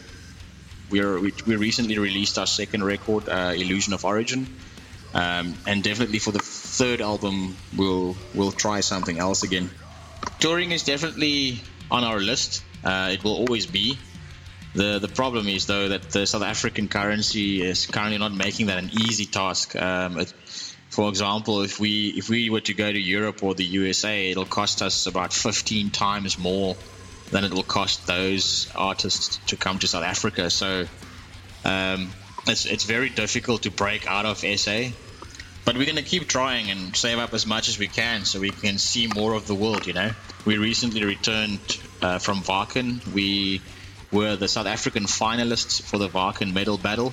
we're, 0.91 1.21
we 1.21 1.33
we 1.47 1.57
recently 1.57 1.99
released 1.99 2.39
our 2.39 2.47
second 2.47 2.85
record, 2.85 3.29
uh, 3.29 3.53
Illusion 3.55 3.93
of 3.93 4.05
Origin 4.05 4.47
um, 5.15 5.55
and 5.67 5.83
definitely 5.83 6.19
for 6.19 6.31
the 6.31 6.39
third 6.39 7.01
album, 7.01 7.57
we'll 7.77 8.17
we'll 8.35 8.53
try 8.53 8.81
something 8.81 9.19
else 9.19 9.43
again. 9.43 9.71
Touring 10.39 10.71
is 10.71 10.85
definitely 10.85 11.61
on 11.91 12.05
our 12.05 12.21
list. 12.21 12.63
Uh, 12.85 13.11
it 13.13 13.25
will 13.25 13.35
always 13.35 13.67
be. 13.67 13.99
The 14.75 15.01
the 15.01 15.09
problem 15.09 15.49
is 15.49 15.67
though 15.67 15.89
that 15.89 16.11
the 16.11 16.27
South 16.27 16.43
African 16.43 16.89
currency 16.89 17.63
is 17.63 17.87
currently 17.87 18.19
not 18.19 18.33
making 18.33 18.67
that 18.67 18.79
an 18.79 18.91
easy 18.91 19.27
task. 19.27 19.75
Um, 19.75 20.19
it, 20.19 20.33
for 20.91 21.09
example, 21.09 21.63
if 21.63 21.81
we 21.81 22.09
if 22.17 22.29
we 22.29 22.51
were 22.51 22.61
to 22.61 22.75
go 22.75 22.91
to 22.93 22.99
Europe 22.99 23.43
or 23.43 23.55
the 23.55 23.65
USA, 23.65 24.31
it'll 24.31 24.45
cost 24.45 24.83
us 24.83 25.07
about 25.07 25.33
15 25.33 25.91
times 25.91 26.39
more 26.39 26.77
than 27.31 27.45
it 27.45 27.53
will 27.53 27.63
cost 27.63 28.07
those 28.07 28.71
artists 28.75 29.39
to 29.47 29.57
come 29.57 29.79
to 29.79 29.87
South 29.87 30.05
Africa. 30.05 30.51
So 30.51 30.87
um, 31.65 32.11
it's, 32.51 32.67
it's 32.67 32.85
very 32.85 33.09
difficult 33.09 33.63
to 33.63 33.71
break 33.71 34.07
out 34.07 34.27
of 34.27 34.39
SA. 34.39 34.91
But 35.65 35.77
we're 35.77 35.85
going 35.85 35.97
to 35.97 36.03
keep 36.03 36.27
trying 36.27 36.71
and 36.71 36.97
save 36.97 37.19
up 37.19 37.35
as 37.35 37.47
much 37.47 37.69
as 37.69 37.79
we 37.79 37.87
can 37.87 38.25
so 38.25 38.41
we 38.41 38.51
can 38.51 38.79
see 38.79 39.07
more 39.07 39.35
of 39.35 39.47
the 39.47 39.55
world, 39.55 39.87
you 39.87 39.93
know. 39.93 40.11
We 40.45 40.59
recently 40.59 41.05
returned 41.05 41.61
uh, 42.03 42.19
from 42.19 42.41
Wacken. 42.41 43.07
We 43.13 43.61
were 44.11 44.37
the 44.37 44.49
South 44.49 44.67
African 44.67 45.05
finalists 45.05 45.83
for 45.83 45.99
the 45.99 46.09
Wacken 46.09 46.53
Metal 46.53 46.79
Battle. 46.79 47.13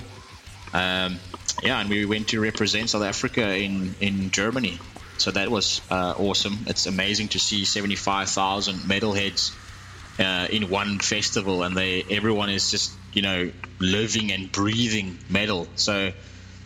Um, 0.72 1.18
yeah, 1.62 1.80
and 1.80 1.90
we 1.90 2.04
went 2.04 2.28
to 2.28 2.40
represent 2.40 2.90
South 2.90 3.02
Africa 3.02 3.56
in, 3.56 3.94
in 4.00 4.30
Germany. 4.30 4.78
So 5.18 5.30
that 5.32 5.50
was 5.50 5.80
uh, 5.90 6.14
awesome. 6.16 6.58
It's 6.66 6.86
amazing 6.86 7.28
to 7.28 7.38
see 7.38 7.64
75,000 7.64 8.86
metal 8.88 9.12
heads 9.12 9.56
uh, 10.18 10.48
in 10.50 10.68
one 10.68 10.98
festival, 10.98 11.62
and 11.62 11.76
they 11.76 12.02
everyone 12.10 12.50
is 12.50 12.70
just 12.70 12.96
you 13.12 13.22
know 13.22 13.50
living 13.78 14.32
and 14.32 14.50
breathing 14.50 15.18
metal. 15.28 15.68
So 15.76 16.12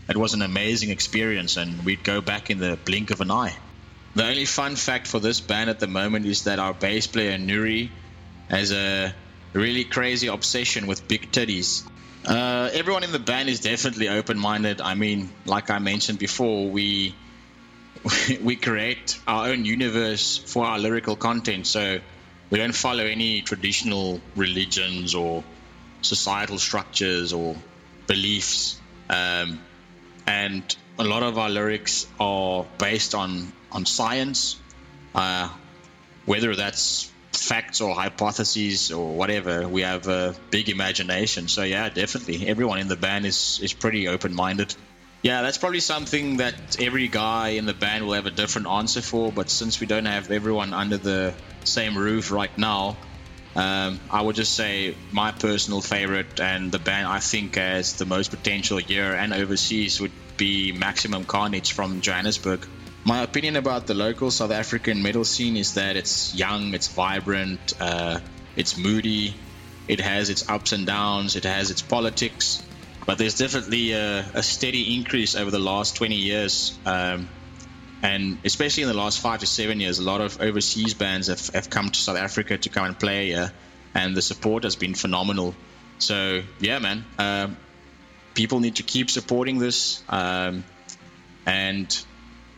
it 0.08 0.16
was 0.16 0.34
an 0.34 0.42
amazing 0.42 0.90
experience, 0.90 1.56
and 1.56 1.84
we'd 1.84 2.04
go 2.04 2.20
back 2.20 2.50
in 2.50 2.58
the 2.58 2.78
blink 2.84 3.10
of 3.10 3.20
an 3.20 3.30
eye. 3.30 3.56
The 4.14 4.26
only 4.26 4.44
fun 4.44 4.76
fact 4.76 5.06
for 5.06 5.20
this 5.20 5.40
band 5.40 5.70
at 5.70 5.80
the 5.80 5.86
moment 5.86 6.26
is 6.26 6.44
that 6.44 6.58
our 6.58 6.74
bass 6.74 7.06
player 7.06 7.38
Nuri 7.38 7.90
has 8.48 8.72
a 8.72 9.14
really 9.54 9.84
crazy 9.84 10.26
obsession 10.26 10.86
with 10.86 11.08
big 11.08 11.32
titties. 11.32 11.86
Uh, 12.24 12.68
everyone 12.72 13.04
in 13.04 13.12
the 13.12 13.18
band 13.18 13.48
is 13.48 13.60
definitely 13.60 14.08
open-minded. 14.08 14.80
I 14.80 14.94
mean, 14.94 15.30
like 15.44 15.70
I 15.70 15.78
mentioned 15.78 16.18
before, 16.18 16.70
we 16.70 17.14
we 18.42 18.56
create 18.56 19.18
our 19.26 19.48
own 19.48 19.64
universe 19.64 20.38
for 20.38 20.64
our 20.64 20.78
lyrical 20.78 21.16
content. 21.16 21.66
So 21.66 22.00
we 22.52 22.58
don't 22.58 22.74
follow 22.74 23.04
any 23.04 23.40
traditional 23.40 24.20
religions 24.36 25.14
or 25.14 25.42
societal 26.02 26.58
structures 26.58 27.32
or 27.32 27.56
beliefs. 28.06 28.78
Um, 29.08 29.58
and 30.26 30.76
a 30.98 31.04
lot 31.04 31.22
of 31.22 31.38
our 31.38 31.48
lyrics 31.48 32.06
are 32.20 32.66
based 32.76 33.14
on 33.14 33.50
on 33.72 33.86
science, 33.86 34.60
uh, 35.14 35.48
whether 36.26 36.54
that's 36.54 37.10
facts 37.32 37.80
or 37.80 37.94
hypotheses 37.94 38.92
or 38.92 39.14
whatever. 39.14 39.66
We 39.66 39.80
have 39.80 40.06
a 40.08 40.34
big 40.50 40.68
imagination. 40.68 41.48
So 41.48 41.62
yeah, 41.62 41.88
definitely, 41.88 42.46
everyone 42.46 42.80
in 42.80 42.88
the 42.88 42.96
band 42.96 43.24
is 43.24 43.60
is 43.62 43.72
pretty 43.72 44.08
open 44.08 44.34
minded. 44.34 44.74
Yeah, 45.22 45.40
that's 45.40 45.56
probably 45.56 45.80
something 45.80 46.36
that 46.38 46.54
every 46.78 47.08
guy 47.08 47.50
in 47.60 47.64
the 47.64 47.74
band 47.74 48.04
will 48.04 48.14
have 48.14 48.26
a 48.26 48.30
different 48.30 48.66
answer 48.66 49.00
for. 49.00 49.32
But 49.32 49.48
since 49.48 49.80
we 49.80 49.86
don't 49.86 50.04
have 50.04 50.30
everyone 50.30 50.74
under 50.74 50.98
the 50.98 51.34
same 51.64 51.96
roof 51.96 52.30
right 52.30 52.56
now, 52.58 52.96
um, 53.54 54.00
I 54.10 54.22
would 54.22 54.36
just 54.36 54.54
say 54.54 54.96
my 55.10 55.32
personal 55.32 55.82
favorite 55.82 56.40
and 56.40 56.72
the 56.72 56.78
band 56.78 57.06
I 57.06 57.20
think 57.20 57.56
has 57.56 57.94
the 57.94 58.06
most 58.06 58.30
potential 58.30 58.78
here 58.78 59.12
and 59.12 59.34
overseas 59.34 60.00
would 60.00 60.12
be 60.36 60.72
Maximum 60.72 61.24
Carnage 61.24 61.72
from 61.72 62.00
Johannesburg. 62.00 62.66
My 63.04 63.22
opinion 63.22 63.56
about 63.56 63.86
the 63.86 63.94
local 63.94 64.30
South 64.30 64.52
African 64.52 65.02
metal 65.02 65.24
scene 65.24 65.56
is 65.56 65.74
that 65.74 65.96
it's 65.96 66.34
young, 66.34 66.72
it's 66.72 66.88
vibrant, 66.88 67.74
uh, 67.80 68.20
it's 68.56 68.78
moody, 68.78 69.34
it 69.88 70.00
has 70.00 70.30
its 70.30 70.48
ups 70.48 70.72
and 70.72 70.86
downs, 70.86 71.36
it 71.36 71.44
has 71.44 71.70
its 71.70 71.82
politics, 71.82 72.62
but 73.04 73.18
there's 73.18 73.36
definitely 73.36 73.92
a, 73.92 74.20
a 74.34 74.42
steady 74.42 74.96
increase 74.96 75.34
over 75.34 75.50
the 75.50 75.58
last 75.58 75.96
20 75.96 76.14
years. 76.14 76.78
Um, 76.86 77.28
and 78.02 78.38
especially 78.44 78.82
in 78.82 78.88
the 78.88 78.96
last 78.96 79.20
five 79.20 79.40
to 79.40 79.46
seven 79.46 79.78
years, 79.78 80.00
a 80.00 80.02
lot 80.02 80.20
of 80.20 80.40
overseas 80.40 80.92
bands 80.92 81.28
have, 81.28 81.46
have 81.48 81.70
come 81.70 81.88
to 81.88 81.98
South 81.98 82.16
Africa 82.16 82.58
to 82.58 82.68
come 82.68 82.84
and 82.86 82.98
play 82.98 83.28
here, 83.28 83.52
and 83.94 84.16
the 84.16 84.22
support 84.22 84.64
has 84.64 84.74
been 84.74 84.94
phenomenal. 84.94 85.54
So, 85.98 86.42
yeah, 86.58 86.80
man, 86.80 87.04
um, 87.18 87.56
people 88.34 88.58
need 88.58 88.76
to 88.76 88.82
keep 88.82 89.08
supporting 89.08 89.58
this, 89.58 90.02
um, 90.08 90.64
and 91.46 92.04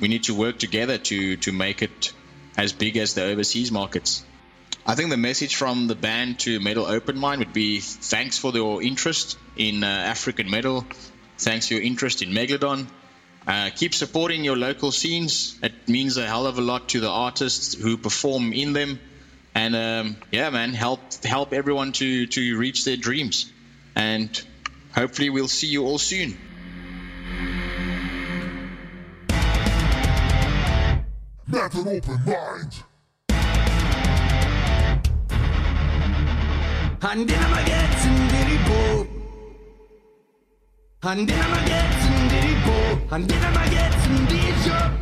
we 0.01 0.09
need 0.09 0.25
to 0.25 0.35
work 0.35 0.59
together 0.59 0.97
to, 0.97 1.37
to 1.37 1.53
make 1.53 1.83
it 1.83 2.13
as 2.57 2.73
big 2.73 2.97
as 2.97 3.15
the 3.15 3.25
overseas 3.25 3.71
markets. 3.71 4.25
I 4.87 4.95
think 4.95 5.11
the 5.11 5.19
message 5.19 5.57
from 5.57 5.89
the 5.89 5.95
band 5.95 6.41
to 6.41 6.59
Metal 6.61 6.87
Open 6.87 7.19
Mind 7.19 7.41
would 7.41 7.53
be 7.53 7.81
thanks 7.81 8.39
for 8.39 8.51
your 8.53 8.83
interest 8.83 9.39
in 9.57 9.85
uh, 9.85 9.87
African 9.87 10.51
metal, 10.51 10.87
thanks 11.39 11.69
for 11.69 11.75
your 11.75 11.83
interest 11.83 12.23
in 12.23 12.31
Megalodon. 12.31 12.87
Uh, 13.47 13.69
keep 13.77 13.95
supporting 13.95 14.43
your 14.43 14.57
local 14.57 14.91
scenes. 14.91 15.59
It 15.63 15.89
means 15.89 16.17
a 16.17 16.27
hell 16.27 16.47
of 16.47 16.57
a 16.59 16.63
lot 16.63 16.89
to 16.91 17.01
the 17.01 17.11
artists 17.11 17.75
who 17.75 17.99
perform 17.99 18.53
in 18.53 18.73
them. 18.73 18.99
And 19.55 19.77
um, 19.77 20.17
yeah, 20.33 20.51
man, 20.51 20.73
help 20.73 21.01
help 21.23 21.53
everyone 21.53 21.93
to, 21.93 22.27
to 22.27 22.59
reach 22.59 22.85
their 22.85 22.97
dreams. 22.97 23.53
And 23.95 24.43
hopefully, 24.95 25.31
we'll 25.31 25.49
see 25.49 25.69
you 25.69 25.85
all 25.85 25.99
soon. 25.99 26.37
Met 31.47 31.75
an 31.75 31.89
open 31.89 32.21
mind. 32.25 32.73
Handina 36.99 37.49
magetzen 37.53 38.17
diri 38.33 38.59
bo. 38.67 39.07
Handina 41.03 41.47
magetzen 41.53 41.91
diri 41.91 41.94
Man 43.15 43.27
blir 43.27 43.39
med 43.39 43.53
meg 43.55 43.73
et 43.79 43.93
som 44.03 44.27
bijobb. 44.31 44.93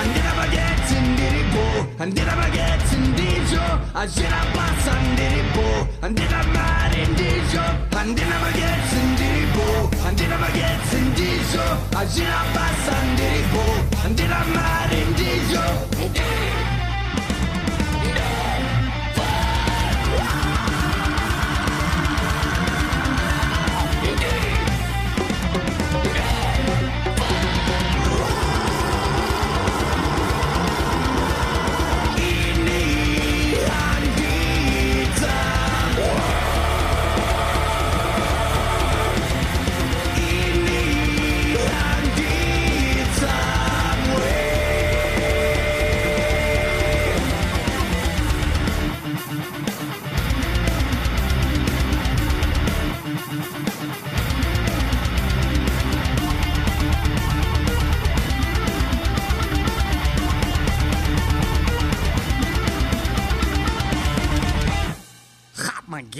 Andiamo 0.00 0.40
a 0.40 0.46
ghezzi 0.54 0.96
indiripo, 0.96 1.64
andiamo 1.98 2.42
a 2.42 2.48
ghezzi 2.48 2.94
indigio, 2.96 3.62
a 3.92 4.06
gira 4.06 4.42
passa 4.54 4.92
indiripo, 5.04 5.86
andiamo 6.00 6.34
a 6.34 6.46
mare 6.52 7.02
indigio, 7.06 7.62
andiamo 7.94 8.46
a 8.46 8.50
ghezzi 8.50 8.98
indigio. 8.98 9.31
Andiamo 10.12 10.46
ghezza 10.52 10.96
indiso, 10.98 11.62
aggira 11.96 12.44
bassa 12.52 12.94
andiribo, 12.98 13.62
andiamo 14.04 14.44
mare 14.52 15.00
indiso. 15.00 16.61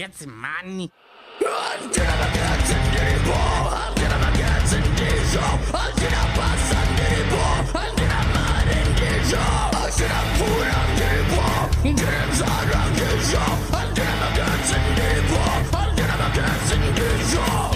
ragazze 0.03 0.27
mani. 0.27 0.91
Anche 1.39 2.03
la 2.03 2.17
vacanza 2.17 2.75
di 2.75 2.99
ribo, 2.99 3.33
anche 3.69 4.09
la 4.09 4.17
vacanza 4.17 4.77
di 4.77 5.25
show, 5.31 5.59
anche 5.71 6.11
la 6.11 6.27
passa 6.35 6.77
di 6.95 7.15
ribo, 7.15 7.79
anche 7.79 8.07
la 8.07 8.25
mare 8.33 8.83
di 8.95 9.25
show, 9.25 9.71
anche 9.73 10.07
la 10.09 10.23
pura 10.39 10.79
di 10.95 11.05
ribo, 11.09 11.41
anche 11.83 12.05
la 12.05 12.35
zara 12.35 12.83
di 12.93 13.23
show, 13.23 13.55
anche 13.71 14.03
la 14.03 14.15
vacanza 14.27 14.77
di 14.77 15.01
ribo, 15.15 15.77
anche 15.77 16.07
la 16.07 16.17
vacanza 16.17 16.75
di. 16.75 17.72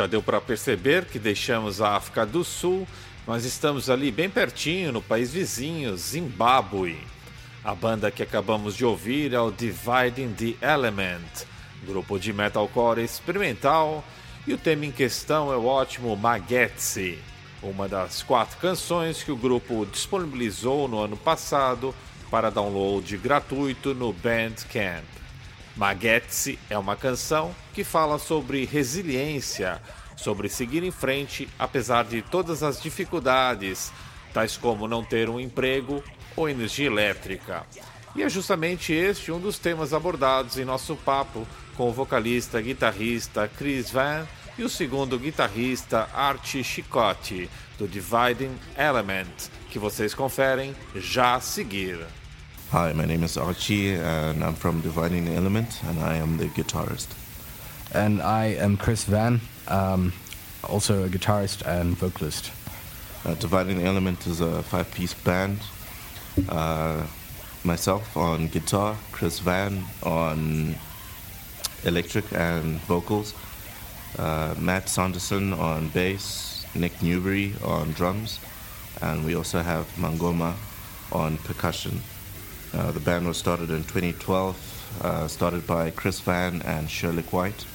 Já 0.00 0.06
deu 0.06 0.22
para 0.22 0.40
perceber 0.40 1.04
que 1.04 1.18
deixamos 1.18 1.82
a 1.82 1.94
África 1.94 2.24
do 2.24 2.42
Sul, 2.42 2.88
mas 3.26 3.44
estamos 3.44 3.90
ali 3.90 4.10
bem 4.10 4.30
pertinho, 4.30 4.92
no 4.92 5.02
país 5.02 5.30
vizinho, 5.30 5.94
Zimbábue. 5.94 6.98
A 7.62 7.74
banda 7.74 8.10
que 8.10 8.22
acabamos 8.22 8.74
de 8.74 8.82
ouvir 8.82 9.34
é 9.34 9.38
o 9.38 9.50
Dividing 9.50 10.32
the 10.32 10.66
Element, 10.66 11.44
grupo 11.86 12.18
de 12.18 12.32
metalcore 12.32 13.04
experimental, 13.04 14.02
e 14.46 14.54
o 14.54 14.56
tema 14.56 14.86
em 14.86 14.90
questão 14.90 15.52
é 15.52 15.56
o 15.58 15.66
ótimo 15.66 16.16
Magetsi, 16.16 17.18
uma 17.62 17.86
das 17.86 18.22
quatro 18.22 18.56
canções 18.56 19.22
que 19.22 19.30
o 19.30 19.36
grupo 19.36 19.84
disponibilizou 19.84 20.88
no 20.88 20.98
ano 20.98 21.18
passado 21.18 21.94
para 22.30 22.48
download 22.48 23.18
gratuito 23.18 23.92
no 23.92 24.14
Bandcamp. 24.14 25.19
Magetsi 25.76 26.58
é 26.68 26.76
uma 26.76 26.96
canção 26.96 27.54
que 27.72 27.84
fala 27.84 28.18
sobre 28.18 28.64
resiliência, 28.64 29.80
sobre 30.16 30.48
seguir 30.48 30.82
em 30.82 30.90
frente 30.90 31.48
apesar 31.58 32.04
de 32.04 32.22
todas 32.22 32.62
as 32.62 32.80
dificuldades, 32.82 33.92
tais 34.32 34.56
como 34.56 34.88
não 34.88 35.04
ter 35.04 35.28
um 35.28 35.40
emprego 35.40 36.02
ou 36.36 36.48
energia 36.48 36.86
elétrica. 36.86 37.64
E 38.14 38.22
é 38.22 38.28
justamente 38.28 38.92
este 38.92 39.30
um 39.30 39.38
dos 39.38 39.58
temas 39.58 39.94
abordados 39.94 40.58
em 40.58 40.64
nosso 40.64 40.96
papo 40.96 41.46
com 41.76 41.88
o 41.88 41.92
vocalista 41.92 42.60
guitarrista 42.60 43.48
Chris 43.48 43.90
Van 43.90 44.26
e 44.58 44.62
o 44.62 44.68
segundo 44.68 45.18
guitarrista 45.18 46.08
Archie 46.12 46.64
Chicote, 46.64 47.48
do 47.78 47.88
Dividing 47.88 48.54
Element, 48.76 49.48
que 49.70 49.78
vocês 49.78 50.12
conferem 50.12 50.74
já 50.94 51.36
a 51.36 51.40
seguir. 51.40 51.98
Hi, 52.72 52.92
my 52.92 53.04
name 53.04 53.24
is 53.24 53.36
Archie, 53.36 53.94
and 53.94 54.44
I'm 54.44 54.54
from 54.54 54.80
Dividing 54.80 55.24
the 55.24 55.32
Element, 55.32 55.82
and 55.86 55.98
I 55.98 56.18
am 56.18 56.36
the 56.36 56.44
guitarist. 56.44 57.08
And 57.92 58.22
I 58.22 58.44
am 58.44 58.76
Chris 58.76 59.02
Van, 59.06 59.40
um, 59.66 60.12
also 60.62 61.02
a 61.02 61.08
guitarist 61.08 61.66
and 61.66 61.98
vocalist. 61.98 62.52
Uh, 63.24 63.34
Dividing 63.34 63.78
the 63.78 63.86
Element 63.86 64.24
is 64.28 64.40
a 64.40 64.62
five 64.62 64.88
piece 64.92 65.14
band. 65.14 65.58
Uh, 66.48 67.04
myself 67.64 68.16
on 68.16 68.46
guitar, 68.46 68.96
Chris 69.10 69.40
Van 69.40 69.82
on 70.04 70.76
electric 71.82 72.32
and 72.32 72.78
vocals, 72.82 73.34
uh, 74.16 74.54
Matt 74.56 74.88
Sanderson 74.88 75.52
on 75.54 75.88
bass, 75.88 76.64
Nick 76.76 77.02
Newbury 77.02 77.52
on 77.64 77.90
drums, 77.94 78.38
and 79.02 79.24
we 79.24 79.34
also 79.34 79.58
have 79.58 79.86
Mangoma 79.96 80.54
on 81.10 81.36
percussion. 81.38 82.00
Uh, 82.72 82.92
the 82.92 83.00
band 83.00 83.26
was 83.26 83.36
started 83.36 83.70
in 83.70 83.82
2012, 83.82 85.00
uh, 85.02 85.26
started 85.26 85.66
by 85.66 85.90
Chris 85.90 86.20
Van 86.20 86.62
and 86.62 86.88
Sherlock 86.88 87.32
White. 87.32 87.66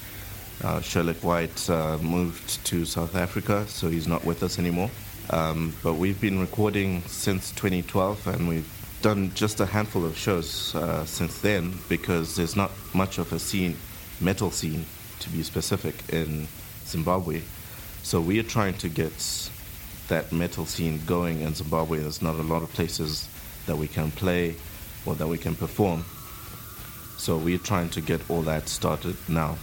Uh, 0.64 0.80
Sherlock 0.80 1.22
White 1.22 1.68
uh, 1.68 1.98
moved 1.98 2.64
to 2.64 2.86
South 2.86 3.14
Africa, 3.14 3.66
so 3.68 3.88
he's 3.88 4.08
not 4.08 4.24
with 4.24 4.42
us 4.42 4.58
anymore. 4.58 4.90
Um, 5.28 5.74
but 5.82 5.94
we've 5.94 6.20
been 6.20 6.38
recording 6.38 7.02
since 7.02 7.50
2012, 7.52 8.26
and 8.26 8.48
we've 8.48 8.98
done 9.02 9.32
just 9.34 9.60
a 9.60 9.66
handful 9.66 10.06
of 10.06 10.16
shows 10.16 10.74
uh, 10.74 11.04
since 11.04 11.40
then 11.40 11.74
because 11.90 12.36
there's 12.36 12.56
not 12.56 12.70
much 12.94 13.18
of 13.18 13.32
a 13.34 13.38
scene, 13.38 13.76
metal 14.20 14.50
scene, 14.50 14.86
to 15.20 15.28
be 15.28 15.42
specific, 15.42 15.94
in 16.08 16.48
Zimbabwe. 16.86 17.42
So 18.02 18.20
we 18.20 18.38
are 18.38 18.44
trying 18.44 18.74
to 18.78 18.88
get 18.88 19.50
that 20.08 20.32
metal 20.32 20.64
scene 20.64 21.00
going 21.04 21.42
in 21.42 21.54
Zimbabwe. 21.54 21.98
There's 21.98 22.22
not 22.22 22.36
a 22.36 22.42
lot 22.42 22.62
of 22.62 22.72
places 22.72 23.28
that 23.66 23.76
we 23.76 23.88
can 23.88 24.10
play 24.12 24.54
or 25.06 25.14
that 25.14 25.26
we 25.26 25.38
can 25.38 25.54
perform. 25.54 26.04
So 27.16 27.38
we're 27.38 27.58
trying 27.58 27.88
to 27.90 28.00
get 28.00 28.20
all 28.28 28.42
that 28.42 28.68
started 28.68 29.16
now. 29.28 29.56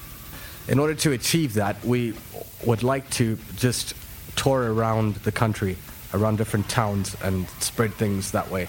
In 0.68 0.80
order 0.80 0.96
to 0.96 1.12
achieve 1.12 1.54
that, 1.56 1.84
we 1.84 2.14
would 2.66 2.84
like 2.84 3.10
to 3.12 3.38
just 3.56 3.94
tour 4.36 4.74
around 4.74 5.16
the 5.16 5.32
country, 5.32 5.78
around 6.14 6.38
different 6.38 6.70
towns, 6.70 7.16
and 7.22 7.48
spread 7.60 7.94
things 7.94 8.32
that 8.32 8.50
way. 8.50 8.68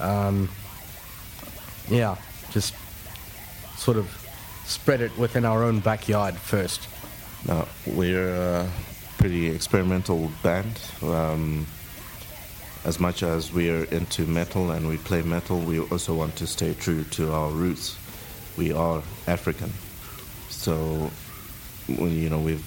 Um, 0.00 0.48
yeah, 1.88 2.16
just 2.50 2.74
sort 3.76 3.96
of 3.96 4.06
spread 4.66 5.00
it 5.00 5.16
within 5.18 5.44
our 5.44 5.64
own 5.64 5.80
backyard 5.80 6.36
first. 6.36 6.88
Now, 7.46 7.66
we're 7.86 8.34
a 8.34 8.70
pretty 9.18 9.48
experimental 9.48 10.30
band. 10.42 10.80
Um, 11.02 11.66
as 12.84 12.98
much 12.98 13.22
as 13.22 13.52
we're 13.52 13.84
into 13.84 14.26
metal 14.26 14.72
and 14.72 14.88
we 14.88 14.96
play 14.96 15.22
metal, 15.22 15.58
we 15.60 15.78
also 15.78 16.14
want 16.14 16.34
to 16.36 16.46
stay 16.46 16.74
true 16.74 17.04
to 17.04 17.32
our 17.32 17.50
roots. 17.50 17.96
We 18.56 18.72
are 18.72 19.02
African. 19.26 19.72
So, 20.48 21.10
you 21.86 22.28
know, 22.28 22.40
we've 22.40 22.64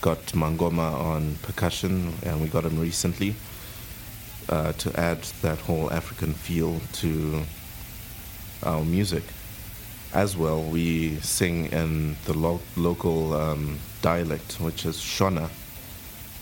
got 0.00 0.18
Mangoma 0.26 0.92
on 0.94 1.34
percussion 1.42 2.12
and 2.22 2.40
we 2.40 2.46
got 2.48 2.64
him 2.64 2.78
recently 2.78 3.34
uh, 4.48 4.72
to 4.74 4.98
add 4.98 5.22
that 5.42 5.58
whole 5.58 5.92
African 5.92 6.32
feel 6.34 6.80
to 6.94 7.42
our 8.62 8.84
music. 8.84 9.24
As 10.14 10.36
well, 10.36 10.62
we 10.62 11.16
sing 11.16 11.66
in 11.66 12.16
the 12.24 12.32
lo- 12.32 12.60
local 12.76 13.34
um, 13.34 13.78
dialect, 14.02 14.54
which 14.60 14.86
is 14.86 14.96
Shona, 14.96 15.50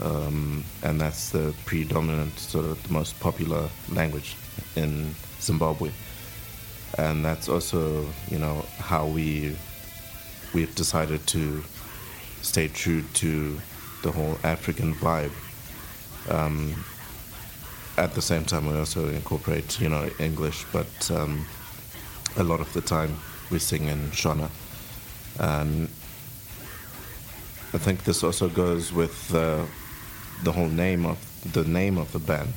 um, 0.03 0.65
and 0.83 1.01
that's 1.01 1.31
the 1.31 1.55
predominant, 1.65 2.39
sort 2.39 2.67
of 2.67 2.83
the 2.87 2.93
most 2.93 3.19
popular 3.21 3.69
language 3.91 4.37
in 4.75 5.15
Zimbabwe. 5.41 5.91
And 6.99 7.25
that's 7.25 7.49
also, 7.49 8.07
you 8.31 8.39
know, 8.39 8.65
how 8.79 9.07
we 9.07 9.57
we've 10.55 10.75
decided 10.75 11.27
to 11.27 11.63
stay 12.43 12.69
true 12.69 13.03
to 13.15 13.59
the 14.03 14.13
whole 14.13 14.39
African 14.45 14.95
vibe. 14.95 15.33
Um, 16.31 16.85
at 17.99 18.15
the 18.15 18.23
same 18.23 18.45
time, 18.45 18.67
we 18.67 18.79
also 18.79 19.09
incorporate, 19.09 19.81
you 19.81 19.89
know, 19.89 20.09
English, 20.19 20.65
but 20.73 21.11
um, 21.11 21.47
a 22.37 22.43
lot 22.45 22.61
of 22.61 22.73
the 22.73 22.81
time 22.81 23.17
we 23.51 23.59
sing 23.59 23.89
in 23.89 24.11
Shona. 24.11 24.51
And 25.39 25.89
I 27.73 27.79
think 27.79 28.05
this 28.05 28.23
also 28.23 28.49
goes 28.49 28.93
with 28.93 29.35
uh, 29.35 29.65
the 30.43 30.53
whole 30.53 30.69
name 30.69 31.07
of 31.07 31.19
the 31.53 31.65
name 31.65 31.99
of 31.99 32.13
the 32.13 32.19
band, 32.19 32.55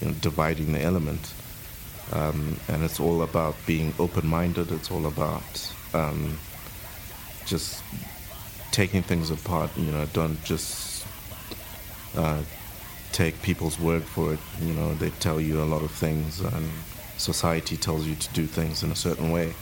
you 0.00 0.08
know, 0.08 0.14
dividing 0.20 0.72
the 0.72 0.82
element. 0.82 1.34
Um, 2.12 2.56
and 2.68 2.84
it's 2.84 3.00
all 3.00 3.22
about 3.22 3.54
being 3.66 3.94
open-minded. 3.98 4.70
It's 4.70 4.90
all 4.90 5.06
about 5.06 5.72
um, 5.94 6.38
just 7.46 7.82
taking 8.70 9.02
things 9.02 9.30
apart. 9.30 9.70
You 9.76 9.90
know, 9.90 10.06
don't 10.12 10.42
just 10.44 11.06
uh, 12.16 12.42
take 13.12 13.40
people's 13.42 13.80
word 13.80 14.04
for 14.04 14.34
it. 14.34 14.40
You 14.60 14.74
know, 14.74 14.94
they 14.94 15.10
tell 15.10 15.40
you 15.40 15.62
a 15.62 15.64
lot 15.64 15.82
of 15.82 15.90
things, 15.90 16.40
and 16.40 16.68
society 17.16 17.76
tells 17.76 18.06
you 18.06 18.16
to 18.16 18.28
do 18.34 18.46
things 18.46 18.82
in 18.82 18.90
a 18.90 18.96
certain 18.96 19.30
way. 19.30 19.54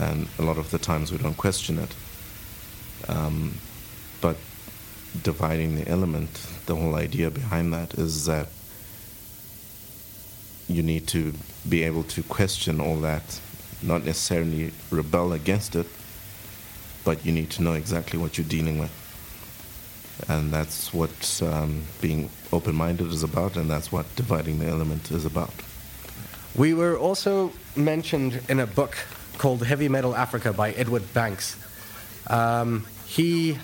And 0.00 0.28
a 0.38 0.42
lot 0.42 0.58
of 0.58 0.70
the 0.70 0.78
times 0.78 1.12
we 1.12 1.18
don't 1.18 1.36
question 1.36 1.78
it. 1.78 1.94
Um, 3.08 3.54
but 4.20 4.36
dividing 5.22 5.76
the 5.76 5.88
element, 5.88 6.30
the 6.66 6.74
whole 6.74 6.94
idea 6.94 7.30
behind 7.30 7.72
that 7.72 7.94
is 7.94 8.26
that 8.26 8.48
you 10.68 10.82
need 10.82 11.06
to 11.08 11.32
be 11.68 11.82
able 11.82 12.02
to 12.04 12.22
question 12.22 12.80
all 12.80 12.96
that, 12.96 13.40
not 13.82 14.04
necessarily 14.04 14.72
rebel 14.90 15.32
against 15.32 15.74
it, 15.74 15.86
but 17.04 17.24
you 17.24 17.32
need 17.32 17.50
to 17.50 17.62
know 17.62 17.72
exactly 17.72 18.18
what 18.18 18.36
you're 18.36 18.46
dealing 18.46 18.78
with. 18.78 18.92
And 20.28 20.50
that's 20.52 20.92
what 20.92 21.42
um, 21.42 21.84
being 22.00 22.28
open 22.52 22.74
minded 22.74 23.10
is 23.12 23.22
about, 23.22 23.56
and 23.56 23.70
that's 23.70 23.90
what 23.90 24.04
dividing 24.16 24.58
the 24.58 24.66
element 24.66 25.10
is 25.10 25.24
about. 25.24 25.54
We 26.54 26.74
were 26.74 26.98
also 26.98 27.52
mentioned 27.76 28.40
in 28.48 28.60
a 28.60 28.66
book 28.66 28.96
called 29.38 29.64
Heavy 29.64 29.88
Metal 29.88 30.14
Africa 30.14 30.52
by 30.52 30.72
Edward 30.72 31.14
Banks. 31.14 31.56
Um, 32.26 32.84
he 33.06 33.58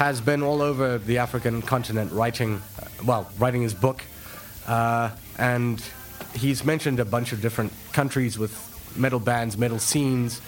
has 0.00 0.18
been 0.18 0.42
all 0.42 0.62
over 0.62 0.96
the 0.96 1.18
African 1.18 1.60
continent 1.60 2.10
writing, 2.10 2.62
uh, 2.78 2.86
well, 3.04 3.30
writing 3.38 3.60
his 3.60 3.74
book, 3.74 4.02
uh, 4.66 5.10
and 5.36 5.84
he's 6.34 6.64
mentioned 6.64 6.98
a 7.00 7.04
bunch 7.04 7.32
of 7.32 7.42
different 7.42 7.70
countries 7.92 8.38
with 8.38 8.50
metal 8.96 9.20
bands, 9.20 9.58
metal 9.58 9.78
scenes. 9.78 10.40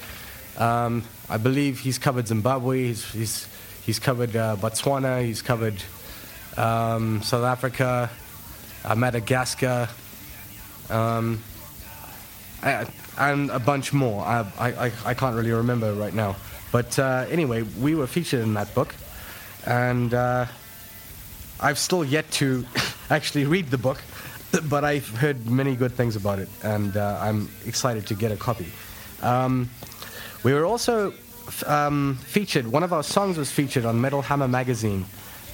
Um, 0.57 1.05
I 1.29 1.37
believe 1.37 1.81
he's 1.81 1.99
covered 1.99 2.29
Zimbabwe, 2.29 2.85
he's, 2.85 3.05
he's, 3.13 3.47
he's 3.85 3.99
covered 3.99 4.35
uh, 4.35 4.57
Botswana, 4.57 5.23
he's 5.23 5.43
covered 5.43 5.83
um, 6.57 7.21
South 7.21 7.45
Africa, 7.45 8.09
uh, 8.87 8.95
Madagascar. 8.95 9.91
Um, 10.89 11.43
and 12.63 13.51
a 13.51 13.59
bunch 13.59 13.93
more. 13.93 14.25
I, 14.25 14.47
I, 14.59 14.69
I, 14.87 14.93
I 15.05 15.13
can't 15.13 15.37
really 15.37 15.53
remember 15.53 15.93
right 15.93 16.15
now. 16.15 16.37
But 16.71 16.99
uh, 16.99 17.27
anyway, 17.29 17.65
we 17.79 17.95
were 17.95 18.07
featured 18.07 18.41
in 18.41 18.55
that 18.55 18.75
book, 18.75 18.95
and 19.67 20.15
uh, 20.15 20.47
I've 21.61 21.79
still 21.79 22.05
yet 22.05 22.31
to 22.33 22.67
actually 23.11 23.45
read 23.45 23.69
the 23.71 23.79
book, 23.79 24.03
but 24.69 24.85
I've 24.85 25.09
heard 25.09 25.49
many 25.49 25.77
good 25.77 25.93
things 25.93 26.17
about 26.17 26.39
it, 26.39 26.49
and 26.63 26.97
uh, 26.97 27.19
I'm 27.21 27.49
excited 27.67 28.07
to 28.09 28.15
get 28.15 28.33
a 28.33 28.37
copy. 28.37 28.67
Um, 29.23 29.71
we 30.43 30.53
were 30.53 30.65
also 30.65 31.15
um, 31.67 32.19
featured, 32.23 32.67
one 32.67 32.83
of 32.83 32.93
our 32.93 33.03
songs 33.03 33.39
was 33.39 33.51
featured 33.51 33.85
on 33.85 34.01
Metal 34.01 34.23
Hammer 34.23 34.49
magazine. 34.49 35.05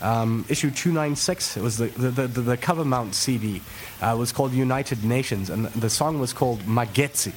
Um, 0.01 0.44
issue 0.48 0.70
296, 0.70 1.56
it 1.56 1.62
was 1.62 1.76
the, 1.76 1.86
the, 1.86 2.26
the, 2.28 2.40
the 2.40 2.56
cover 2.56 2.85
mount 2.85 3.14
CD, 3.14 3.60
uh, 4.01 4.14
was 4.18 4.32
called 4.32 4.52
United 4.52 5.05
Nations, 5.05 5.51
and 5.51 5.66
the 5.66 5.90
song 5.90 6.20
was 6.20 6.32
called 6.32 6.60
Magetsi. 6.60 7.32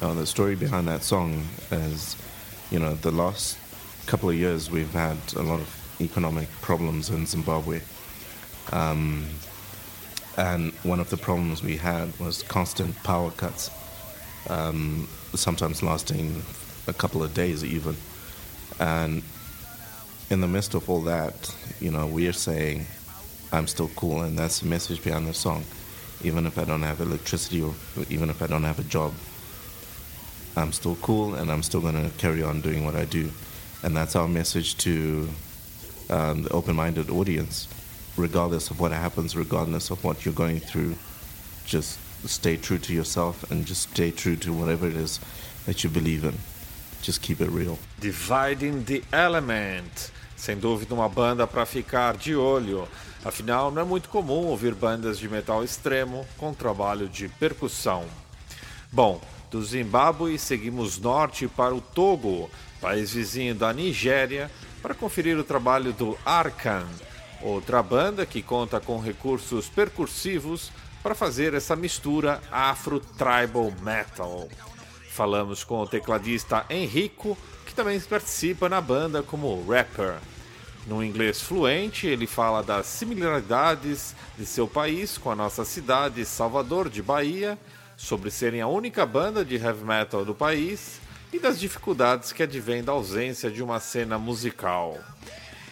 Uh, 0.00 0.14
the 0.14 0.26
story 0.26 0.54
behind 0.54 0.86
that 0.88 1.02
song 1.02 1.42
is, 1.70 2.16
you 2.70 2.78
know, 2.78 2.94
the 2.94 3.10
last 3.10 3.58
couple 4.06 4.28
of 4.28 4.36
years 4.36 4.70
we've 4.70 4.92
had 4.92 5.16
a 5.36 5.42
lot 5.42 5.58
of 5.58 5.75
economic 6.00 6.50
problems 6.60 7.10
in 7.10 7.26
Zimbabwe. 7.26 7.80
Um, 8.72 9.26
and 10.36 10.72
one 10.82 11.00
of 11.00 11.08
the 11.08 11.16
problems 11.16 11.62
we 11.62 11.76
had 11.76 12.18
was 12.20 12.42
constant 12.42 12.94
power 13.02 13.30
cuts, 13.30 13.70
um, 14.50 15.08
sometimes 15.34 15.82
lasting 15.82 16.42
a 16.86 16.92
couple 16.92 17.22
of 17.22 17.32
days 17.32 17.64
even. 17.64 17.96
And 18.78 19.22
in 20.30 20.40
the 20.40 20.48
midst 20.48 20.74
of 20.74 20.90
all 20.90 21.00
that, 21.02 21.54
you 21.80 21.90
know, 21.90 22.06
we 22.06 22.28
are 22.28 22.32
saying, 22.32 22.86
I'm 23.52 23.66
still 23.66 23.90
cool, 23.96 24.22
and 24.22 24.38
that's 24.38 24.60
the 24.60 24.66
message 24.66 25.02
behind 25.02 25.26
the 25.26 25.34
song. 25.34 25.64
Even 26.22 26.46
if 26.46 26.58
I 26.58 26.64
don't 26.64 26.82
have 26.82 27.00
electricity 27.00 27.62
or 27.62 27.74
even 28.10 28.28
if 28.28 28.42
I 28.42 28.46
don't 28.46 28.64
have 28.64 28.78
a 28.78 28.84
job, 28.84 29.12
I'm 30.56 30.72
still 30.72 30.96
cool 30.96 31.34
and 31.34 31.50
I'm 31.50 31.62
still 31.62 31.82
going 31.82 31.94
to 31.94 32.16
carry 32.16 32.42
on 32.42 32.62
doing 32.62 32.84
what 32.84 32.94
I 32.96 33.04
do. 33.04 33.30
And 33.82 33.94
that's 33.94 34.16
our 34.16 34.26
message 34.26 34.76
to 34.78 35.28
um, 36.10 36.42
the 36.42 36.50
open 36.50 36.76
minded 36.76 37.10
audience. 37.10 37.68
Regardless 38.16 38.70
of 38.70 38.80
what 38.80 38.92
happens, 38.92 39.36
regardless 39.36 39.90
of 39.90 40.02
what 40.02 40.24
you're 40.24 40.34
going 40.34 40.60
through, 40.60 40.94
just 41.66 41.98
stay 42.26 42.56
true 42.56 42.78
to 42.78 42.92
yourself 42.92 43.50
and 43.50 43.66
just 43.66 43.90
stay 43.90 44.10
true 44.10 44.36
to 44.36 44.52
whatever 44.52 44.86
it 44.86 44.96
is 44.96 45.20
that 45.66 45.84
you 45.84 45.90
believe 45.90 46.24
in. 46.24 46.34
Just 47.02 47.20
keep 47.20 47.40
it 47.40 47.50
real. 47.50 47.78
Dividing 48.00 48.84
the 48.84 49.02
Element. 49.12 50.10
Sem 50.36 50.58
dúvida, 50.58 50.94
uma 50.94 51.08
banda 51.08 51.46
para 51.46 51.64
ficar 51.66 52.16
de 52.16 52.34
olho. 52.34 52.88
Afinal, 53.24 53.70
não 53.70 53.82
é 53.82 53.84
muito 53.84 54.08
comum 54.08 54.46
ouvir 54.46 54.74
bandas 54.74 55.18
de 55.18 55.28
metal 55.28 55.64
extremo 55.64 56.26
com 56.36 56.54
trabalho 56.54 57.08
de 57.08 57.28
percussão. 57.28 58.04
Bom, 58.92 59.20
do 59.50 59.62
Zimbábue 59.64 60.38
seguimos 60.38 60.98
norte 60.98 61.48
para 61.48 61.74
o 61.74 61.80
Togo, 61.80 62.50
país 62.80 63.12
vizinho 63.12 63.54
da 63.54 63.72
Nigéria, 63.72 64.50
para 64.86 64.94
conferir 64.94 65.36
o 65.36 65.42
trabalho 65.42 65.92
do 65.92 66.16
Arkan, 66.24 66.86
outra 67.42 67.82
banda 67.82 68.24
que 68.24 68.40
conta 68.40 68.78
com 68.78 69.00
recursos 69.00 69.68
percursivos 69.68 70.70
para 71.02 71.12
fazer 71.12 71.54
essa 71.54 71.74
mistura 71.74 72.40
afro-tribal 72.52 73.72
metal. 73.82 74.48
Falamos 75.10 75.64
com 75.64 75.80
o 75.80 75.88
tecladista 75.88 76.64
Henrico, 76.70 77.36
que 77.66 77.74
também 77.74 77.98
participa 77.98 78.68
na 78.68 78.80
banda 78.80 79.24
como 79.24 79.60
rapper. 79.68 80.18
No 80.86 81.02
inglês 81.02 81.42
fluente, 81.42 82.06
ele 82.06 82.28
fala 82.28 82.62
das 82.62 82.86
similaridades 82.86 84.14
de 84.38 84.46
seu 84.46 84.68
país 84.68 85.18
com 85.18 85.32
a 85.32 85.34
nossa 85.34 85.64
cidade, 85.64 86.24
Salvador 86.24 86.88
de 86.88 87.02
Bahia, 87.02 87.58
sobre 87.96 88.30
serem 88.30 88.60
a 88.60 88.68
única 88.68 89.04
banda 89.04 89.44
de 89.44 89.56
heavy 89.56 89.82
metal 89.82 90.24
do 90.24 90.32
país 90.32 91.00
e 91.32 91.38
das 91.38 91.58
dificuldades 91.58 92.32
que 92.32 92.42
advêm 92.42 92.82
da 92.82 92.92
ausência 92.92 93.50
de 93.50 93.62
uma 93.62 93.80
cena 93.80 94.18
musical. 94.18 94.98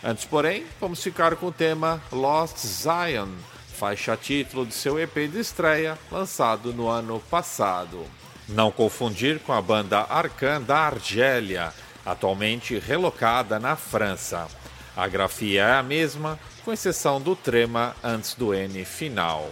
Antes, 0.02 0.24
porém, 0.24 0.66
vamos 0.80 1.02
ficar 1.02 1.34
com 1.36 1.46
o 1.46 1.52
tema 1.52 2.02
Lost 2.12 2.58
Zion, 2.58 3.28
faixa 3.74 4.16
título 4.16 4.66
de 4.66 4.74
seu 4.74 4.98
EP 4.98 5.14
de 5.30 5.40
estreia, 5.40 5.98
lançado 6.10 6.72
no 6.72 6.88
ano 6.88 7.20
passado. 7.30 8.04
Não 8.48 8.70
confundir 8.70 9.40
com 9.40 9.52
a 9.52 9.62
banda 9.62 10.00
Arcan 10.00 10.60
da 10.60 10.78
Argélia, 10.78 11.72
atualmente 12.04 12.78
relocada 12.78 13.58
na 13.58 13.76
França. 13.76 14.46
A 14.94 15.08
grafia 15.08 15.62
é 15.62 15.72
a 15.72 15.82
mesma, 15.82 16.38
com 16.64 16.72
exceção 16.72 17.20
do 17.20 17.34
trema 17.34 17.96
antes 18.02 18.34
do 18.34 18.54
N 18.54 18.84
final. 18.84 19.50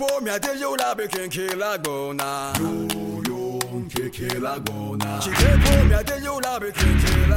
Be 0.00 0.06
king 1.08 1.28
kill 1.28 1.62
a 1.62 1.78
go 1.78 2.12
na. 2.12 2.54
Yo, 2.58 2.88
yo, 3.28 3.58
king 3.90 4.10
kill 4.10 4.46
a 4.46 4.58
go. 4.58 4.96
She 5.20 5.30
be 5.30 5.36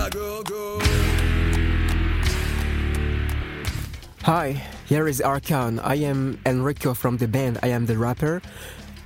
go 0.09 0.43
go. 0.43 0.79
Hi, 4.21 4.63
here 4.85 5.09
is 5.09 5.19
Arkan. 5.19 5.81
I 5.83 5.95
am 5.95 6.39
Enrico 6.45 6.93
from 6.93 7.17
the 7.17 7.27
band. 7.27 7.59
I 7.63 7.67
am 7.67 7.85
the 7.85 7.97
rapper 7.97 8.41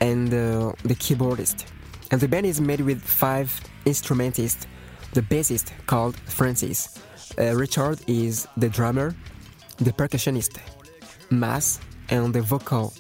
and 0.02 0.32
uh, 0.32 0.74
the 0.84 0.94
keyboardist. 0.94 1.66
And 2.12 2.22
the 2.22 2.28
band 2.28 2.46
is 2.46 2.62
made 2.62 2.82
with 2.82 3.02
five 3.02 3.60
instrumentists. 3.86 4.68
The 5.14 5.24
bassist 5.24 5.72
called 5.88 6.16
Francis. 6.16 7.00
Uh, 7.40 7.56
Richard 7.56 8.02
is 8.06 8.48
the 8.56 8.70
drummer, 8.70 9.16
the 9.78 9.94
percussionist, 9.94 10.60
Mass, 11.32 11.80
and 12.10 12.36
the 12.36 12.44
vocal 12.44 12.94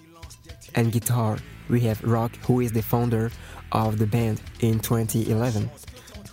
and 0.77 0.91
guitar. 0.91 1.37
We 1.67 1.81
have 1.81 2.01
Rock, 2.03 2.37
who 2.45 2.61
is 2.61 2.71
the 2.71 2.81
founder 2.81 3.29
of 3.73 3.97
the 3.97 4.07
band 4.07 4.41
in 4.61 4.79
2011. 4.79 5.69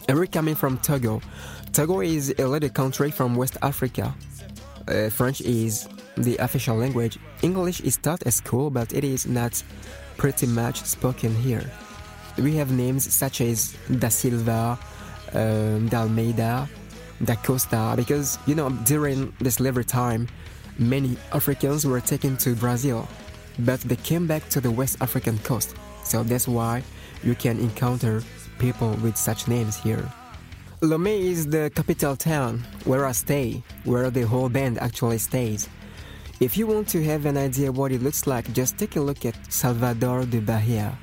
And 0.07 0.19
we're 0.19 0.27
coming 0.27 0.55
from 0.55 0.79
Togo. 0.79 1.21
Togo 1.73 2.01
is 2.01 2.33
a 2.39 2.47
little 2.47 2.69
country 2.69 3.11
from 3.11 3.35
West 3.35 3.57
Africa. 3.63 4.15
Uh, 4.87 5.09
French 5.09 5.41
is 5.41 5.89
the 6.17 6.37
official 6.37 6.77
language. 6.77 7.19
English 7.43 7.81
is 7.81 7.97
taught 7.97 8.25
at 8.27 8.33
school, 8.35 8.71
but 8.71 8.93
it 8.93 9.03
is 9.03 9.27
not 9.27 9.61
pretty 10.17 10.47
much 10.47 10.85
spoken 10.85 11.35
here. 11.35 11.69
We 12.39 12.55
have 12.57 12.71
names 12.71 13.13
such 13.13 13.41
as 13.41 13.77
Da 13.99 14.09
Silva, 14.09 14.79
um, 15.33 15.89
D'Almeida, 15.89 16.69
Da 17.25 17.35
Costa, 17.37 17.95
because, 17.97 18.39
you 18.47 18.55
know, 18.55 18.71
during 18.85 19.33
the 19.41 19.51
slavery 19.51 19.85
time, 19.85 20.29
many 20.79 21.17
Africans 21.33 21.87
were 21.87 22.01
taken 22.01 22.37
to 22.39 22.55
Brazil, 22.55 23.09
but 23.59 23.81
they 23.81 23.97
came 23.97 24.27
back 24.27 24.49
to 24.51 24.61
the 24.61 24.71
West 24.71 24.97
African 25.01 25.39
coast. 25.39 25.75
So 26.05 26.23
that's 26.23 26.47
why 26.49 26.83
you 27.23 27.35
can 27.35 27.59
encounter 27.59 28.23
people 28.59 28.95
with 29.03 29.17
such 29.17 29.49
names 29.49 29.77
here. 29.77 30.11
Lomé 30.81 31.19
is 31.19 31.47
the 31.47 31.71
capital 31.75 32.15
town 32.15 32.63
where 32.85 33.07
I 33.07 33.13
stay, 33.13 33.63
where 33.85 34.11
the 34.11 34.23
whole 34.23 34.49
band 34.49 34.79
actually 34.79 35.19
stays. 35.19 35.69
If 36.41 36.59
you 36.59 36.67
want 36.67 36.89
to 36.89 37.03
have 37.05 37.27
an 37.27 37.37
idea 37.37 37.73
what 37.73 37.93
it 37.93 38.03
looks 38.03 38.27
like, 38.27 38.53
just 38.53 38.77
take 38.77 38.97
a 38.97 39.01
look 39.01 39.25
at 39.25 39.35
Salvador 39.53 40.27
de 40.27 40.41
Bahia. 40.41 40.99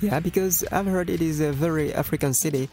Yeah, 0.00 0.18
because 0.18 0.64
I've 0.72 0.86
heard 0.86 1.08
it 1.08 1.22
is 1.22 1.40
a 1.40 1.52
very 1.52 1.94
African 1.94 2.34
city 2.34 2.68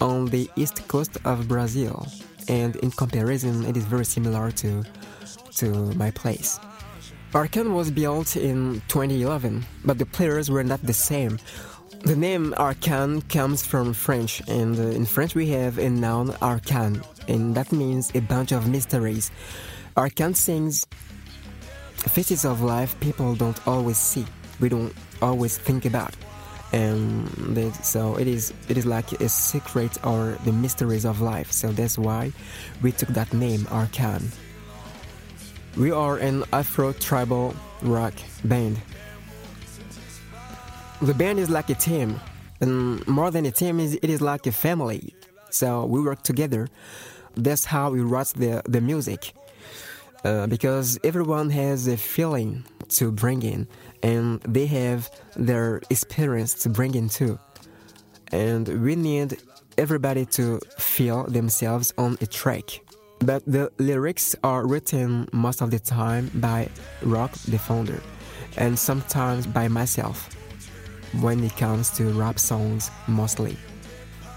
on 0.00 0.26
the 0.26 0.50
east 0.56 0.86
coast 0.88 1.16
of 1.24 1.46
Brazil, 1.46 2.06
and 2.48 2.74
in 2.76 2.90
comparison, 2.90 3.64
it 3.64 3.76
is 3.76 3.84
very 3.84 4.04
similar 4.04 4.50
to 4.50 4.82
to 5.56 5.94
my 5.94 6.10
place. 6.10 6.58
Arkan 7.32 7.72
was 7.72 7.90
built 7.90 8.36
in 8.36 8.82
2011, 8.88 9.64
but 9.86 9.96
the 9.96 10.04
players 10.04 10.50
were 10.50 10.62
not 10.62 10.82
the 10.82 10.92
same. 10.92 11.38
The 12.02 12.14
name 12.14 12.52
Arkan 12.58 13.26
comes 13.30 13.64
from 13.64 13.94
French, 13.94 14.42
and 14.48 14.78
uh, 14.78 14.82
in 14.82 15.06
French 15.06 15.34
we 15.34 15.48
have 15.48 15.78
a 15.78 15.88
noun 15.88 16.36
arcane, 16.42 17.00
and 17.28 17.54
that 17.54 17.72
means 17.72 18.12
a 18.14 18.20
bunch 18.20 18.52
of 18.52 18.68
mysteries. 18.68 19.30
Arkan 19.96 20.36
sings 20.36 20.86
faces 21.96 22.44
of 22.44 22.60
life 22.60 23.00
people 23.00 23.34
don't 23.34 23.66
always 23.66 23.96
see, 23.96 24.26
we 24.60 24.68
don't 24.68 24.92
always 25.22 25.56
think 25.56 25.86
about. 25.86 26.14
And 26.74 27.28
they, 27.56 27.70
so 27.82 28.16
it 28.16 28.28
is 28.28 28.52
it 28.68 28.76
is 28.76 28.84
like 28.84 29.10
a 29.22 29.28
secret 29.30 29.96
or 30.04 30.36
the 30.44 30.52
mysteries 30.52 31.06
of 31.06 31.22
life. 31.22 31.50
So 31.50 31.72
that's 31.72 31.96
why 31.96 32.32
we 32.82 32.92
took 32.92 33.08
that 33.10 33.32
name 33.32 33.60
Arkan. 33.70 34.22
We 35.76 35.90
are 35.90 36.18
an 36.18 36.44
Afro 36.52 36.92
tribal 36.92 37.54
rock 37.80 38.12
band. 38.44 38.78
The 41.00 41.14
band 41.14 41.38
is 41.38 41.48
like 41.48 41.70
a 41.70 41.74
team, 41.74 42.20
and 42.60 43.06
more 43.08 43.30
than 43.30 43.46
a 43.46 43.50
team, 43.50 43.80
it 43.80 44.04
is 44.04 44.20
like 44.20 44.46
a 44.46 44.52
family. 44.52 45.14
So 45.48 45.86
we 45.86 46.02
work 46.02 46.22
together. 46.22 46.68
That's 47.36 47.64
how 47.64 47.90
we 47.90 48.00
write 48.00 48.34
the 48.36 48.62
the 48.68 48.82
music. 48.82 49.32
Uh, 50.24 50.46
because 50.46 51.00
everyone 51.02 51.50
has 51.50 51.88
a 51.88 51.96
feeling 51.96 52.64
to 52.90 53.10
bring 53.10 53.42
in, 53.42 53.66
and 54.02 54.42
they 54.42 54.66
have 54.66 55.10
their 55.36 55.80
experience 55.88 56.54
to 56.62 56.68
bring 56.68 56.94
in 56.94 57.08
too. 57.08 57.38
And 58.30 58.68
we 58.68 58.94
need 58.94 59.38
everybody 59.78 60.26
to 60.26 60.60
feel 60.78 61.24
themselves 61.24 61.94
on 61.96 62.18
a 62.20 62.26
track. 62.26 62.81
But 63.24 63.44
the 63.46 63.70
lyrics 63.78 64.34
are 64.42 64.66
written 64.66 65.28
most 65.32 65.60
of 65.62 65.70
the 65.70 65.78
time 65.78 66.30
by 66.34 66.68
Rock 67.02 67.32
the 67.46 67.58
founder, 67.58 68.00
and 68.56 68.78
sometimes 68.78 69.46
by 69.46 69.68
myself 69.68 70.28
when 71.20 71.44
it 71.44 71.56
comes 71.56 71.90
to 71.90 72.10
rap 72.12 72.38
songs 72.38 72.90
mostly. 73.06 73.56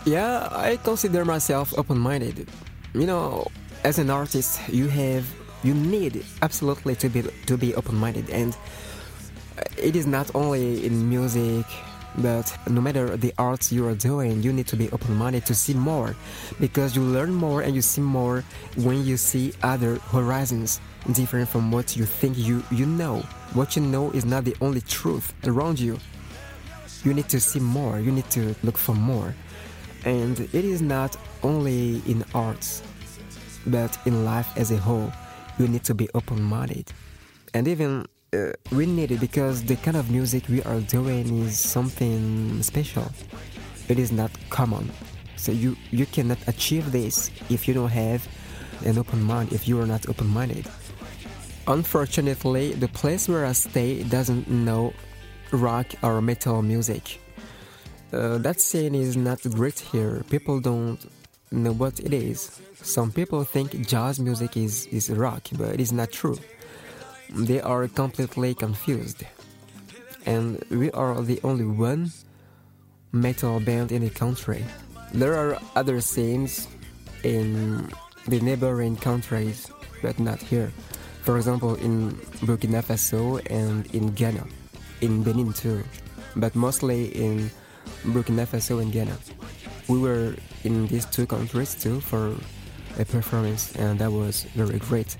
Yeah, 0.05 0.49
I 0.51 0.77
consider 0.77 1.25
myself 1.25 1.73
open 1.77 1.97
minded. 1.97 2.47
You 2.93 3.07
know, 3.07 3.47
as 3.83 3.97
an 3.97 4.09
artist, 4.09 4.61
you 4.69 4.87
have 4.87 5.25
you 5.63 5.73
need 5.73 6.23
absolutely 6.43 6.95
to 6.95 7.09
be 7.09 7.23
to 7.47 7.57
be 7.57 7.73
open 7.73 7.95
minded 7.95 8.29
and 8.29 8.55
it 9.77 9.95
is 9.95 10.05
not 10.05 10.29
only 10.35 10.85
in 10.85 11.09
music 11.09 11.65
but 12.19 12.55
no 12.69 12.81
matter 12.81 13.17
the 13.17 13.33
arts 13.37 13.71
you 13.71 13.87
are 13.87 13.95
doing 13.95 14.41
you 14.41 14.53
need 14.53 14.67
to 14.67 14.75
be 14.75 14.89
open 14.91 15.15
minded 15.15 15.45
to 15.45 15.55
see 15.55 15.73
more. 15.73 16.15
Because 16.59 16.95
you 16.95 17.01
learn 17.01 17.33
more 17.33 17.61
and 17.61 17.75
you 17.75 17.81
see 17.81 18.01
more 18.01 18.43
when 18.77 19.05
you 19.05 19.17
see 19.17 19.53
other 19.63 19.95
horizons 20.11 20.79
different 21.11 21.49
from 21.49 21.71
what 21.71 21.95
you 21.95 22.05
think 22.05 22.37
you 22.37 22.63
you 22.71 22.85
know. 22.85 23.19
What 23.53 23.75
you 23.75 23.81
know 23.81 24.11
is 24.11 24.25
not 24.25 24.45
the 24.45 24.55
only 24.61 24.81
truth 24.81 25.33
around 25.45 25.79
you. 25.79 25.99
You 27.03 27.13
need 27.13 27.29
to 27.29 27.39
see 27.39 27.59
more. 27.59 27.99
You 27.99 28.11
need 28.11 28.29
to 28.31 28.55
look 28.63 28.77
for 28.77 28.95
more. 28.95 29.35
And 30.05 30.39
it 30.39 30.65
is 30.65 30.81
not 30.81 31.17
only 31.43 32.01
in 32.07 32.23
arts 32.33 32.81
but 33.67 33.97
in 34.05 34.25
life 34.25 34.55
as 34.57 34.71
a 34.71 34.77
whole 34.77 35.11
you 35.57 35.67
need 35.67 35.83
to 35.85 35.93
be 35.93 36.09
open 36.13 36.41
minded. 36.41 36.91
And 37.53 37.67
even 37.67 38.05
uh, 38.35 38.51
we 38.71 38.85
need 38.85 39.11
it 39.11 39.19
because 39.19 39.63
the 39.63 39.75
kind 39.77 39.97
of 39.97 40.11
music 40.11 40.47
we 40.49 40.61
are 40.63 40.79
doing 40.81 41.45
is 41.45 41.57
something 41.57 42.61
special. 42.61 43.11
It 43.87 43.99
is 43.99 44.11
not 44.11 44.31
common. 44.49 44.91
So 45.35 45.51
you, 45.51 45.75
you 45.91 46.05
cannot 46.05 46.39
achieve 46.47 46.91
this 46.91 47.29
if 47.49 47.67
you 47.67 47.73
don't 47.73 47.89
have 47.89 48.27
an 48.85 48.97
open 48.97 49.21
mind, 49.21 49.53
if 49.53 49.67
you 49.67 49.79
are 49.79 49.85
not 49.85 50.09
open 50.09 50.27
minded. 50.27 50.67
Unfortunately, 51.67 52.73
the 52.73 52.87
place 52.87 53.27
where 53.27 53.45
I 53.45 53.53
stay 53.53 54.03
doesn't 54.03 54.49
know 54.49 54.93
rock 55.51 55.87
or 56.01 56.21
metal 56.21 56.61
music. 56.61 57.21
Uh, 58.11 58.37
that 58.39 58.61
scene 58.61 58.95
is 58.95 59.17
not 59.17 59.41
great 59.43 59.79
here. 59.79 60.23
People 60.29 60.59
don't 60.59 60.99
know 61.51 61.73
what 61.73 61.99
it 61.99 62.13
is. 62.13 62.59
Some 62.81 63.11
people 63.11 63.43
think 63.43 63.87
jazz 63.87 64.19
music 64.19 64.57
is, 64.57 64.85
is 64.87 65.09
rock, 65.09 65.43
but 65.57 65.73
it 65.73 65.79
is 65.79 65.91
not 65.91 66.11
true. 66.11 66.37
They 67.29 67.61
are 67.61 67.87
completely 67.87 68.53
confused. 68.53 69.23
And 70.25 70.63
we 70.69 70.91
are 70.91 71.21
the 71.21 71.39
only 71.43 71.65
one 71.65 72.11
metal 73.11 73.59
band 73.59 73.91
in 73.91 74.01
the 74.03 74.09
country. 74.09 74.63
There 75.13 75.35
are 75.35 75.59
other 75.75 76.01
scenes 76.01 76.67
in 77.23 77.89
the 78.27 78.39
neighboring 78.41 78.97
countries, 78.97 79.71
but 80.01 80.19
not 80.19 80.41
here. 80.41 80.71
For 81.21 81.37
example, 81.37 81.75
in 81.75 82.11
Burkina 82.45 82.83
Faso 82.83 83.41
and 83.49 83.85
in 83.95 84.13
Ghana, 84.13 84.45
in 85.01 85.23
Benin 85.23 85.53
too, 85.53 85.83
but 86.35 86.55
mostly 86.55 87.07
in 87.15 87.49
Burkina 88.05 88.45
Faso 88.45 88.81
and 88.81 88.91
Ghana. 88.91 89.17
We 89.87 89.99
were 89.99 90.35
in 90.63 90.87
these 90.87 91.05
two 91.05 91.25
countries 91.25 91.75
too 91.75 92.01
for 92.01 92.35
a 92.99 93.05
performance, 93.05 93.75
and 93.75 93.99
that 93.99 94.11
was 94.11 94.43
very 94.55 94.79
great. 94.79 95.17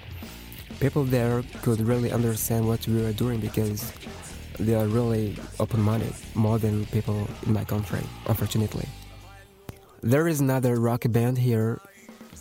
People 0.80 1.03
there 1.03 1.43
could 1.61 1.80
really 1.81 2.11
understand 2.11 2.68
what 2.68 2.88
we 2.88 3.02
were 3.02 3.14
doing 3.14 3.39
because 3.39 3.91
they 4.60 4.76
are 4.76 4.88
really 4.88 5.38
open 5.60 5.81
minded, 5.81 6.14
more 6.34 6.60
than 6.60 6.85
people 6.88 7.27
in 7.45 7.53
my 7.53 7.64
country, 7.64 8.02
unfortunately. 8.27 8.88
There 10.02 10.27
is 10.27 10.39
another 10.39 10.80
rock 10.80 11.03
band 11.10 11.38
here 11.38 11.81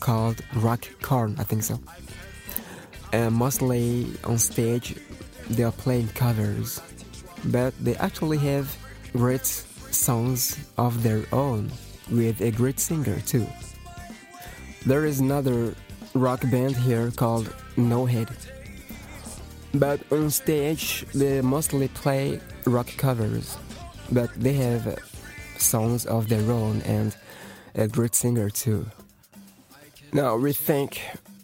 called 0.00 0.42
Rock 0.56 0.86
Corn, 1.00 1.36
I 1.38 1.44
think 1.44 1.62
so. 1.62 1.80
And 3.12 3.34
mostly 3.34 4.06
on 4.24 4.38
stage, 4.38 4.96
they 5.48 5.62
are 5.62 5.72
playing 5.72 6.08
covers, 6.08 6.80
but 7.46 7.72
they 7.82 7.96
actually 7.96 8.38
have 8.38 8.76
great 9.12 9.46
songs 9.46 10.58
of 10.76 11.02
their 11.02 11.24
own 11.32 11.70
with 12.10 12.40
a 12.40 12.50
great 12.50 12.80
singer 12.80 13.20
too. 13.20 13.46
There 14.84 15.04
is 15.06 15.20
another 15.20 15.74
rock 16.14 16.42
band 16.50 16.76
here 16.76 17.10
called 17.10 17.54
No 17.76 18.06
Head. 18.06 18.28
But 19.74 20.00
on 20.12 20.30
stage, 20.30 21.04
they 21.14 21.40
mostly 21.40 21.88
play 21.88 22.40
rock 22.64 22.88
covers, 22.96 23.56
but 24.12 24.32
they 24.34 24.52
have 24.54 24.98
songs 25.58 26.06
of 26.06 26.28
their 26.28 26.50
own 26.50 26.82
and 26.82 27.16
a 27.74 27.88
great 27.88 28.14
singer 28.14 28.50
too. 28.50 28.86
Now 30.12 30.36
we 30.36 30.52
thank 30.52 31.00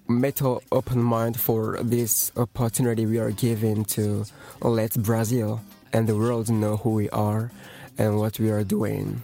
Metal 0.07 0.63
Open 0.71 1.03
Mind 1.03 1.41
for 1.41 1.79
this 1.83 2.31
opportunity 2.37 3.07
we 3.07 3.19
are 3.19 3.33
given 3.33 3.85
to 3.97 4.25
let 4.61 4.95
Brazil 4.95 5.61
and 5.93 6.09
the 6.09 6.17
world 6.17 6.51
know 6.51 6.77
who 6.77 6.91
we 6.91 7.11
are 7.11 7.51
and 7.99 8.19
what 8.19 8.39
we 8.39 8.51
are 8.51 8.63
doing. 8.63 9.23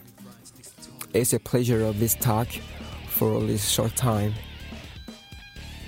It's 1.15 1.33
a 1.33 1.39
pleasure 1.39 1.85
of 1.85 2.01
this 2.01 2.15
talk 2.15 2.49
for 3.09 3.41
this 3.41 3.69
short 3.69 3.95
time. 3.95 4.35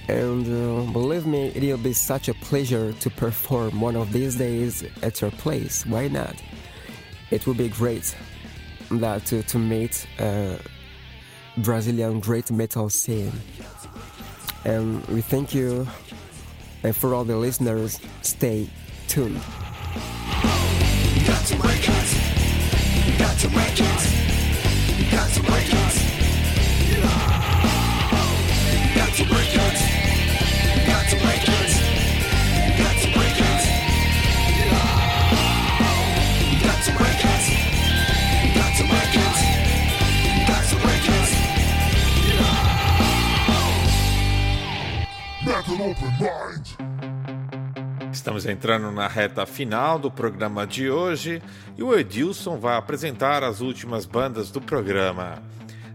And 0.08 0.46
uh, 0.46 0.90
believe 0.92 1.26
me, 1.26 1.52
it'll 1.54 1.76
be 1.76 1.92
such 1.92 2.28
a 2.28 2.34
pleasure 2.34 2.92
to 2.94 3.10
perform 3.10 3.80
one 3.80 3.94
of 3.94 4.10
these 4.10 4.36
days 4.36 4.82
at 5.02 5.20
your 5.20 5.30
place. 5.32 5.84
Why 5.84 6.08
not? 6.08 6.34
It 7.30 7.46
will 7.46 7.54
be 7.54 7.68
great 7.68 8.16
that 8.90 9.26
to, 9.26 9.42
to 9.42 9.58
meet 9.58 10.06
uh, 10.18 10.56
Brazilian 11.58 12.20
great 12.20 12.50
metal 12.50 12.88
scene. 12.88 13.32
And 14.64 15.04
we 15.08 15.20
thank 15.20 15.54
you, 15.54 15.86
and 16.82 16.96
for 16.96 17.14
all 17.14 17.24
the 17.24 17.36
listeners, 17.36 18.00
stay 18.22 18.68
tuned. 19.08 19.40
You 21.14 21.26
got 21.26 21.44
to 21.46 21.56
break 21.58 21.88
it. 29.54 29.87
Estamos 48.10 48.46
entrando 48.46 48.90
na 48.90 49.06
reta 49.06 49.44
final 49.44 49.98
do 49.98 50.10
programa 50.10 50.66
de 50.66 50.90
hoje 50.90 51.42
e 51.76 51.82
o 51.82 51.94
Edilson 51.94 52.56
vai 52.56 52.78
apresentar 52.78 53.44
as 53.44 53.60
últimas 53.60 54.06
bandas 54.06 54.50
do 54.50 54.62
programa. 54.62 55.42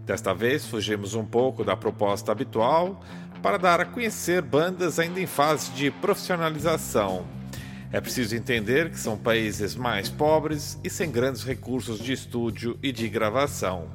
Desta 0.06 0.32
vez 0.32 0.64
fugimos 0.64 1.14
um 1.14 1.24
pouco 1.24 1.64
da 1.64 1.76
proposta 1.76 2.30
habitual 2.30 3.02
para 3.42 3.58
dar 3.58 3.80
a 3.80 3.84
conhecer 3.84 4.42
bandas 4.42 5.00
ainda 5.00 5.20
em 5.20 5.26
fase 5.26 5.72
de 5.72 5.90
profissionalização. 5.90 7.26
É 7.90 8.00
preciso 8.00 8.36
entender 8.36 8.90
que 8.90 8.98
são 8.98 9.16
países 9.16 9.74
mais 9.74 10.08
pobres 10.08 10.78
e 10.84 10.90
sem 10.90 11.10
grandes 11.10 11.42
recursos 11.42 11.98
de 11.98 12.12
estúdio 12.12 12.78
e 12.80 12.92
de 12.92 13.08
gravação. 13.08 13.88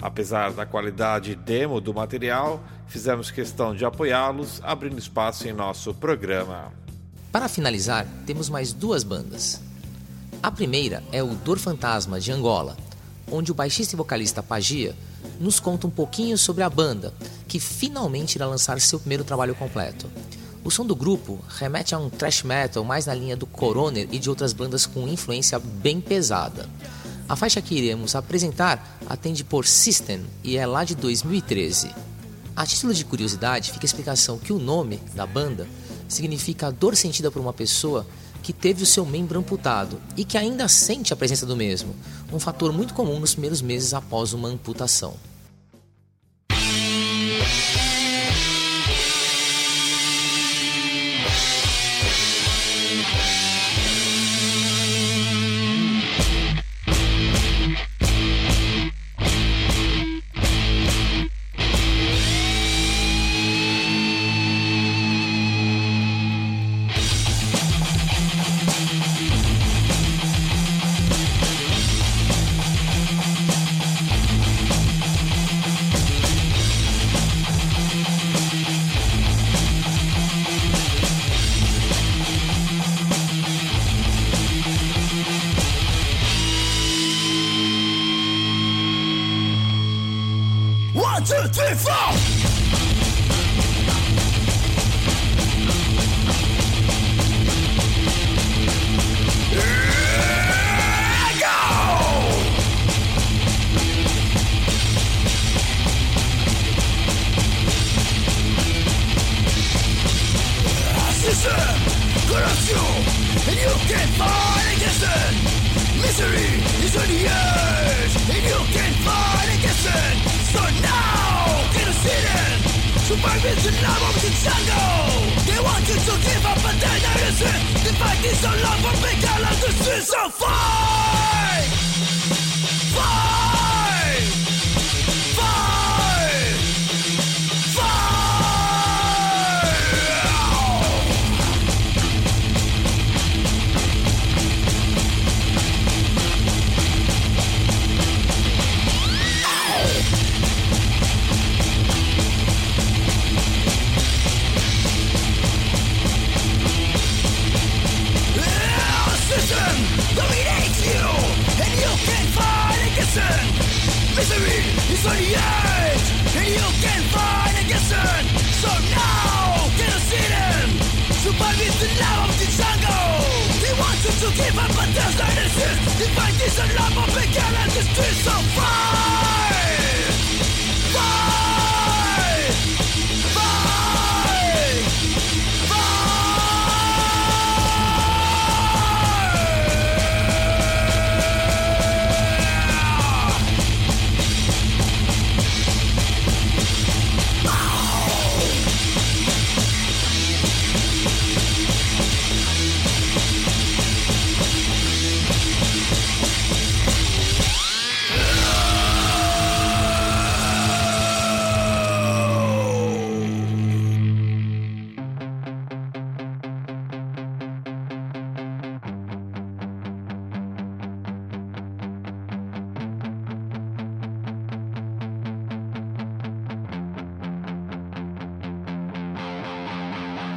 Apesar 0.00 0.52
da 0.52 0.64
qualidade 0.64 1.34
demo 1.34 1.80
do 1.80 1.92
material, 1.92 2.62
fizemos 2.86 3.30
questão 3.30 3.74
de 3.74 3.84
apoiá-los, 3.84 4.60
abrindo 4.62 4.98
espaço 4.98 5.48
em 5.48 5.52
nosso 5.52 5.92
programa. 5.92 6.72
Para 7.32 7.48
finalizar, 7.48 8.06
temos 8.24 8.48
mais 8.48 8.72
duas 8.72 9.02
bandas. 9.02 9.60
A 10.40 10.50
primeira 10.50 11.02
é 11.10 11.22
o 11.22 11.34
Dor 11.34 11.58
Fantasma 11.58 12.20
de 12.20 12.30
Angola, 12.30 12.76
onde 13.30 13.50
o 13.50 13.54
baixista 13.54 13.94
e 13.94 13.96
vocalista 13.96 14.42
Pagia 14.42 14.94
nos 15.40 15.58
conta 15.58 15.86
um 15.86 15.90
pouquinho 15.90 16.38
sobre 16.38 16.62
a 16.62 16.70
banda, 16.70 17.12
que 17.48 17.58
finalmente 17.58 18.36
irá 18.36 18.46
lançar 18.46 18.80
seu 18.80 19.00
primeiro 19.00 19.24
trabalho 19.24 19.54
completo. 19.54 20.08
O 20.64 20.70
som 20.70 20.86
do 20.86 20.94
grupo 20.94 21.38
remete 21.48 21.94
a 21.94 21.98
um 21.98 22.08
thrash 22.08 22.42
metal 22.42 22.84
mais 22.84 23.06
na 23.06 23.14
linha 23.14 23.36
do 23.36 23.46
Coroner 23.46 24.08
e 24.12 24.18
de 24.18 24.30
outras 24.30 24.52
bandas 24.52 24.86
com 24.86 25.08
influência 25.08 25.58
bem 25.58 26.00
pesada. 26.00 26.68
A 27.28 27.36
faixa 27.36 27.60
que 27.60 27.74
iremos 27.74 28.14
apresentar 28.14 28.98
atende 29.06 29.44
por 29.44 29.66
System 29.66 30.24
e 30.42 30.56
é 30.56 30.66
lá 30.66 30.82
de 30.82 30.94
2013. 30.94 31.90
A 32.56 32.64
título 32.64 32.94
de 32.94 33.04
curiosidade, 33.04 33.70
fica 33.70 33.84
a 33.84 33.86
explicação 33.86 34.38
que 34.38 34.50
o 34.50 34.58
nome 34.58 34.98
da 35.14 35.26
banda 35.26 35.68
significa 36.08 36.68
a 36.68 36.70
dor 36.70 36.96
sentida 36.96 37.30
por 37.30 37.40
uma 37.40 37.52
pessoa 37.52 38.06
que 38.42 38.50
teve 38.50 38.82
o 38.82 38.86
seu 38.86 39.04
membro 39.04 39.38
amputado 39.38 40.00
e 40.16 40.24
que 40.24 40.38
ainda 40.38 40.66
sente 40.68 41.12
a 41.12 41.16
presença 41.16 41.44
do 41.44 41.54
mesmo, 41.54 41.94
um 42.32 42.40
fator 42.40 42.72
muito 42.72 42.94
comum 42.94 43.20
nos 43.20 43.32
primeiros 43.32 43.60
meses 43.60 43.92
após 43.92 44.32
uma 44.32 44.48
amputação. 44.48 45.14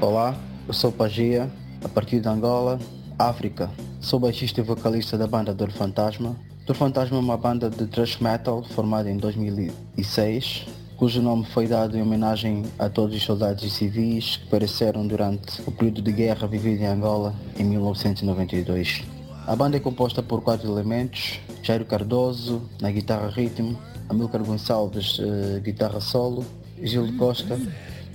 Olá, 0.01 0.35
eu 0.67 0.73
sou 0.73 0.91
Pagia, 0.91 1.47
a 1.83 1.87
partir 1.87 2.19
de 2.19 2.27
Angola, 2.27 2.79
África. 3.19 3.69
Sou 3.99 4.19
baixista 4.19 4.59
e 4.59 4.63
vocalista 4.63 5.15
da 5.15 5.27
banda 5.27 5.53
Dor 5.53 5.69
Fantasma. 5.69 6.35
Dor 6.65 6.75
Fantasma 6.75 7.17
é 7.17 7.19
uma 7.19 7.37
banda 7.37 7.69
de 7.69 7.85
thrash 7.85 8.17
metal 8.17 8.63
formada 8.63 9.11
em 9.11 9.17
2006, 9.17 10.65
cujo 10.97 11.21
nome 11.21 11.45
foi 11.45 11.67
dado 11.67 11.95
em 11.95 12.01
homenagem 12.01 12.63
a 12.79 12.89
todos 12.89 13.15
os 13.15 13.21
soldados 13.21 13.63
e 13.63 13.69
civis 13.69 14.37
que 14.37 14.47
pereceram 14.47 15.05
durante 15.05 15.61
o 15.67 15.71
período 15.71 16.01
de 16.01 16.11
guerra 16.11 16.47
vivido 16.47 16.81
em 16.81 16.87
Angola 16.87 17.35
em 17.55 17.63
1992. 17.63 19.03
A 19.45 19.55
banda 19.55 19.77
é 19.77 19.79
composta 19.79 20.23
por 20.23 20.41
quatro 20.41 20.67
elementos, 20.67 21.39
Jairo 21.61 21.85
Cardoso 21.85 22.63
na 22.81 22.89
guitarra 22.89 23.29
ritmo, 23.29 23.77
Amilcar 24.09 24.43
Gonçalves 24.43 25.19
eh, 25.19 25.59
guitarra 25.59 26.01
solo, 26.01 26.43
Gil 26.81 27.15
Costa 27.17 27.59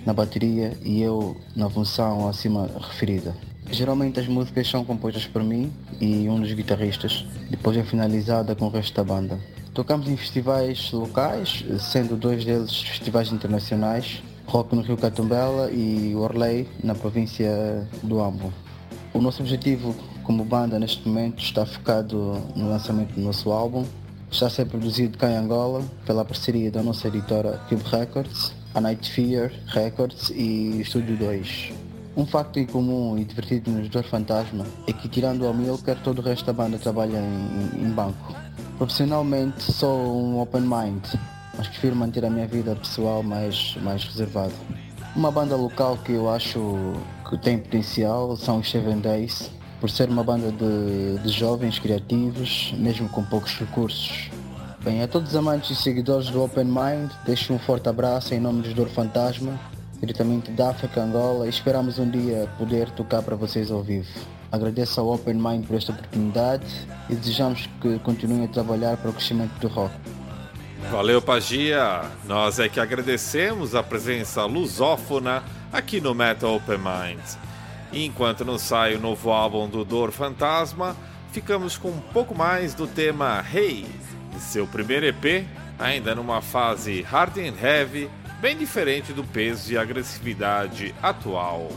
na 0.07 0.15
bateria 0.15 0.73
e 0.85 1.03
eu 1.03 1.37
na 1.55 1.69
função 1.69 2.29
acima 2.29 2.71
referida. 2.81 3.35
Geralmente 3.71 4.21
as 4.21 4.29
músicas 4.29 4.71
são 4.71 4.85
compostas 4.85 5.27
por 5.27 5.43
mim 5.43 5.73
e 6.01 6.29
um 6.29 6.41
dos 6.41 6.53
guitarristas, 6.53 7.27
depois 7.51 7.77
é 7.77 7.83
finalizada 7.83 8.55
com 8.55 8.67
o 8.67 8.71
resto 8.71 8.95
da 8.95 9.03
banda. 9.03 9.39
Tocamos 9.75 10.09
em 10.09 10.17
festivais 10.17 10.91
locais, 10.93 11.65
sendo 11.81 12.17
dois 12.17 12.45
deles 12.45 12.81
festivais 12.81 13.31
internacionais, 13.33 14.23
Rock 14.47 14.75
no 14.77 14.83
Rio 14.83 14.97
Catumbela 14.97 15.71
e 15.73 16.15
Orley 16.15 16.69
na 16.83 16.95
província 16.95 17.87
do 18.03 18.23
Ambo. 18.23 18.53
O 19.13 19.21
nosso 19.21 19.43
objetivo 19.43 19.95
como 20.23 20.45
banda 20.45 20.79
neste 20.79 21.07
momento 21.07 21.43
está 21.43 21.67
focado 21.67 22.41
no 22.55 22.69
lançamento 22.71 23.15
do 23.15 23.21
nosso 23.21 23.51
álbum. 23.51 23.85
Está 24.31 24.47
a 24.47 24.51
ser 24.51 24.67
produzido 24.67 25.19
cá 25.19 25.31
em 25.31 25.37
Angola 25.37 25.83
pela 26.05 26.25
parceria 26.25 26.71
da 26.71 26.83
nossa 26.83 27.09
editora 27.09 27.61
Cube 27.69 27.83
Records, 27.85 28.53
a 28.77 28.81
Night 28.81 29.11
Fear 29.11 29.51
Records 29.69 30.29
e 30.29 30.83
Estúdio 30.83 31.17
2. 31.17 31.73
Um 32.15 32.27
facto 32.27 32.59
em 32.59 32.67
comum 32.67 33.17
e 33.17 33.25
divertido 33.25 33.71
nos 33.71 33.89
Dor 33.89 34.05
Fantasma 34.05 34.67
é 34.87 34.93
que 34.93 35.09
tirando 35.09 35.51
o 35.51 35.55
Milker 35.55 35.97
todo 36.05 36.19
o 36.19 36.23
resto 36.23 36.45
da 36.45 36.53
banda 36.53 36.79
trabalha 36.79 37.17
em, 37.17 37.87
em 37.87 37.91
banco. 37.91 38.35
Profissionalmente 38.77 39.73
sou 39.73 40.23
um 40.23 40.43
open 40.43 40.61
mind, 40.61 41.03
mas 41.57 41.69
prefiro 41.69 41.97
manter 41.97 42.23
a 42.27 42.29
minha 42.29 42.47
vida 42.47 42.77
pessoal 42.77 43.23
mais, 43.23 43.75
mais 43.83 44.05
reservada. 44.05 44.53
Uma 45.17 45.31
banda 45.31 45.57
local 45.57 45.97
que 45.97 46.13
eu 46.13 46.29
acho 46.29 46.93
que 47.31 47.39
tem 47.39 47.59
potencial 47.59 48.37
são 48.37 48.59
os 48.59 48.71
Seven 48.71 48.99
Days, 48.99 49.51
por 49.81 49.89
ser 49.89 50.11
uma 50.11 50.23
banda 50.23 50.53
de, 50.53 51.19
de 51.23 51.29
jovens 51.31 51.79
criativos, 51.79 52.75
mesmo 52.77 53.09
com 53.09 53.25
poucos 53.25 53.59
recursos. 53.59 54.31
Bem, 54.87 55.03
a 55.03 55.09
todos 55.09 55.31
os 55.31 55.37
amantes 55.37 55.77
e 55.77 55.83
seguidores 55.83 56.31
do 56.31 56.41
Open 56.45 56.67
Mind, 56.67 57.11
deixo 57.25 57.53
um 57.53 57.59
forte 57.59 57.89
abraço 57.89 58.33
em 58.33 58.39
nome 58.39 58.63
dos 58.63 58.73
Dor 58.73 58.89
Fantasma, 58.89 59.59
diretamente 59.99 60.53
da 60.53 60.71
África, 60.71 61.03
Angola, 61.03 61.47
e 61.47 61.49
esperamos 61.49 61.99
um 61.99 62.09
dia 62.09 62.49
poder 62.57 62.89
tocar 62.93 63.21
para 63.21 63.35
vocês 63.35 63.69
ao 63.73 63.83
vivo. 63.83 64.07
Agradeço 64.53 65.01
ao 65.01 65.13
Open 65.13 65.35
Mind 65.35 65.67
por 65.67 65.75
esta 65.75 65.91
oportunidade 65.91 66.87
e 67.11 67.17
desejamos 67.17 67.69
que 67.83 67.99
continuem 67.99 68.45
a 68.45 68.47
trabalhar 68.49 68.97
para 68.97 69.11
o 69.11 69.13
crescimento 69.13 69.59
do 69.59 69.67
rock. 69.67 69.93
Valeu, 70.89 71.21
Pagia! 71.21 72.03
Nós 72.25 72.61
é 72.61 72.69
que 72.69 72.79
agradecemos 72.79 73.75
a 73.75 73.83
presença 73.83 74.45
lusófona 74.45 75.43
aqui 75.73 76.01
no 76.01 76.15
Metal 76.15 76.55
Open 76.55 76.79
Mind. 76.79 77.25
Enquanto 77.93 78.45
não 78.45 78.57
sai 78.57 78.95
o 78.95 79.01
novo 79.01 79.33
álbum 79.33 79.69
do 79.69 79.85
Dor 79.85 80.13
Fantasma, 80.13 80.97
ficamos 81.33 81.77
com 81.77 81.89
um 81.89 82.01
pouco 82.13 82.37
mais 82.37 82.73
do 82.73 82.87
tema 82.87 83.45
Hey, 83.53 83.85
de 84.37 84.43
seu 84.43 84.67
primeiro 84.67 85.07
EP, 85.07 85.47
ainda 85.79 86.15
numa 86.15 86.41
fase 86.41 87.03
hard 87.03 87.39
and 87.39 87.55
heavy, 87.61 88.09
bem 88.41 88.57
diferente 88.57 89.13
do 89.13 89.25
peso 89.25 89.73
e 89.73 89.79
agressividade 89.79 90.95
atual. 91.03 91.71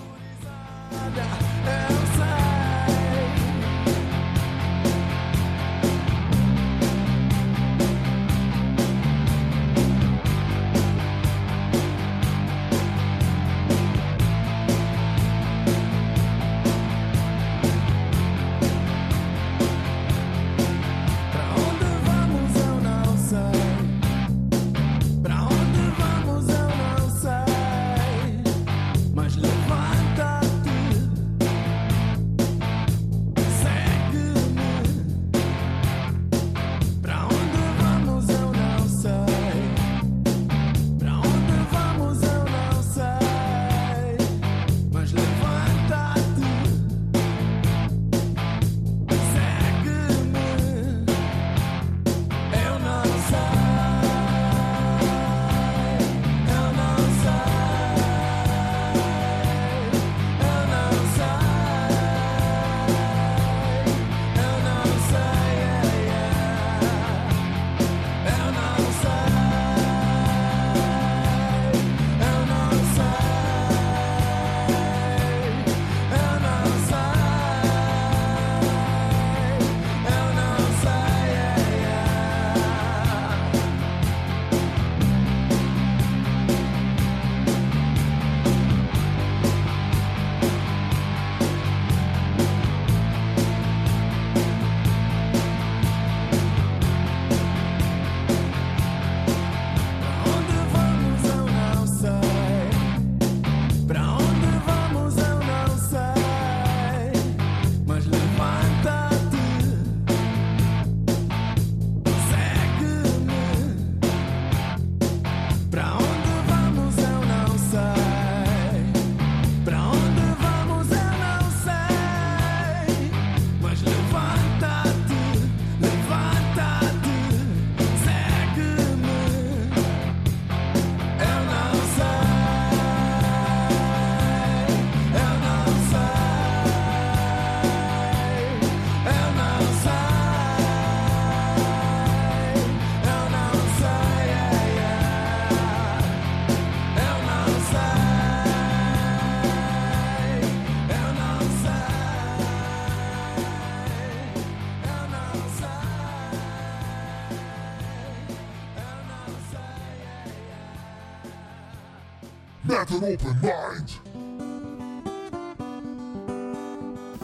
Metal 162.89 163.13
Open 163.13 163.33
Mind. 163.41 163.91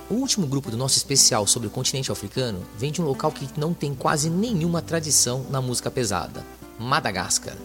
O 0.09 0.13
último 0.13 0.45
grupo 0.45 0.69
do 0.69 0.77
nosso 0.77 0.97
especial 0.97 1.47
sobre 1.47 1.67
o 1.67 1.71
continente 1.71 2.11
africano 2.11 2.63
vem 2.77 2.91
de 2.91 3.01
um 3.01 3.05
local 3.05 3.31
que 3.31 3.47
não 3.59 3.73
tem 3.73 3.95
quase 3.95 4.29
nenhuma 4.29 4.81
tradição 4.81 5.45
na 5.49 5.61
música 5.61 5.89
pesada: 5.89 6.45
Madagascar. 6.79 7.55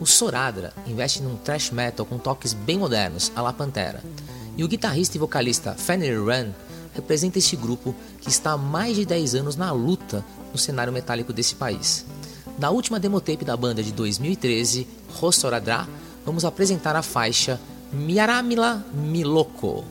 O 0.00 0.06
Soradra 0.06 0.72
investe 0.86 1.22
num 1.22 1.36
thrash 1.36 1.70
metal 1.70 2.04
com 2.04 2.18
toques 2.18 2.52
bem 2.52 2.78
modernos, 2.78 3.30
à 3.36 3.42
la 3.42 3.52
Pantera, 3.52 4.02
E 4.56 4.64
o 4.64 4.68
guitarrista 4.68 5.16
e 5.16 5.20
vocalista 5.20 5.74
Fenrir 5.74 6.18
Run 6.18 6.52
representa 6.94 7.38
este 7.38 7.56
grupo 7.56 7.94
que 8.20 8.28
está 8.28 8.52
há 8.52 8.58
mais 8.58 8.96
de 8.96 9.06
10 9.06 9.36
anos 9.36 9.56
na 9.56 9.70
luta 9.72 10.24
no 10.52 10.58
cenário 10.58 10.92
metálico 10.92 11.32
desse 11.32 11.54
país. 11.54 12.04
Na 12.58 12.68
última 12.70 13.00
demotape 13.00 13.44
da 13.44 13.56
banda 13.56 13.82
de 13.82 13.92
2013, 13.92 14.86
Rossoradra, 15.14 15.88
vamos 16.24 16.44
apresentar 16.44 16.96
a 16.96 17.02
faixa 17.02 17.60
Miaramila 17.92 18.84
Miloko. 18.92 19.84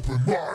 open 0.00 0.20
mind. 0.26 0.49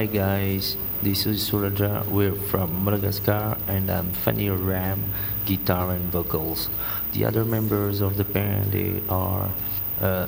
Hi 0.00 0.06
guys, 0.06 0.78
this 1.02 1.26
is 1.26 1.50
Suraja. 1.50 2.06
We're 2.06 2.32
from 2.32 2.86
Madagascar 2.86 3.58
and 3.68 3.90
I'm 3.90 4.10
Fanny 4.12 4.48
Ram, 4.48 5.04
guitar 5.44 5.90
and 5.90 6.10
vocals. 6.10 6.70
The 7.12 7.26
other 7.26 7.44
members 7.44 8.00
of 8.00 8.16
the 8.16 8.24
band 8.24 8.72
are 9.10 9.50
uh, 10.00 10.26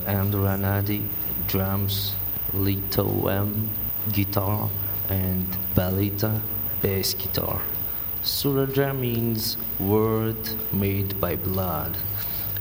drums, 1.46 2.14
Lito 2.52 3.32
M, 3.32 3.70
guitar, 4.12 4.68
and 5.08 5.46
Balita, 5.74 6.42
bass 6.82 7.14
guitar. 7.14 7.62
Suraja 8.22 8.94
means 8.94 9.56
word 9.80 10.50
made 10.70 11.18
by 11.18 11.36
blood. 11.36 11.96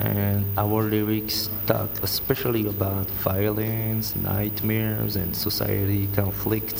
and 0.02 0.46
our 0.58 0.84
lyrics 0.84 1.50
talk 1.68 1.90
especially 2.02 2.66
about 2.66 3.06
violence, 3.22 4.16
nightmares, 4.16 5.16
and 5.16 5.36
society 5.36 6.08
conflicts 6.16 6.71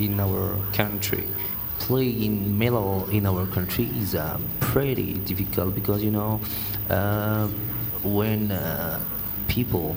in 0.00 0.20
our 0.20 0.56
country. 0.72 1.26
Playing 1.78 2.58
metal 2.58 3.08
in 3.10 3.26
our 3.26 3.46
country 3.46 3.88
is 3.98 4.14
uh, 4.14 4.38
pretty 4.60 5.14
difficult 5.14 5.74
because 5.74 6.02
you 6.02 6.10
know 6.10 6.40
uh, 6.88 7.46
when 8.02 8.52
uh, 8.52 9.00
people 9.48 9.96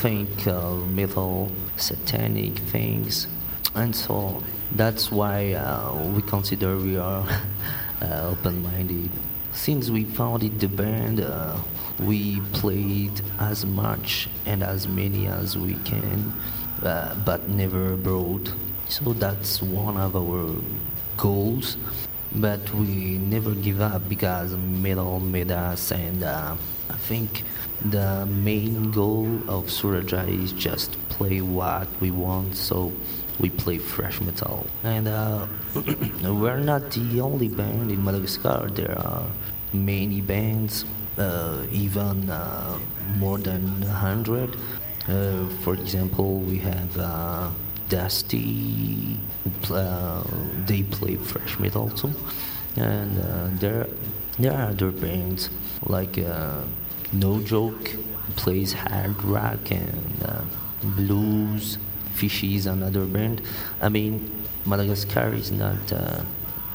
think 0.00 0.46
of 0.46 0.90
metal, 0.92 1.50
satanic 1.76 2.58
things, 2.70 3.26
and 3.74 3.94
so 3.94 4.14
on. 4.14 4.44
That's 4.72 5.10
why 5.10 5.52
uh, 5.52 5.94
we 6.14 6.22
consider 6.22 6.76
we 6.76 6.96
are 6.96 7.26
uh, 8.02 8.30
open-minded. 8.30 9.10
Since 9.52 9.90
we 9.90 10.04
founded 10.04 10.58
the 10.58 10.68
band, 10.68 11.20
uh, 11.20 11.56
we 12.00 12.40
played 12.52 13.20
as 13.38 13.64
much 13.64 14.28
and 14.46 14.62
as 14.62 14.88
many 14.88 15.26
as 15.26 15.56
we 15.56 15.74
can, 15.84 16.32
uh, 16.82 17.14
but 17.24 17.48
never 17.48 17.92
abroad. 17.92 18.52
So 18.88 19.12
that's 19.12 19.62
one 19.62 19.96
of 19.96 20.16
our 20.16 20.54
goals. 21.16 21.76
But 22.34 22.72
we 22.74 23.18
never 23.18 23.54
give 23.54 23.80
up 23.80 24.08
because 24.08 24.52
metal 24.56 25.20
made 25.20 25.52
us, 25.52 25.92
and 25.92 26.24
uh, 26.24 26.56
I 26.90 26.96
think 26.96 27.44
the 27.84 28.26
main 28.26 28.90
goal 28.90 29.26
of 29.46 29.66
Suraja 29.66 30.26
is 30.26 30.50
just 30.52 30.92
play 31.08 31.40
what 31.40 31.86
we 32.00 32.10
want. 32.10 32.56
So 32.56 32.92
we 33.38 33.50
play 33.50 33.78
thrash 33.78 34.20
metal, 34.20 34.66
and 34.82 35.06
uh, 35.06 35.46
we're 36.24 36.58
not 36.58 36.90
the 36.90 37.20
only 37.20 37.46
band 37.48 37.92
in 37.92 38.04
Madagascar. 38.04 38.68
There 38.72 38.98
are 38.98 39.26
many 39.72 40.20
bands, 40.20 40.84
uh, 41.16 41.64
even 41.70 42.30
uh, 42.30 42.78
more 43.18 43.38
than 43.38 43.82
hundred. 43.82 44.56
Uh, 45.08 45.46
for 45.62 45.74
example, 45.74 46.38
we 46.40 46.58
have 46.58 46.98
uh, 46.98 47.50
Dusty. 47.88 49.18
Uh, 49.70 50.22
they 50.66 50.82
play 50.82 51.16
thrash 51.16 51.58
metal 51.58 51.90
too, 51.90 52.12
and 52.76 53.18
uh, 53.18 53.48
there 53.60 53.86
there 54.38 54.52
are 54.52 54.70
other 54.70 54.90
bands 54.90 55.50
like 55.86 56.16
No 57.12 57.40
Joke 57.40 57.96
plays 58.36 58.72
hard 58.72 59.22
rock 59.22 59.70
and 59.70 60.46
blues. 60.82 61.78
Fishy 62.14 62.56
is 62.56 62.66
another 62.66 63.04
band. 63.04 63.42
I 63.80 63.88
mean, 63.88 64.30
Madagascar 64.66 65.34
is 65.34 65.50
not 65.50 65.92
uh, 65.92 66.22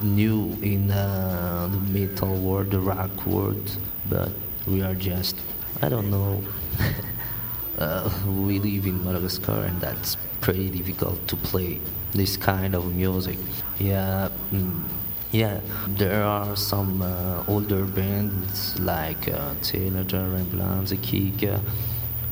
new 0.02 0.57
in 0.61 0.91
uh, 0.91 1.69
the 1.72 1.80
metal 1.99 2.36
world, 2.36 2.72
the 2.72 2.80
rock 2.80 3.26
world, 3.26 3.77
but 4.10 4.30
we 4.68 4.81
are 4.81 4.94
just, 4.94 5.36
I 5.81 5.90
don't 5.90 6.11
know. 6.11 6.44
uh, 7.80 8.10
we 8.27 8.60
live 8.60 8.86
in 8.86 9.03
Madagascar, 9.03 9.64
and 9.64 9.80
that's 9.81 10.18
pretty 10.41 10.70
difficult 10.70 11.28
to 11.28 11.36
play 11.36 11.80
this 12.14 12.38
kind 12.38 12.76
of 12.76 12.95
music. 12.95 13.38
Yeah. 13.80 14.30
Mm, 14.52 14.84
yeah, 15.32 15.60
there 15.88 16.24
are 16.24 16.56
some 16.56 17.03
uh, 17.03 17.44
older 17.48 17.86
bands 17.86 18.80
like 18.80 19.28
uh, 19.28 19.53
Taylor, 19.61 20.03
Ramblance, 20.03 20.91
Kika, 20.98 21.61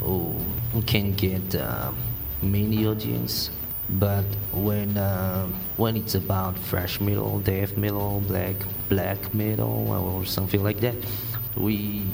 who 0.01 0.35
can 0.87 1.13
get 1.13 1.53
uh, 1.53 1.91
many 2.41 2.87
audience 2.87 3.51
but 3.89 4.25
when 4.51 4.97
uh, 4.97 5.47
when 5.77 5.95
it's 5.95 6.15
about 6.15 6.57
thrash 6.59 6.99
metal, 6.99 7.39
death 7.39 7.77
metal, 7.77 8.21
black 8.27 8.55
black 8.89 9.33
metal, 9.33 9.89
or 9.89 10.25
something 10.25 10.61
like 10.61 10.81
that, 10.81 10.95
we 11.55 12.05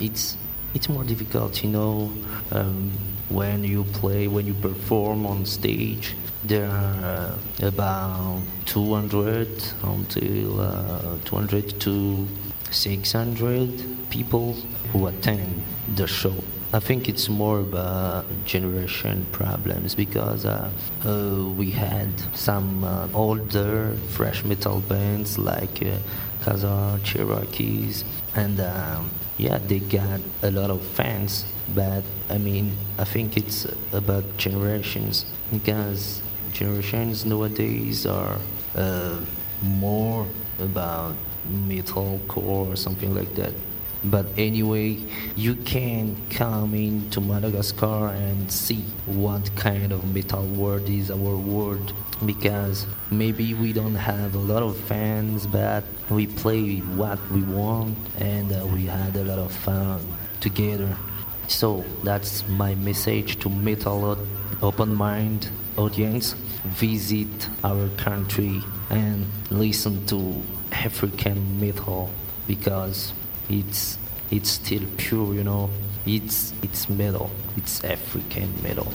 it's 0.00 0.36
it's 0.74 0.88
more 0.88 1.04
difficult, 1.04 1.62
you 1.62 1.70
know. 1.70 2.12
Um, 2.50 2.92
when 3.30 3.64
you 3.64 3.84
play, 3.84 4.28
when 4.28 4.46
you 4.46 4.54
perform 4.54 5.24
on 5.24 5.46
stage, 5.46 6.14
there 6.44 6.68
are 6.68 7.38
uh, 7.62 7.66
about 7.66 8.42
200 8.66 9.48
until 9.82 10.60
uh, 10.60 11.18
200 11.24 11.80
to 11.80 12.26
600 12.70 14.10
people 14.10 14.54
who 14.92 15.06
attend 15.06 15.62
the 15.94 16.06
show. 16.06 16.34
I 16.72 16.78
think 16.78 17.08
it's 17.08 17.28
more 17.28 17.60
about 17.60 18.26
generation 18.44 19.26
problems 19.32 19.96
because 19.96 20.44
uh, 20.44 20.70
uh, 21.04 21.48
we 21.56 21.70
had 21.72 22.08
some 22.34 22.84
uh, 22.84 23.08
older 23.12 23.96
thrash 24.10 24.44
metal 24.44 24.80
bands 24.80 25.36
like 25.36 25.82
uh, 25.82 25.96
Khazar, 26.42 27.02
Cherokees, 27.02 28.04
and 28.36 28.60
um, 28.60 29.10
yeah, 29.36 29.58
they 29.58 29.80
got 29.80 30.20
a 30.42 30.50
lot 30.52 30.70
of 30.70 30.80
fans. 30.82 31.44
But 31.74 32.02
I 32.28 32.38
mean, 32.38 32.76
I 32.98 33.04
think 33.04 33.36
it's 33.36 33.66
about 33.92 34.24
generations 34.36 35.24
because 35.52 36.22
generations 36.52 37.24
nowadays 37.24 38.06
are 38.06 38.38
uh, 38.74 39.20
more 39.62 40.26
about 40.58 41.14
metalcore 41.48 42.72
or 42.72 42.76
something 42.76 43.14
like 43.14 43.34
that 43.34 43.54
but 44.02 44.26
anyway, 44.38 44.96
you 45.36 45.54
can 45.56 46.16
come 46.30 46.74
into 46.74 47.20
Madagascar 47.20 48.08
and 48.08 48.50
see 48.50 48.82
what 49.04 49.54
kind 49.56 49.92
of 49.92 50.14
metal 50.14 50.44
world 50.46 50.88
is 50.88 51.10
our 51.10 51.36
world 51.36 51.92
because 52.24 52.86
maybe 53.10 53.52
we 53.52 53.74
don't 53.74 53.94
have 53.94 54.34
a 54.34 54.38
lot 54.38 54.62
of 54.62 54.76
fans, 54.78 55.46
but 55.46 55.84
we 56.08 56.26
play 56.26 56.78
what 56.78 57.18
we 57.30 57.42
want 57.42 57.96
and 58.18 58.50
uh, 58.52 58.66
we 58.66 58.86
had 58.86 59.14
a 59.16 59.24
lot 59.24 59.38
of 59.38 59.52
fun 59.52 60.00
together. 60.40 60.96
So 61.50 61.84
that's 62.04 62.46
my 62.48 62.76
message 62.76 63.40
to 63.40 63.50
metal 63.50 64.16
open 64.62 64.94
mind 64.94 65.50
audience. 65.76 66.32
Visit 66.64 67.48
our 67.64 67.88
country 67.96 68.62
and 68.88 69.26
listen 69.50 70.06
to 70.06 70.42
African 70.70 71.60
metal 71.60 72.08
because 72.46 73.12
it's 73.48 73.98
it's 74.30 74.50
still 74.50 74.86
pure, 74.96 75.34
you 75.34 75.42
know. 75.42 75.70
It's 76.06 76.54
it's 76.62 76.88
metal. 76.88 77.32
It's 77.56 77.82
African 77.82 78.54
metal. 78.62 78.92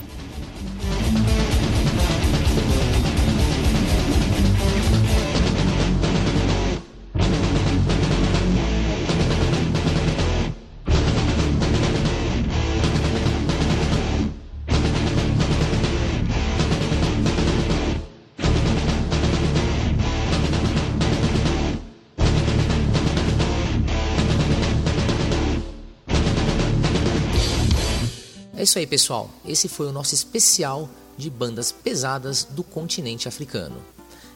Isso 28.65 28.77
aí, 28.77 28.85
pessoal. 28.85 29.29
Esse 29.45 29.69
foi 29.69 29.87
o 29.87 29.91
nosso 29.91 30.13
especial 30.13 30.89
de 31.17 31.29
bandas 31.29 31.71
pesadas 31.71 32.43
do 32.43 32.63
continente 32.63 33.27
africano. 33.27 33.77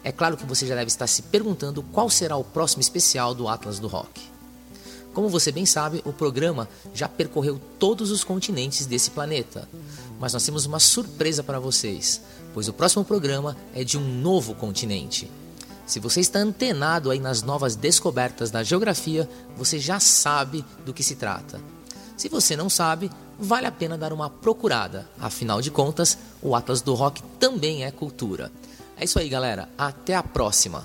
É 0.04 0.12
claro 0.12 0.38
que 0.38 0.46
você 0.46 0.66
já 0.66 0.76
deve 0.76 0.88
estar 0.88 1.08
se 1.08 1.24
perguntando 1.24 1.84
qual 1.84 2.10
será 2.10 2.38
o 2.38 2.44
próximo 2.44 2.82
especial 2.82 3.36
do 3.36 3.48
Atlas 3.48 3.80
do 3.80 3.88
Rock. 3.88 4.22
Como 5.14 5.28
você 5.28 5.52
bem 5.52 5.66
sabe, 5.66 6.02
o 6.06 6.14
programa 6.14 6.70
já 6.94 7.10
percorreu 7.10 7.60
todos 7.78 8.12
os 8.12 8.24
continentes 8.24 8.86
desse 8.86 9.12
planeta. 9.12 9.68
Mas 10.20 10.34
nós 10.34 10.44
temos 10.44 10.66
uma 10.66 10.80
surpresa 10.80 11.44
para 11.44 11.60
vocês, 11.60 12.22
pois 12.54 12.68
o 12.68 12.74
próximo 12.74 13.04
programa 13.04 13.58
é 13.74 13.84
de 13.84 13.98
um 13.98 14.22
novo 14.22 14.54
continente. 14.54 15.30
Se 15.86 16.00
você 16.00 16.20
está 16.20 16.40
antenado 16.40 17.10
aí 17.10 17.20
nas 17.20 17.42
novas 17.42 17.76
descobertas 17.76 18.52
da 18.52 18.62
geografia, 18.62 19.28
você 19.58 19.80
já 19.80 20.00
sabe 20.00 20.64
do 20.86 20.94
que 20.94 21.04
se 21.04 21.16
trata. 21.16 21.60
Se 22.20 22.28
você 22.28 22.54
não 22.54 22.70
sabe, 22.70 23.10
vale 23.40 23.66
a 23.66 23.72
pena 23.72 23.98
dar 23.98 24.12
uma 24.12 24.30
procurada. 24.30 25.08
Afinal 25.18 25.62
de 25.62 25.72
contas, 25.72 26.18
o 26.42 26.54
Atlas 26.54 26.82
do 26.82 26.94
Rock 26.94 27.24
também 27.40 27.86
é 27.86 27.92
cultura. 27.92 28.52
É 28.98 29.06
isso 29.06 29.18
aí, 29.18 29.30
galera. 29.30 29.70
Até 29.78 30.16
a 30.16 30.22
próxima. 30.22 30.84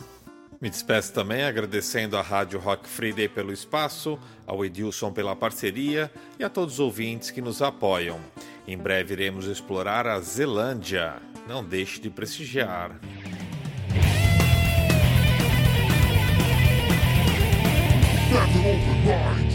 Me 0.61 0.71
despeço 0.71 1.13
também 1.13 1.43
agradecendo 1.43 2.17
à 2.17 2.23
Rádio 2.23 2.61
Rock 2.61 2.89
Friday 2.89 3.29
pelo 3.29 3.53
espaço, 3.53 4.17
ao 4.47 4.65
Edilson 4.65 5.13
pela 5.13 5.35
parceria 5.35 6.09
e 6.39 6.45
a 6.45 6.49
todos 6.49 6.75
os 6.75 6.81
ouvintes 6.81 7.33
que 7.33 7.43
nos 7.43 7.61
apoiam. 7.61 8.21
Em 8.65 8.79
breve 8.79 9.15
iremos 9.15 9.47
explorar 9.47 10.07
a 10.07 10.21
Zelândia. 10.21 11.17
Não 11.49 11.65
deixe 11.65 12.01
de 12.01 12.11
prestigiar. 12.11 12.93
Open 18.33 19.03
mind. 19.05 19.54